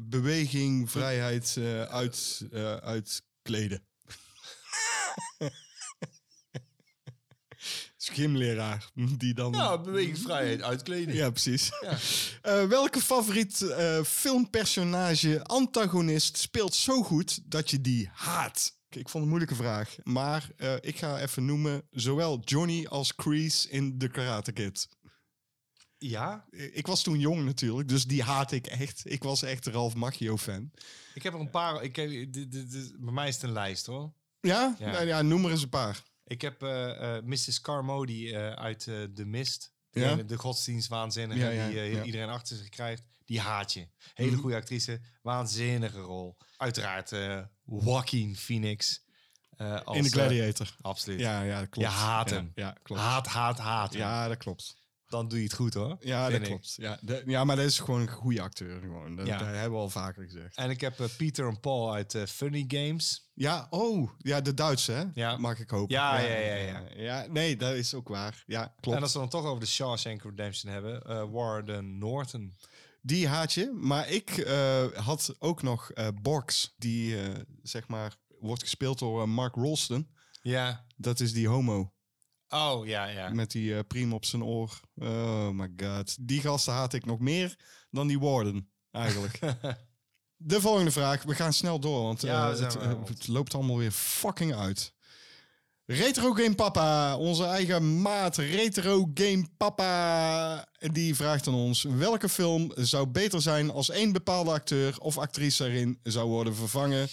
[0.01, 3.83] Beweging, vrijheid, eh, uit, eh, uitkleden.
[7.97, 8.89] Schimleraar.
[9.17, 9.51] Die dan...
[9.51, 11.17] Ja, bewegingsvrijheid, uitkleding.
[11.17, 11.71] Ja, precies.
[11.81, 11.97] Ja.
[12.41, 13.65] Eh, welke favoriet
[14.05, 18.77] filmpersonage, antagonist speelt zo goed dat je die haat?
[18.89, 19.95] Ik vond het een moeilijke vraag.
[20.03, 20.49] Maar
[20.81, 24.87] ik ga even noemen zowel Johnny als Kreese in The Karate Kid.
[26.10, 29.01] Ja, Ik was toen jong natuurlijk, dus die haat ik echt.
[29.06, 30.72] Ik was echt een Ralph Macchio fan.
[31.14, 31.84] ik heb er een paar.
[31.84, 34.14] Ik heb, dit, dit, dit- bij mij is het een lijst hoor.
[34.41, 34.76] Ja?
[34.80, 34.91] Ja.
[34.91, 36.04] Nou ja, noem er eens een paar.
[36.26, 37.62] Ik heb eh, eh, Mrs.
[37.62, 38.80] Carmody eh, uit
[39.16, 39.72] The Mist.
[39.91, 40.16] Ja?
[40.16, 41.95] De, de godsdienstwaanzinnige Ja, ja, die.
[41.97, 42.04] Mhm.
[42.06, 43.04] iedereen achter zich krijgt.
[43.26, 43.88] Die haat je.
[44.14, 45.01] Hele goede actrice.
[45.22, 46.38] Waanzinnige rol.
[46.58, 47.12] Uiteraard
[47.66, 49.06] Joaquin Phoenix.
[49.58, 50.76] als, in eh, Gladiator.
[50.82, 51.20] absoluut.
[51.20, 51.76] Ja, ja, klopt.
[51.89, 52.51] Je haat Ja, hem.
[52.56, 53.01] Ja, klopt.
[53.01, 53.93] Haat, haat, haat.
[53.93, 54.76] Ja, dat klopt.
[55.14, 55.97] Dan doe je het goed hoor.
[55.99, 56.45] Ja, dat ik.
[56.45, 56.74] klopt.
[56.78, 58.80] Ja, de- ja, maar dat is gewoon een goede acteur.
[58.80, 59.16] Gewoon.
[59.16, 59.38] Dat, Ja.
[59.38, 60.55] dat hebben we al vaker gezegd.
[60.57, 63.30] En ik heb eh, Peter en Paul uit eh, Funny Games.
[63.34, 65.03] Ja, oh, ja, de Duitse, hè?
[65.14, 65.38] Ja.
[65.38, 65.95] Mag ik hopen.
[65.95, 66.84] Ja, ja, ja, ja.
[66.95, 68.43] Ja, nee, dat is ook waar.
[68.47, 68.97] Ja, klopt.
[68.97, 71.01] En als we dan toch over de Shawshank Redemption hebben.
[71.01, 72.53] eh Warden Norton.
[73.01, 73.72] Die haat je.
[73.82, 74.30] Maar ik
[74.95, 75.91] had ook nog
[76.22, 77.16] Borks, die
[77.64, 80.07] zeg maar wordt gespeeld door Mark Rolston.
[80.41, 80.86] Ja.
[80.95, 81.93] Dat is die homo
[82.54, 83.30] Oh, ja, ja.
[83.30, 84.80] met die eh priem op zijn oor.
[84.95, 86.16] Oh my god.
[86.20, 87.56] Die gasten haat ik nog meer
[87.89, 89.39] dan die Warden, eigenlijk.
[90.45, 91.24] De volgende vraag.
[91.24, 94.93] We gaan snel door, want Ja, eh, het, eh, het loopt allemaal weer fucking uit.
[95.86, 102.72] Retro Game Papa, onze eigen maat Retro Game Papa, die vraagt aan ons: welke film
[102.76, 107.08] zou beter zijn als één bepaalde acteur of actrice erin zou worden vervangen?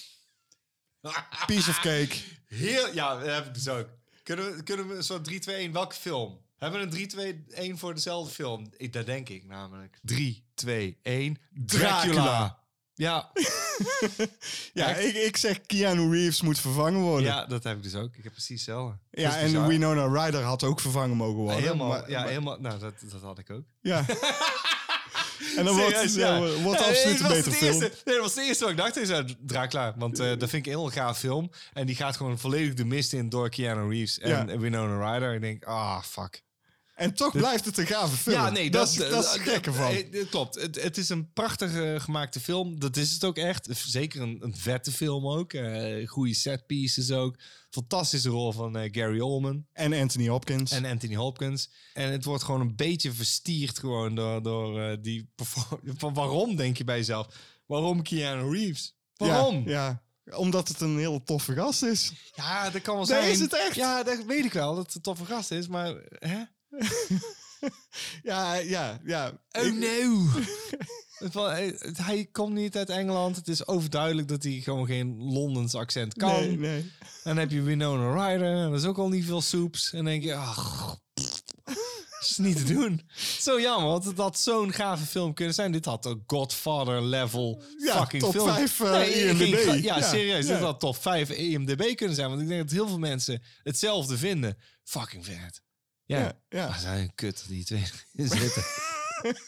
[1.46, 2.16] Piece of cake.
[2.46, 3.99] Heel, ja, dat heb ik dus ook.
[4.34, 6.38] Kunnen we, kunnen we een soort 3, 2, 1, welke film?
[6.58, 8.66] Hebben we een 3, 2, 1 voor dezelfde film?
[8.76, 9.98] Ik, dat denk ik namelijk.
[10.02, 11.38] 3, 2, 1.
[11.66, 12.00] Dracula.
[12.02, 12.58] Dracula.
[12.94, 13.30] Ja,
[14.72, 17.26] Ja, ik, ik zeg Keanu Reeves moet vervangen worden.
[17.26, 18.16] Ja, ja, dat heb ik dus ook.
[18.16, 18.98] Ik heb precies hetzelfde.
[19.10, 19.66] Is en bizar.
[19.66, 21.62] Winona Ryder had ook vervangen mogen worden.
[21.62, 22.60] Helemaal, maar- ja, maar- helemaal.
[22.60, 23.64] Nou, dat, dat had ik ook.
[23.80, 24.04] ja.
[25.56, 27.82] en dan wordt, ja, Ja, absoluut het een het film.
[27.82, 28.96] Eerste, nee, dat was het eerste wat ik dacht.
[28.96, 29.94] Is uh, Dracula.
[29.96, 31.50] Want eh, dat vind ik een heel gaaf film.
[31.72, 34.60] En die gaat gewoon volledig de mist in door Keanu Reeves en.
[34.60, 35.34] Winona Ryder.
[35.34, 36.42] Ik denk, ah, fuck.
[37.00, 38.36] En toch blijft het een gave film.
[38.36, 39.90] Ja, nee, dat, dat, is, dat is het gekke van.
[39.90, 40.54] eh, klopt.
[40.60, 42.80] Het, het is een prachtig eh, gemaakte film.
[42.80, 43.68] Dat is het ook echt.
[43.86, 45.52] Zeker een, een vette film ook.
[45.52, 47.36] Eh goede set pieces ook.
[47.70, 50.70] Fantastische rol van Gary Oldman En Anthony Hopkins.
[50.70, 51.70] en Anthony Hopkins.
[51.94, 55.30] En het wordt gewoon een beetje verstierd gewoon door, door die
[55.96, 57.26] Van waarom denk je bij jezelf?
[57.66, 58.94] Waarom Keanu Reeves?
[59.16, 59.68] Waarom?
[59.68, 62.12] Ja, ja, omdat het een hele toffe gast is.
[62.34, 63.30] Ja, dat kan wel Nee, zijn.
[63.30, 63.74] is het echt?
[63.74, 64.74] Ja, dat weet ik wel.
[64.74, 65.94] Dat het een toffe gast is, maar...
[66.08, 66.42] Hè?
[68.22, 69.40] Ja, ja, ja.
[69.52, 70.26] Oh Ik- no!
[72.02, 73.36] Hij, komt niet uit Engeland.
[73.36, 76.30] Het is overduidelijk dat hij gewoon geen Londens accent kan.
[76.40, 76.78] Nee, nee.
[76.80, 76.90] En
[77.22, 78.54] dan heb je Winona Ryder.
[78.56, 79.90] En dat is ook al niet veel soeps.
[79.90, 83.08] En dan denk je, ach, dat is niet te doen.
[83.40, 85.72] Zo jammer, want het had zo'n gave film kunnen zijn.
[85.72, 88.48] Dit had een Godfather level Ja, fucking top film.
[88.48, 89.62] 5 uh, Nee, ik ging IMDb.
[89.62, 90.46] gra- ja, serieus.
[90.46, 90.52] Ja.
[90.54, 92.28] Dit had top 5 IMDb kunnen zijn.
[92.28, 94.58] Want ik denk dat heel veel mensen hetzelfde vinden.
[94.84, 95.62] Fucking vet.
[96.18, 96.68] Ja, Ja.
[96.68, 97.84] Maar zijn kut die twee
[98.16, 98.64] zitten.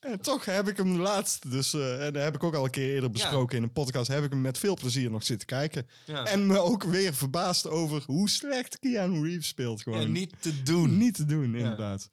[0.00, 2.70] En toch heb ik hem laatst, dus eh, en dat heb ik ook al een
[2.70, 5.88] keer eerder besproken in een podcast, heb ik hem met veel plezier nog zitten kijken.
[6.04, 6.24] Ja.
[6.24, 9.82] En me ook weer verbaasd over hoe slecht Keanu Reeves speelt.
[9.82, 10.00] Gewoon.
[10.00, 10.98] Ja, niet te doen.
[10.98, 12.10] Niet te doen, inderdaad.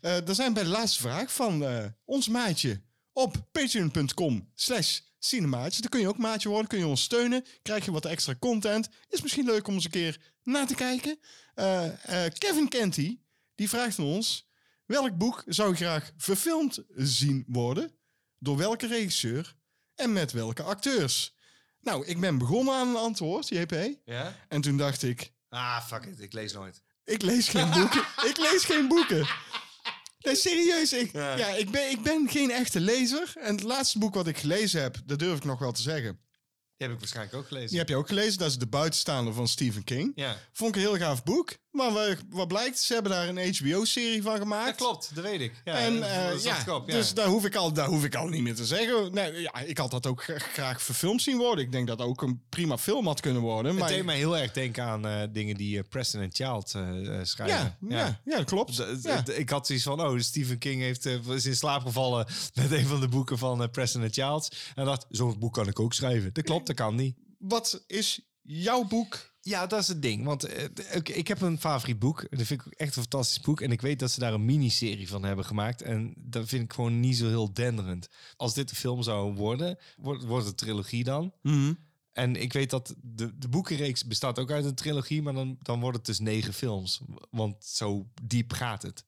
[0.00, 2.80] Eh er zijn bij de laatste vraag van eh, ons maatje
[3.12, 5.80] op patreon.com slash cinemaatje.
[5.80, 7.44] Daar kun je ook maatje worden, kun je ons steunen.
[7.62, 8.88] Krijg je wat extra content.
[9.08, 11.18] Is misschien leuk om eens een keer na te kijken.
[11.54, 13.18] Eh, eh, Kevin Kenty,
[13.54, 14.52] die vraagt aan ons...
[14.86, 17.92] Welk boek zou je graag verfilmd zien worden?
[18.38, 19.56] Door welke regisseur?
[19.94, 21.34] En met welke acteurs?
[21.80, 23.96] Nou, ik ben begonnen aan een antwoord, JP.
[24.04, 24.36] Ja?
[24.48, 25.32] En toen dacht ik...
[25.48, 26.20] Ah, fuck it.
[26.20, 26.82] Ik lees nooit.
[27.04, 28.00] Ik lees geen boeken.
[28.30, 29.26] ik lees geen boeken.
[30.18, 30.92] Nee, serieus.
[30.92, 31.36] Ik, Ja.
[31.36, 31.48] ja.
[31.48, 33.32] ik, ben, ik ben geen echte lezer.
[33.36, 36.20] En het laatste boek wat ik gelezen heb, dat durf ik nog wel te zeggen.
[36.76, 37.68] Die heb ik waarschijnlijk ook gelezen.
[37.68, 38.38] Die heb je ook gelezen.
[38.38, 40.12] Dat is De Buitenstaander van Stephen King.
[40.14, 40.36] Ja.
[40.52, 41.52] Vond ik een heel gaaf boek.
[41.70, 44.66] Maar wat, wat blijkt, ze hebben daar een HBO-serie van gemaakt.
[44.78, 45.52] Dat klopt, dat weet ik.
[45.64, 46.94] Ja, En dat eh, ja, ik op, ja.
[46.94, 49.12] dus daar hoef, ik al, daar hoef ik al niet meer te zeggen.
[49.14, 51.64] Nee, ja, ik had dat ook gra- graag verfilmd zien worden.
[51.64, 53.70] Ik denk dat ook een prima film had kunnen worden.
[53.70, 56.68] Het Maar deed mij heel erg denken aan eh, dingen die eh, Preston en Child
[57.22, 57.56] schrijven.
[57.56, 58.20] ja, ja.
[58.24, 58.82] Ja, dat klopt.
[59.38, 63.00] Ik had zoiets van, oh, Stephen King heeft, is in slaap gevallen met een van
[63.00, 64.72] de boeken van Preston en Childs.
[64.74, 66.30] En dacht, zo'n boek kan ik ook schrijven.
[66.32, 67.16] Dat klopt, dat kan niet.
[67.38, 69.32] Wat is jouw boek?
[69.40, 70.24] Ja, dat is het ding.
[70.24, 72.26] Want eh, ik, ik heb een favoriet boek.
[72.30, 73.60] Dat vind ik echt een fantastisch boek.
[73.60, 75.82] En ik weet dat ze daar een miniserie van hebben gemaakt.
[75.82, 78.08] En dat vind ik gewoon niet zo heel denderend.
[78.36, 81.32] Als dit een film zou worden, wordt, wordt het een trilogie dan.
[82.12, 85.80] En ik weet dat de, de boekenreeks bestaat ook uit een trilogie, maar dan, dan
[85.80, 87.00] wordt het dus negen films.
[87.30, 89.04] Want zo diep gaat het.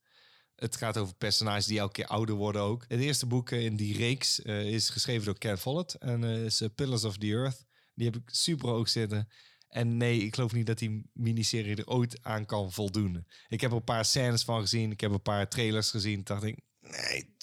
[0.56, 2.84] Het gaat over personages die elke keer ouder worden ook.
[2.88, 6.44] Het eerste boek eh, in die reeks eh, is geschreven door Ken Follett en eh,
[6.44, 7.66] is Pillars of the Earth.
[7.94, 9.28] Die heb ik super hoog zitten.
[9.68, 13.26] En nee, ik geloof niet dat die miniserie er ooit aan kan voldoen.
[13.48, 14.90] Ik heb er een paar scènes van gezien.
[14.90, 16.20] Ik heb een paar trailers gezien.
[16.24, 16.58] Dacht ik,
[16.90, 17.34] nee,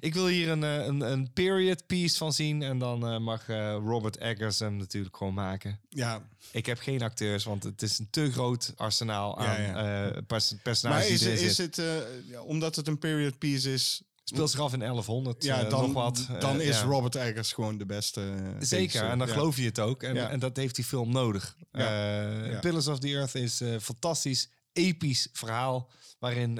[0.00, 2.62] ik wil hier een, eh, een, een period piece van zien.
[2.62, 5.80] En dan eh, mag eh, Robert Eggers hem natuurlijk gewoon maken.
[5.88, 10.22] Ja, Ik heb geen acteurs, want het is een te groot arsenaal aan Ja, eh,
[10.26, 11.82] pers- maar personages is, die het,
[12.30, 15.92] ja, omdat het een period piece is, Speelt zich af in 1100, ja, dan, nog
[15.92, 16.26] wat.
[16.40, 16.84] dan is ja.
[16.84, 18.34] Robert Eggers gewoon de beste.
[18.58, 20.02] Zeker, en dan geloof je het ook.
[20.02, 21.56] En, en dat heeft die film nodig.
[22.60, 25.90] Pillars of the Earth is een fantastisch, episch verhaal...
[26.18, 26.58] waarin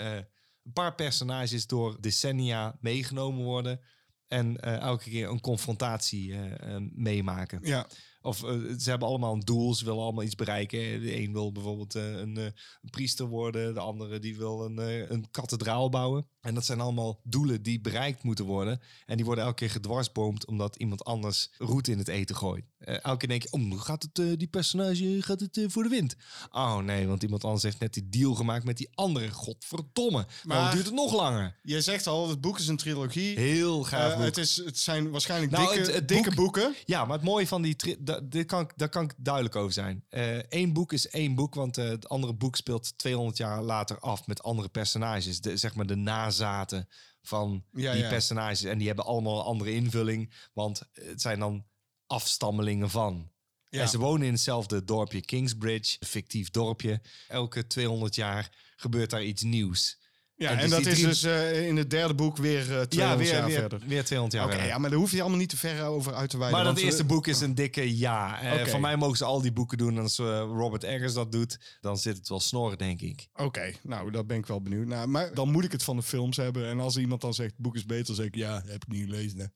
[0.66, 3.80] een paar personages door decennia meegenomen worden...
[4.28, 7.60] en eh, elke keer een confrontatie eh, eh, meemaken.
[7.62, 7.86] Ja,
[8.20, 8.36] Of
[8.78, 10.78] ze hebben allemaal een doel, ze willen allemaal iets bereiken.
[10.78, 12.54] De een wil bijvoorbeeld een, een
[12.90, 14.78] priester worden, de andere die wil een,
[15.12, 16.28] een kathedraal bouwen.
[16.46, 18.80] En dat zijn allemaal doelen die bereikt moeten worden.
[19.06, 22.64] En die worden elke keer gedwarsboomd omdat iemand anders roet in het eten gooit.
[22.78, 25.82] Eh, elke keer denk je, oh, gaat het, eh, die personage gaat het eh, voor
[25.82, 26.16] de wind?
[26.50, 29.30] Oh nee, want iemand anders heeft net die deal gemaakt met die andere.
[29.30, 31.54] Godverdomme, maar Maar- duurt het nog langer?
[31.62, 33.38] je zegt al, het boek is een trilogie.
[33.38, 34.24] Heel gaaf boek.
[34.24, 36.74] het, is, het zijn waarschijnlijk Nou, dikke, het- het dikke boek- boeken.
[36.84, 37.76] Ja, maar het mooie van die...
[37.98, 40.04] da- dit kan, daar kan ik duidelijk over zijn.
[40.48, 44.42] Eén boek is één boek, want het andere boek speelt 200 jaar later af met
[44.42, 45.40] andere personages.
[45.40, 45.96] De, zeg maar de
[46.38, 46.88] nazaten
[47.22, 48.08] van Ja, die ja.
[48.08, 48.62] personages.
[48.62, 51.66] En die hebben allemaal een andere invulling, want het zijn dan
[52.06, 53.30] afstammelingen van.
[53.68, 53.80] Ja.
[53.80, 57.00] En ze wonen in hetzelfde dorpje Kingsbridge, een fictief dorpje.
[57.28, 59.98] Elke 200 jaar gebeurt daar iets nieuws.
[60.38, 62.64] Ja, en en, dus dat is drie- dus eh, in het derde boek weer eh
[62.64, 63.78] 200 Ja, weer, jaar weer, verder.
[63.86, 64.66] weer 200 jaar verder.
[64.68, 66.56] ja, maar daar hoef je allemaal niet te ver over uit te wijden.
[66.56, 68.40] Maar dat want, eerste eh, boek is een dikke ja.
[68.42, 68.70] Eh, Oké.
[68.70, 69.96] Van mij mogen ze al die boeken doen.
[69.96, 73.28] En als eh, Robert Eggers dat doet, dan zit het wel snoren, denk ik.
[73.34, 75.08] Oké, nou, daar ben ik wel benieuwd naar.
[75.08, 76.68] Maar dan moet ik het van de films hebben.
[76.68, 78.88] En als iemand dan zegt, het boek is beter, dan zeg ik, ja, heb ik
[78.88, 79.38] niet gelezen.
[79.38, 79.46] hè.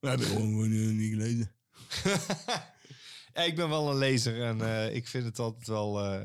[0.00, 1.52] We hebben gewoon eh, niet gelezen.
[3.34, 6.04] Ja, ik ben wel een lezer en eh, ik vind het altijd wel...
[6.04, 6.20] eh,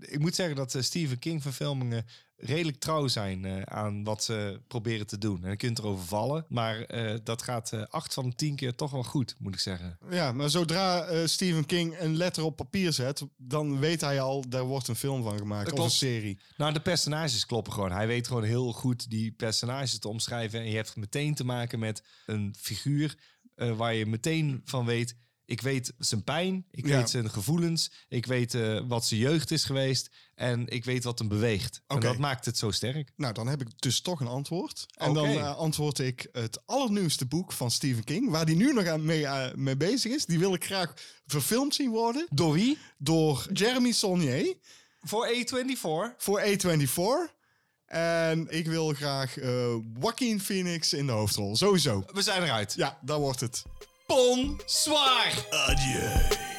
[0.00, 2.06] ik moet zeggen dat eh, Stephen King verfilmingen
[2.38, 5.44] redelijk trouw zijn eh, aan wat ze proberen te doen.
[5.44, 8.74] En je kunt erover vallen, maar eh, dat gaat eh, acht van de tien keer
[8.74, 9.98] toch wel goed, moet ik zeggen.
[10.10, 14.64] Ja, maar zodra Stephen King een letter op papier zet, dan weet hij al, daar
[14.64, 15.72] wordt een film van gemaakt.
[15.72, 16.38] Of een serie.
[16.56, 17.92] Nou, de personages kloppen gewoon.
[17.92, 20.60] Hij weet gewoon heel goed die personages te omschrijven.
[20.60, 23.16] En je hebt meteen te maken met een figuur
[23.54, 25.16] waar je meteen van weet...
[25.44, 26.96] Ik weet zijn pijn, ik Ja.
[26.96, 28.56] weet zijn gevoelens, ik weet
[28.86, 31.82] wat zijn jeugd is geweest en ik weet wat hem beweegt.
[31.86, 33.10] En dat maakt het zo sterk.
[33.16, 34.86] Nou, dan heb ik dus toch een antwoord.
[34.94, 38.86] En dan eh, antwoord ik het allernieuwste boek van Stephen King, waar hij nu nog
[38.86, 40.26] aan mee, eh, mee bezig is.
[40.26, 40.94] Die wil ik graag
[41.26, 42.78] verfilmd zien worden Door wie?
[42.98, 44.56] door Jeremy Saulnier
[45.00, 46.14] Voor A24.
[46.18, 47.36] voor A24.
[47.86, 51.56] En ik wil graag eh Joaquin Phoenix in de hoofdrol.
[51.56, 52.04] Sowieso.
[52.12, 52.74] We zijn eruit.
[52.76, 53.62] Ja, daar wordt het.
[54.06, 55.46] Bonsoir!
[55.50, 56.56] Adieu.